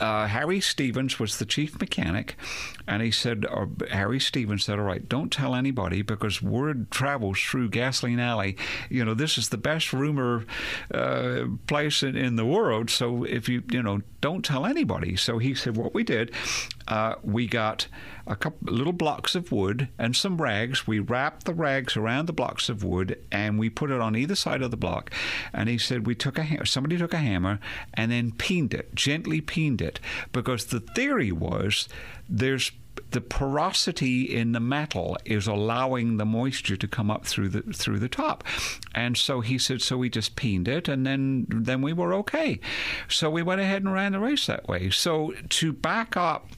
uh, 0.00 0.26
Harry 0.26 0.60
Stevens 0.60 1.18
was 1.18 1.38
the 1.38 1.46
chief 1.46 1.78
mechanic, 1.80 2.36
and 2.86 3.02
he 3.02 3.10
said, 3.10 3.46
or 3.46 3.68
Harry 3.90 4.20
Stevens 4.20 4.64
said, 4.64 4.78
"All 4.78 4.84
right, 4.84 5.08
don't 5.08 5.30
tell 5.30 5.54
anybody 5.54 6.02
because 6.02 6.42
word 6.42 6.90
travels 6.90 7.40
through 7.40 7.70
Gasoline 7.70 8.20
Alley. 8.20 8.56
You 8.88 9.04
know, 9.04 9.14
this 9.14 9.38
is 9.38 9.48
the 9.48 9.56
best 9.56 9.92
rumor 9.92 10.44
uh, 10.92 11.44
place 11.66 12.02
in, 12.02 12.16
in 12.16 12.36
the 12.36 12.46
world. 12.46 12.90
So 12.90 13.24
if 13.24 13.48
you, 13.48 13.62
you 13.70 13.82
know, 13.82 14.02
don't 14.20 14.44
tell 14.44 14.66
anybody." 14.66 15.16
So 15.16 15.38
he 15.38 15.54
said, 15.54 15.76
"What 15.76 15.94
we 15.94 16.04
did, 16.04 16.32
uh, 16.88 17.14
we 17.22 17.46
got." 17.46 17.86
a 18.26 18.36
couple 18.36 18.72
little 18.72 18.92
blocks 18.92 19.34
of 19.34 19.50
wood 19.50 19.88
and 19.98 20.14
some 20.14 20.40
rags. 20.40 20.86
We 20.86 21.00
wrapped 21.00 21.44
the 21.44 21.54
rags 21.54 21.96
around 21.96 22.26
the 22.26 22.32
blocks 22.32 22.68
of 22.68 22.84
wood 22.84 23.18
and 23.30 23.58
we 23.58 23.68
put 23.68 23.90
it 23.90 24.00
on 24.00 24.16
either 24.16 24.34
side 24.34 24.62
of 24.62 24.70
the 24.70 24.76
block. 24.76 25.10
And 25.52 25.68
he 25.68 25.78
said 25.78 26.06
we 26.06 26.14
took 26.14 26.38
a 26.38 26.66
somebody 26.66 26.96
took 26.96 27.14
a 27.14 27.18
hammer 27.18 27.58
and 27.94 28.10
then 28.10 28.32
peened 28.32 28.74
it, 28.74 28.94
gently 28.94 29.40
peened 29.52 29.82
it, 29.82 30.00
because 30.32 30.66
the 30.66 30.80
theory 30.80 31.32
was 31.32 31.88
there's 32.28 32.72
the 33.10 33.20
porosity 33.20 34.22
in 34.22 34.52
the 34.52 34.60
metal 34.60 35.16
is 35.24 35.46
allowing 35.46 36.16
the 36.16 36.24
moisture 36.24 36.76
to 36.76 36.88
come 36.88 37.10
up 37.10 37.24
through 37.24 37.48
the 37.48 37.62
through 37.82 37.98
the 37.98 38.08
top. 38.08 38.44
And 38.94 39.16
so 39.16 39.40
he 39.40 39.58
said, 39.58 39.82
so 39.82 39.96
we 39.98 40.08
just 40.08 40.36
peened 40.36 40.68
it, 40.68 40.88
and 40.88 41.06
then 41.06 41.46
then 41.48 41.82
we 41.82 41.92
were 41.92 42.14
okay. 42.14 42.60
So 43.08 43.30
we 43.30 43.42
went 43.42 43.60
ahead 43.60 43.82
and 43.82 43.92
ran 43.92 44.12
the 44.12 44.20
race 44.20 44.46
that 44.46 44.68
way. 44.68 44.90
So 44.90 45.32
to 45.60 45.72
back 45.72 46.16
up 46.16 46.48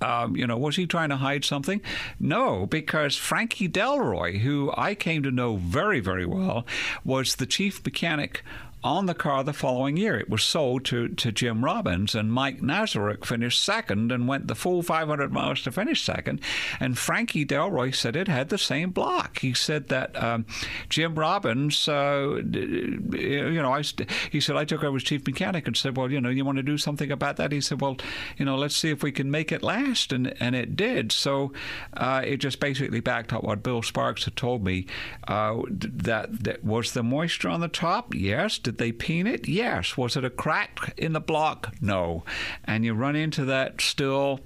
um, 0.00 0.36
you 0.36 0.46
know, 0.46 0.58
was 0.58 0.76
he 0.76 0.86
trying 0.86 1.08
to 1.10 1.16
hide 1.16 1.44
something? 1.44 1.80
No, 2.20 2.66
because 2.66 3.16
Frankie 3.16 3.68
Delroy, 3.68 4.40
who 4.40 4.70
I 4.76 4.94
came 4.94 5.22
to 5.22 5.30
know 5.30 5.56
very, 5.56 6.00
very 6.00 6.26
well, 6.26 6.66
was 7.04 7.36
the 7.36 7.46
chief 7.46 7.82
mechanic 7.84 8.42
on 8.84 9.06
the 9.06 9.14
car 9.14 9.42
the 9.42 9.54
following 9.54 9.96
year. 9.96 10.16
It 10.18 10.28
was 10.28 10.44
sold 10.44 10.84
to, 10.86 11.08
to 11.08 11.32
Jim 11.32 11.64
Robbins, 11.64 12.14
and 12.14 12.30
Mike 12.30 12.60
Nazaruk 12.60 13.24
finished 13.24 13.64
second 13.64 14.12
and 14.12 14.28
went 14.28 14.46
the 14.46 14.54
full 14.54 14.82
500 14.82 15.32
miles 15.32 15.62
to 15.62 15.72
finish 15.72 16.02
second. 16.02 16.40
And 16.78 16.98
Frankie 16.98 17.46
Delroy 17.46 17.94
said 17.94 18.14
it 18.14 18.28
had 18.28 18.50
the 18.50 18.58
same 18.58 18.90
block. 18.90 19.38
He 19.38 19.54
said 19.54 19.88
that 19.88 20.22
um, 20.22 20.44
Jim 20.90 21.14
Robbins, 21.14 21.88
uh, 21.88 22.42
you 22.44 23.62
know, 23.62 23.72
I, 23.72 23.82
he 24.30 24.38
said, 24.38 24.56
I 24.56 24.66
took 24.66 24.84
over 24.84 24.96
as 24.96 25.02
chief 25.02 25.26
mechanic 25.26 25.66
and 25.66 25.74
said, 25.74 25.96
well, 25.96 26.12
you 26.12 26.20
know, 26.20 26.28
you 26.28 26.44
want 26.44 26.56
to 26.56 26.62
do 26.62 26.76
something 26.76 27.10
about 27.10 27.38
that? 27.38 27.52
He 27.52 27.62
said, 27.62 27.80
well, 27.80 27.96
you 28.36 28.44
know, 28.44 28.56
let's 28.56 28.76
see 28.76 28.90
if 28.90 29.02
we 29.02 29.12
can 29.12 29.30
make 29.30 29.50
it 29.50 29.62
last. 29.62 30.12
And, 30.12 30.34
and 30.40 30.54
it 30.54 30.76
did. 30.76 31.10
So 31.10 31.54
uh, 31.94 32.20
it 32.22 32.36
just 32.36 32.60
basically 32.60 33.00
backed 33.00 33.32
up 33.32 33.44
what 33.44 33.62
Bill 33.62 33.80
Sparks 33.80 34.26
had 34.26 34.36
told 34.36 34.62
me. 34.62 34.84
Uh, 35.26 35.62
that, 35.70 36.44
that 36.44 36.62
was 36.62 36.92
the 36.92 37.02
moisture 37.02 37.48
on 37.48 37.60
the 37.60 37.68
top? 37.68 38.14
Yes. 38.14 38.58
Did 38.58 38.73
they 38.78 38.92
peen 38.92 39.26
it? 39.26 39.48
Yes. 39.48 39.96
Was 39.96 40.16
it 40.16 40.24
a 40.24 40.30
crack 40.30 40.94
in 40.96 41.12
the 41.12 41.20
block? 41.20 41.74
No. 41.80 42.24
And 42.64 42.84
you 42.84 42.94
run 42.94 43.16
into 43.16 43.44
that 43.46 43.80
still 43.80 44.40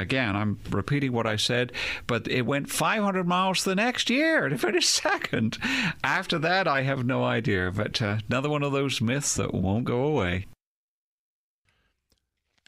again, 0.00 0.34
I'm 0.34 0.58
repeating 0.70 1.12
what 1.12 1.26
I 1.26 1.36
said, 1.36 1.72
but 2.06 2.26
it 2.26 2.42
went 2.42 2.70
500 2.70 3.26
miles 3.26 3.62
the 3.62 3.74
next 3.74 4.10
year 4.10 4.48
to 4.48 4.58
finish 4.58 4.88
second. 4.88 5.58
After 6.02 6.38
that, 6.38 6.66
I 6.66 6.82
have 6.82 7.04
no 7.04 7.24
idea, 7.24 7.70
but 7.70 8.00
uh, 8.00 8.18
another 8.28 8.48
one 8.48 8.62
of 8.62 8.72
those 8.72 9.00
myths 9.00 9.34
that 9.34 9.54
won't 9.54 9.84
go 9.84 10.04
away. 10.04 10.46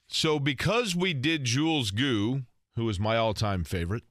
So, 0.09 0.39
because 0.39 0.95
we 0.95 1.15
did 1.15 1.45
Jules 1.45 1.91
Goux, 1.91 2.43
who 2.77 2.87
is 2.89 3.01
my 3.01 3.17
all 3.17 3.33
time 3.33 3.65
favorite, 3.65 4.03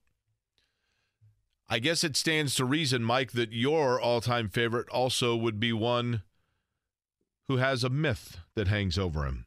I 1.70 1.80
guess 1.80 2.04
it 2.04 2.18
stands 2.18 2.56
to 2.56 2.66
reason, 2.66 3.04
Mike, 3.04 3.32
that 3.34 3.54
your 3.54 4.02
all 4.02 4.20
time 4.20 4.49
favorite 4.49 4.89
also 4.89 5.36
would 5.36 5.60
be 5.60 5.72
one 5.72 6.24
who 7.48 7.58
has 7.58 7.84
a 7.84 7.89
myth 7.89 8.38
that 8.56 8.68
hangs 8.68 8.98
over 8.98 9.26
him. 9.26 9.46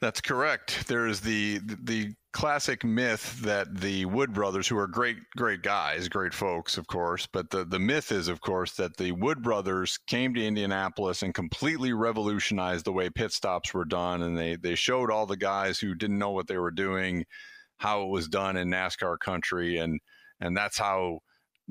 That's 0.00 0.20
correct. 0.20 0.88
There 0.88 1.06
is 1.06 1.20
the 1.20 1.60
the 1.64 2.14
classic 2.32 2.82
myth 2.82 3.40
that 3.42 3.80
the 3.80 4.04
Wood 4.06 4.32
brothers, 4.32 4.66
who 4.66 4.76
are 4.76 4.88
great 4.88 5.18
great 5.36 5.62
guys, 5.62 6.08
great 6.08 6.34
folks, 6.34 6.76
of 6.76 6.88
course, 6.88 7.28
but 7.32 7.50
the 7.50 7.64
the 7.64 7.78
myth 7.78 8.10
is, 8.10 8.26
of 8.26 8.40
course, 8.40 8.72
that 8.72 8.96
the 8.96 9.12
Wood 9.12 9.42
brothers 9.42 9.98
came 10.08 10.34
to 10.34 10.44
Indianapolis 10.44 11.22
and 11.22 11.32
completely 11.32 11.92
revolutionized 11.92 12.84
the 12.84 12.92
way 12.92 13.10
pit 13.10 13.32
stops 13.32 13.72
were 13.72 13.84
done, 13.84 14.22
and 14.22 14.36
they 14.36 14.56
they 14.56 14.74
showed 14.74 15.10
all 15.10 15.26
the 15.26 15.36
guys 15.36 15.78
who 15.78 15.94
didn't 15.94 16.18
know 16.18 16.32
what 16.32 16.48
they 16.48 16.58
were 16.58 16.72
doing 16.72 17.24
how 17.82 18.02
it 18.02 18.08
was 18.08 18.28
done 18.28 18.56
in 18.56 18.70
NASCAR 18.70 19.18
country, 19.18 19.78
and 19.78 20.00
and 20.40 20.56
that's 20.56 20.78
how 20.78 21.18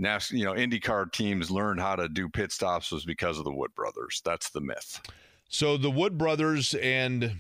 NAS, 0.01 0.31
you 0.31 0.43
know, 0.43 0.53
IndyCar 0.53 1.11
teams 1.11 1.51
learned 1.51 1.79
how 1.79 1.95
to 1.95 2.09
do 2.09 2.27
pit 2.27 2.51
stops 2.51 2.91
was 2.91 3.05
because 3.05 3.37
of 3.37 3.45
the 3.45 3.53
Wood 3.53 3.73
brothers. 3.75 4.21
That's 4.25 4.49
the 4.49 4.61
myth. 4.61 4.99
So 5.47 5.77
the 5.77 5.91
Wood 5.91 6.17
brothers 6.17 6.73
and 6.73 7.37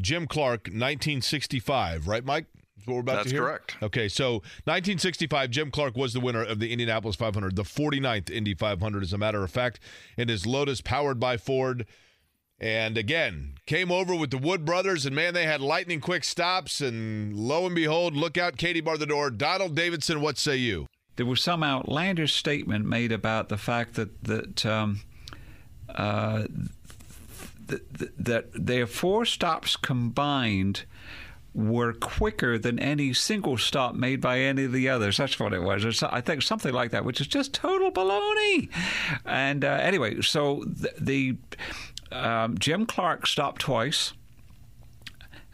Jim 0.00 0.26
Clark, 0.26 0.66
1965, 0.66 2.06
right, 2.06 2.24
Mike? 2.24 2.46
That's 2.76 2.86
what 2.86 2.94
we're 2.94 3.00
about 3.00 3.16
That's 3.16 3.30
to 3.30 3.34
hear. 3.34 3.42
correct. 3.42 3.76
Okay, 3.82 4.08
so 4.08 4.34
1965, 4.64 5.50
Jim 5.50 5.70
Clark 5.72 5.96
was 5.96 6.12
the 6.12 6.20
winner 6.20 6.44
of 6.44 6.60
the 6.60 6.70
Indianapolis 6.70 7.16
500, 7.16 7.56
the 7.56 7.64
49th 7.64 8.30
Indy 8.30 8.54
500, 8.54 9.02
as 9.02 9.12
a 9.12 9.18
matter 9.18 9.42
of 9.42 9.50
fact, 9.50 9.80
in 10.16 10.28
his 10.28 10.46
Lotus 10.46 10.80
powered 10.80 11.18
by 11.18 11.36
Ford. 11.36 11.86
And 12.60 12.96
again, 12.96 13.54
came 13.66 13.90
over 13.90 14.14
with 14.14 14.30
the 14.30 14.38
Wood 14.38 14.64
brothers, 14.64 15.06
and 15.06 15.14
man, 15.14 15.34
they 15.34 15.44
had 15.44 15.60
lightning 15.60 16.00
quick 16.00 16.22
stops. 16.22 16.80
And 16.80 17.34
lo 17.34 17.66
and 17.66 17.74
behold, 17.74 18.14
look 18.14 18.38
out, 18.38 18.56
Katie 18.56 18.80
bar 18.80 18.98
the 18.98 19.06
door. 19.06 19.30
Donald 19.30 19.74
Davidson, 19.74 20.20
what 20.20 20.38
say 20.38 20.56
you? 20.56 20.86
There 21.18 21.26
was 21.26 21.42
some 21.42 21.64
outlandish 21.64 22.32
statement 22.32 22.86
made 22.86 23.10
about 23.10 23.48
the 23.48 23.58
fact 23.58 23.94
that 23.94 24.22
that 24.24 24.64
um, 24.64 25.00
uh, 25.94 26.44
th- 27.68 27.82
th- 27.98 28.12
that 28.16 28.46
their 28.54 28.86
four 28.86 29.26
stops 29.26 29.74
combined 29.76 30.84
were 31.52 31.92
quicker 31.92 32.56
than 32.56 32.78
any 32.78 33.12
single 33.12 33.58
stop 33.58 33.96
made 33.96 34.20
by 34.20 34.38
any 34.38 34.62
of 34.62 34.72
the 34.72 34.88
others. 34.88 35.16
That's 35.16 35.40
what 35.40 35.52
it 35.52 35.62
was. 35.62 35.84
It's, 35.84 36.04
I 36.04 36.20
think 36.20 36.42
something 36.42 36.72
like 36.72 36.92
that, 36.92 37.04
which 37.04 37.20
is 37.20 37.26
just 37.26 37.52
total 37.52 37.90
baloney. 37.90 38.68
And 39.24 39.64
uh, 39.64 39.78
anyway, 39.82 40.20
so 40.20 40.62
the, 40.66 40.92
the 41.00 41.36
um, 42.12 42.56
Jim 42.58 42.86
Clark 42.86 43.26
stopped 43.26 43.60
twice 43.60 44.12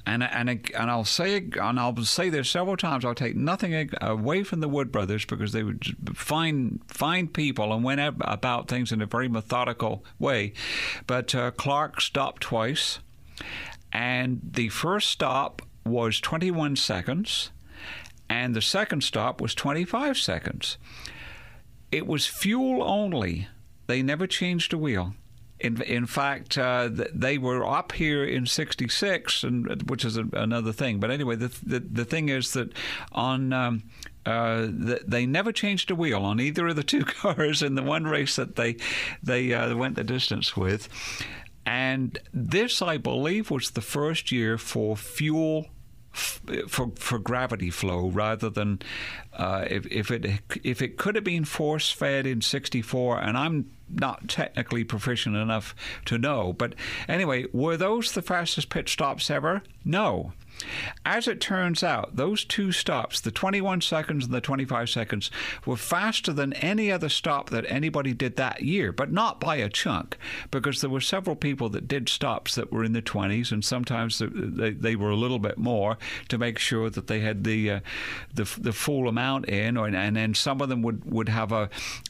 and 0.07 0.23
and 0.23 0.49
and 0.49 0.91
I'll 0.91 1.05
say 1.05 1.37
and 1.37 1.81
I'll 1.81 1.97
say 2.05 2.29
this 2.29 2.51
several 2.51 2.77
times. 2.77 3.05
I'll 3.05 3.15
take 3.15 3.37
nothing 3.37 3.91
away 4.01 4.43
from 4.43 4.61
the 4.61 4.69
Wood 4.69 4.93
brothers 4.93 5.25
because 5.25 5.53
they 5.53 5.63
were 5.63 5.77
fine 6.15 6.81
fine 6.89 7.29
people 7.29 7.73
and 7.73 7.83
went 7.83 8.01
about 8.21 8.69
things 8.69 8.93
in 8.93 9.01
a 9.01 9.07
very 9.07 9.29
methodical 9.29 10.05
way. 10.19 10.53
But 11.07 11.35
uh, 11.35 11.53
Clark 11.53 12.01
stopped 12.01 12.43
twice, 12.43 12.99
and 13.93 14.41
the 14.43 14.69
first 14.69 15.09
stop 15.09 15.63
was 15.87 16.21
21 16.21 16.77
seconds, 16.77 17.51
and 18.29 18.55
the 18.55 18.63
second 18.63 19.05
stop 19.05 19.41
was 19.41 19.55
25 19.55 20.19
seconds. 20.19 20.77
It 21.91 22.07
was 22.07 22.27
fuel 22.27 22.83
only. 22.83 23.49
They 23.87 24.03
never 24.03 24.27
changed 24.27 24.73
a 24.73 24.79
wheel. 24.79 25.15
In, 25.65 25.83
in 25.83 26.07
fact, 26.07 26.59
uh, 26.59 26.91
they 26.93 27.39
were 27.39 27.65
up 27.67 27.93
here 27.93 28.25
in 28.25 28.47
'66, 28.47 29.45
and 29.45 29.89
which 29.91 30.05
is 30.05 30.17
a, 30.17 30.25
another 30.33 30.73
thing. 30.73 31.01
But 31.01 31.11
anyway, 31.11 31.37
the, 31.37 31.49
the, 31.67 31.81
the 31.81 32.05
thing 32.05 32.29
is 32.29 32.53
that 32.53 32.73
on 33.13 33.53
um, 33.53 33.83
Uh, 34.27 34.69
they 35.07 35.27
never 35.27 35.53
changed 35.53 35.91
a 35.91 35.95
wheel 35.95 36.25
on 36.25 36.41
either 36.41 36.69
of 36.69 36.77
the 36.77 36.83
two 36.83 37.05
cars 37.21 37.63
in 37.63 37.75
the 37.75 37.83
one 37.83 38.05
race 38.05 38.37
that 38.37 38.57
they 38.57 38.75
they 39.23 39.53
uh, 39.53 39.77
went 39.77 39.97
the 39.97 40.05
distance 40.05 40.57
with. 40.57 40.89
And 41.67 42.19
this, 42.33 42.81
I 42.81 42.97
believe, 42.99 43.51
was 43.51 43.71
the 43.71 43.83
first 43.83 44.33
year 44.33 44.57
for 44.59 44.97
fuel 44.97 45.67
for 46.69 46.93
for 46.97 47.19
gravity 47.19 47.71
flow 47.71 48.09
rather 48.09 48.49
than 48.51 48.79
uh, 49.33 49.65
if 49.69 49.87
if 49.91 50.11
it 50.11 50.41
if 50.63 50.81
it 50.81 50.97
could 50.97 51.17
have 51.17 51.25
been 51.25 51.45
force 51.45 51.91
fed 51.91 52.27
in 52.27 52.41
'64, 52.41 53.21
and 53.21 53.37
I'm 53.37 53.71
not 53.89 54.29
technically 54.29 54.85
proficient 54.85 55.37
enough 55.37 55.75
to 56.07 56.19
know, 56.19 56.53
but 56.53 56.75
anyway, 57.09 57.47
were 57.53 57.77
those 57.77 58.13
the 58.13 58.23
fastest 58.23 58.71
pit 58.71 58.89
stops 58.89 59.31
ever? 59.31 59.63
No. 59.85 60.33
As 61.05 61.29
it 61.29 61.41
turns 61.41 61.83
out, 61.83 62.17
those 62.17 62.45
two 62.45 62.73
stops, 62.73 63.21
the 63.21 63.31
21 63.31 63.81
seconds 63.81 64.25
and 64.25 64.35
the 64.35 64.41
25 64.41 64.89
seconds, 64.89 65.31
were 65.67 65.77
faster 65.77 66.33
than 66.33 66.53
any 66.55 66.91
other 66.91 67.09
stop 67.09 67.51
that 67.51 67.65
anybody 67.69 68.13
did 68.13 68.37
that 68.37 68.63
year, 68.63 68.93
but 68.93 69.13
not 69.13 69.41
by 69.41 69.57
a 69.57 69.69
chunk, 69.69 70.17
because 70.51 70.81
there 70.81 70.91
were 70.91 71.01
several 71.01 71.37
people 71.37 71.69
that 71.71 71.89
did 71.89 72.09
stops 72.09 72.55
that 72.55 72.73
were 72.73 72.85
in 72.85 72.93
the 72.93 73.03
20s, 73.03 73.53
and 73.53 73.65
sometimes 73.65 74.21
they, 74.21 74.71
they 74.71 74.97
were 74.97 75.11
a 75.11 75.17
little 75.17 75.39
bit 75.39 75.59
more 75.59 75.99
to 76.29 76.39
make 76.39 76.59
sure 76.59 76.91
that 76.91 77.07
they 77.07 77.21
had 77.21 77.45
the 77.45 77.71
uh, 77.71 77.81
the, 78.35 78.45
the 78.59 78.73
full 78.73 79.09
amount 79.09 79.49
in, 79.49 79.77
or, 79.77 79.87
and 79.87 80.17
then 80.17 80.35
some 80.35 80.61
of 80.61 80.69
them 80.69 80.83
would, 80.83 81.11
would 81.11 81.29
have 81.29 81.53
a, 81.53 81.69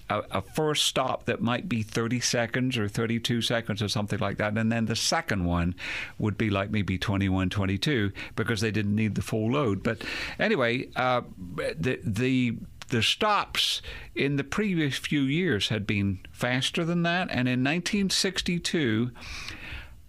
a, 0.08 0.22
a 0.30 0.42
first 0.42 0.84
stop 0.84 1.26
that 1.26 1.40
might 1.40 1.68
be 1.68 1.82
30 1.82 2.20
seconds 2.20 2.78
or 2.78 2.88
32 2.88 3.42
seconds 3.42 3.82
or 3.82 3.88
something 3.88 4.18
like 4.18 4.38
that, 4.38 4.56
and 4.56 4.72
then 4.72 4.86
the 4.86 4.96
second 4.96 5.44
one 5.44 5.74
would 6.18 6.38
be 6.38 6.50
like 6.50 6.70
maybe 6.70 6.98
21, 6.98 7.50
22 7.50 8.12
because 8.36 8.43
they 8.60 8.70
didn't 8.70 8.94
need 8.94 9.14
the 9.14 9.22
full 9.22 9.52
load. 9.52 9.82
But 9.82 10.02
anyway, 10.38 10.88
uh, 10.96 11.22
the 11.56 12.00
the 12.04 12.56
the 12.88 13.02
stops 13.02 13.80
in 14.14 14.36
the 14.36 14.44
previous 14.44 14.96
few 14.96 15.22
years 15.22 15.68
had 15.68 15.86
been 15.86 16.20
faster 16.32 16.84
than 16.84 17.02
that, 17.02 17.28
and 17.30 17.48
in 17.48 17.64
1962. 17.64 19.10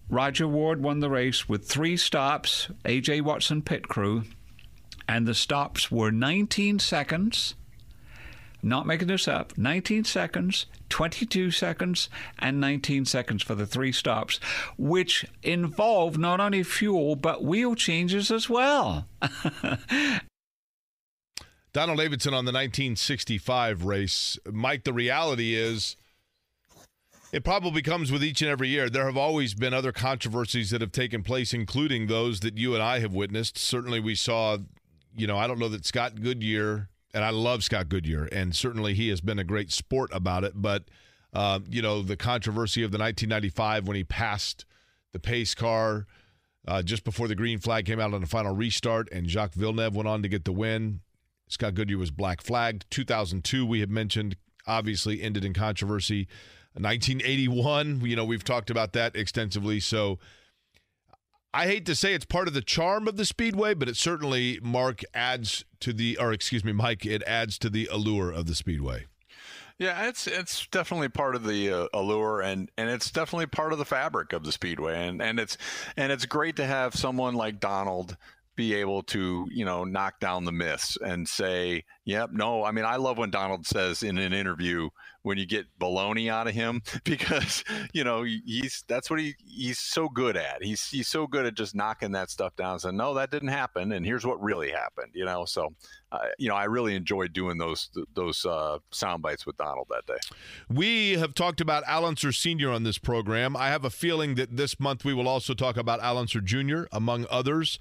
Rodger 0.08 0.48
Ward 0.48 0.84
won 0.84 1.00
the 1.00 1.10
race 1.10 1.50
with 1.50 1.68
three 1.68 1.98
stops, 1.98 2.70
A.J. 2.86 3.22
Watson 3.22 3.64
pit 3.64 3.88
crew, 3.88 4.26
and 5.08 5.28
the 5.28 5.34
stops 5.34 5.90
were 5.90 6.12
19 6.12 6.78
seconds, 6.78 7.56
not 8.66 8.88
making 8.88 9.08
this 9.08 9.28
up, 9.28 9.58
19 9.58 10.04
seconds, 10.04 10.66
22 10.90 11.52
seconds, 11.52 12.10
and 12.40 12.60
19 12.60 13.06
seconds 13.06 13.44
for 13.44 13.56
the 13.56 13.68
three 13.68 13.92
stops, 13.92 14.40
which 14.78 15.26
involve 15.44 16.18
not 16.18 16.40
only 16.40 16.64
fuel 16.64 17.16
but 17.16 17.44
wheel 17.44 17.76
changes 17.76 18.32
as 18.32 18.50
well. 18.50 19.08
Donald 21.74 22.00
Davidson 22.00 22.34
on 22.34 22.46
the 22.46 22.52
1965 22.52 23.86
race. 23.86 24.40
Mike, 24.52 24.84
the 24.84 24.94
reality 24.94 25.56
is 25.56 25.96
it 27.32 27.44
probably 27.44 27.82
comes 27.82 28.12
with 28.12 28.24
each 28.24 28.42
and 28.42 28.50
every 28.50 28.70
year. 28.70 28.90
There 28.90 29.06
have 29.06 29.18
always 29.18 29.54
been 29.54 29.74
other 29.74 29.92
controversies 29.92 30.70
that 30.70 30.80
have 30.82 30.94
taken 30.94 31.22
place, 31.22 31.54
including 31.54 32.08
those 32.08 32.40
that 32.40 32.58
you 32.58 32.74
and 32.74 32.82
I 32.82 33.00
have 33.00 33.14
witnessed. 33.14 33.58
Certainly, 33.58 34.00
we 34.00 34.16
saw, 34.16 34.58
you 35.16 35.28
know, 35.28 35.38
I 35.38 35.46
don't 35.48 35.60
know 35.60 35.68
that 35.68 35.86
Scott 35.86 36.22
Goodyear 36.22 36.88
and 37.16 37.24
I 37.24 37.30
love 37.30 37.64
Scott 37.64 37.88
Goodyear, 37.88 38.28
and 38.32 38.54
certainly 38.54 38.94
he 38.94 39.08
has 39.08 39.22
been 39.22 39.40
a 39.40 39.44
great 39.46 39.72
sport 39.72 40.12
about 40.14 40.44
it. 40.44 40.52
But 40.54 40.84
uh, 41.34 41.62
you 41.70 41.82
know, 41.82 42.02
the 42.02 42.18
controversy 42.18 42.84
of 42.84 42.92
the 42.92 42.98
1995 42.98 43.88
when 43.88 43.96
he 43.96 44.04
passed 44.04 44.66
the 45.14 45.20
pace 45.20 45.56
car 45.56 46.06
uh, 46.68 46.82
just 46.82 47.06
before 47.06 47.30
the 47.30 47.36
green 47.36 47.58
flag 47.58 47.86
came 47.86 48.02
out 48.02 48.14
on 48.14 48.20
the 48.20 48.28
final 48.28 48.54
restart, 48.54 49.08
and 49.14 49.30
Jacques 49.30 49.54
Villeneuve 49.54 49.96
went 49.96 50.10
on 50.10 50.22
to 50.24 50.28
get 50.28 50.44
the 50.44 50.52
win. 50.52 51.00
Scott 51.48 51.74
Goodyear 51.74 51.98
was 51.98 52.12
black 52.12 52.42
flagged. 52.42 52.86
2002, 52.92 53.66
we 53.66 53.80
had 53.80 53.90
mentioned, 53.90 54.36
obviously 54.68 55.22
ended 55.22 55.46
in 55.46 55.54
controversy. 55.54 56.28
1981, 56.74 58.02
you 58.02 58.18
know, 58.18 58.26
we've 58.26 58.44
talked 58.44 58.70
about 58.70 58.92
that 58.92 59.16
extensively. 59.16 59.80
So 59.80 60.20
I 61.56 61.68
hate 61.68 61.86
to 61.86 61.96
say 61.96 62.14
it's 62.14 62.26
part 62.26 62.50
of 62.50 62.54
the 62.54 62.62
charm 62.62 63.08
of 63.08 63.16
the 63.16 63.24
speedway, 63.24 63.76
but 63.76 63.88
it 63.88 63.96
certainly 63.96 64.60
Mark 64.62 65.04
adds 65.14 65.64
to 65.80 65.94
the, 65.94 66.18
or 66.18 66.34
excuse 66.34 66.66
me, 66.66 66.74
Mike, 66.74 67.06
it 67.06 67.24
adds 67.24 67.58
to 67.60 67.70
the 67.70 67.88
allure 67.90 68.30
of 68.30 68.46
the 68.46 68.56
speedway. 68.56 69.06
Yeah, 69.78 70.10
it's 70.10 70.28
it's 70.28 70.68
definitely 70.68 71.08
part 71.10 71.34
of 71.34 71.46
the 71.46 71.72
uh, 71.72 71.88
allure, 71.94 72.42
and 72.42 72.70
and 72.78 72.90
it's 72.90 73.10
definitely 73.10 73.48
part 73.48 73.72
of 73.72 73.78
the 73.78 73.86
fabric 73.86 74.34
of 74.34 74.44
the 74.44 74.52
speedway, 74.52 75.08
and 75.08 75.22
and 75.22 75.40
it's 75.40 75.58
and 75.96 76.12
it's 76.12 76.26
great 76.26 76.58
to 76.58 76.66
have 76.66 76.94
someone 76.94 77.36
like 77.36 77.62
Donald 77.62 78.18
be 78.56 78.74
able 78.74 79.04
to 79.04 79.48
you 79.52 79.66
know 79.66 79.84
knock 79.84 80.20
down 80.20 80.46
the 80.46 80.52
myths 80.52 80.98
and 81.06 81.28
say 81.28 81.84
yep 82.06 82.30
no 82.32 82.64
i 82.64 82.72
mean 82.72 82.86
i 82.86 82.96
love 82.96 83.18
when 83.18 83.30
donald 83.30 83.66
says 83.66 84.04
in 84.04 84.18
an 84.18 84.34
interview 84.34 84.90
when 85.26 85.40
you 85.40 85.46
get 85.48 85.66
baloney 85.80 86.30
out 86.30 86.48
of 86.48 86.54
him 86.54 86.82
because 87.04 87.64
you 87.94 88.04
know 88.04 88.24
he's 88.24 88.84
that's 88.88 89.10
what 89.10 89.20
he 89.20 89.36
he's 89.44 89.80
so 89.80 90.08
good 90.08 90.38
at. 90.38 90.64
He's 90.64 90.88
he's 90.88 91.08
so 91.08 91.26
good 91.26 91.46
at 91.46 91.56
just 91.56 91.76
knocking 91.76 92.12
that 92.12 92.30
stuff 92.30 92.56
down 92.56 92.80
saying 92.80 92.96
no 92.96 93.16
that 93.16 93.32
didn't 93.32 93.50
happen 93.50 93.92
and 93.92 94.06
here's 94.06 94.26
what 94.26 94.42
really 94.42 94.72
happened 94.72 95.12
you 95.14 95.26
know? 95.26 95.46
So 95.46 95.74
uh, 96.12 96.20
you 96.38 96.48
know 96.48 96.56
i 96.56 96.66
really 96.66 96.96
enjoyed 96.96 97.34
doing 97.34 97.58
those 97.58 97.90
those 98.14 98.46
uh, 98.46 98.78
sound 98.92 99.24
bites 99.24 99.46
with 99.46 99.58
donald 99.58 99.88
that 99.90 100.06
day. 100.06 100.20
We 100.70 101.14
have 101.14 101.34
talked 101.34 101.60
about 101.60 101.84
al 101.88 102.06
unser 102.06 102.32
senior 102.32 102.70
on 102.70 102.84
this 102.84 103.00
program. 103.00 103.58
I 103.58 103.70
have 103.70 103.84
a 103.84 103.90
feeling 103.90 104.36
that 104.36 104.56
this 104.56 104.80
month 104.80 105.04
we 105.04 105.14
will 105.14 105.28
also 105.28 105.54
talk 105.56 105.76
about 105.76 106.00
al 106.02 106.20
unser 106.20 106.40
jr 106.40 106.84
among 106.92 107.26
others 107.32 107.80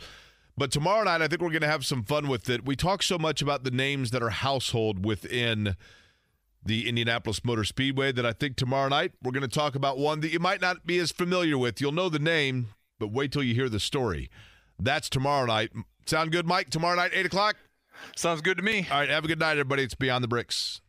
but 0.56 0.70
tomorrow 0.70 1.04
night, 1.04 1.22
I 1.22 1.28
think 1.28 1.40
we're 1.40 1.50
going 1.50 1.62
to 1.62 1.68
have 1.68 1.84
some 1.84 2.02
fun 2.04 2.28
with 2.28 2.48
it. 2.48 2.64
We 2.64 2.76
talk 2.76 3.02
so 3.02 3.18
much 3.18 3.42
about 3.42 3.64
the 3.64 3.70
names 3.70 4.10
that 4.12 4.22
are 4.22 4.30
household 4.30 5.04
within 5.04 5.76
the 6.64 6.88
Indianapolis 6.88 7.44
Motor 7.44 7.64
Speedway 7.64 8.12
that 8.12 8.24
I 8.24 8.32
think 8.32 8.56
tomorrow 8.56 8.88
night 8.88 9.12
we're 9.22 9.32
going 9.32 9.42
to 9.42 9.48
talk 9.48 9.74
about 9.74 9.98
one 9.98 10.20
that 10.20 10.32
you 10.32 10.38
might 10.38 10.60
not 10.60 10.86
be 10.86 10.98
as 10.98 11.12
familiar 11.12 11.58
with. 11.58 11.80
You'll 11.80 11.92
know 11.92 12.08
the 12.08 12.18
name, 12.18 12.68
but 12.98 13.12
wait 13.12 13.32
till 13.32 13.42
you 13.42 13.54
hear 13.54 13.68
the 13.68 13.80
story. 13.80 14.30
That's 14.78 15.08
tomorrow 15.08 15.46
night. 15.46 15.72
Sound 16.06 16.32
good, 16.32 16.46
Mike? 16.46 16.70
Tomorrow 16.70 16.96
night, 16.96 17.10
8 17.14 17.26
o'clock? 17.26 17.56
Sounds 18.16 18.40
good 18.40 18.56
to 18.56 18.62
me. 18.62 18.86
All 18.90 19.00
right, 19.00 19.08
have 19.08 19.24
a 19.24 19.28
good 19.28 19.38
night, 19.38 19.52
everybody. 19.52 19.82
It's 19.82 19.94
Beyond 19.94 20.24
the 20.24 20.28
Bricks. 20.28 20.80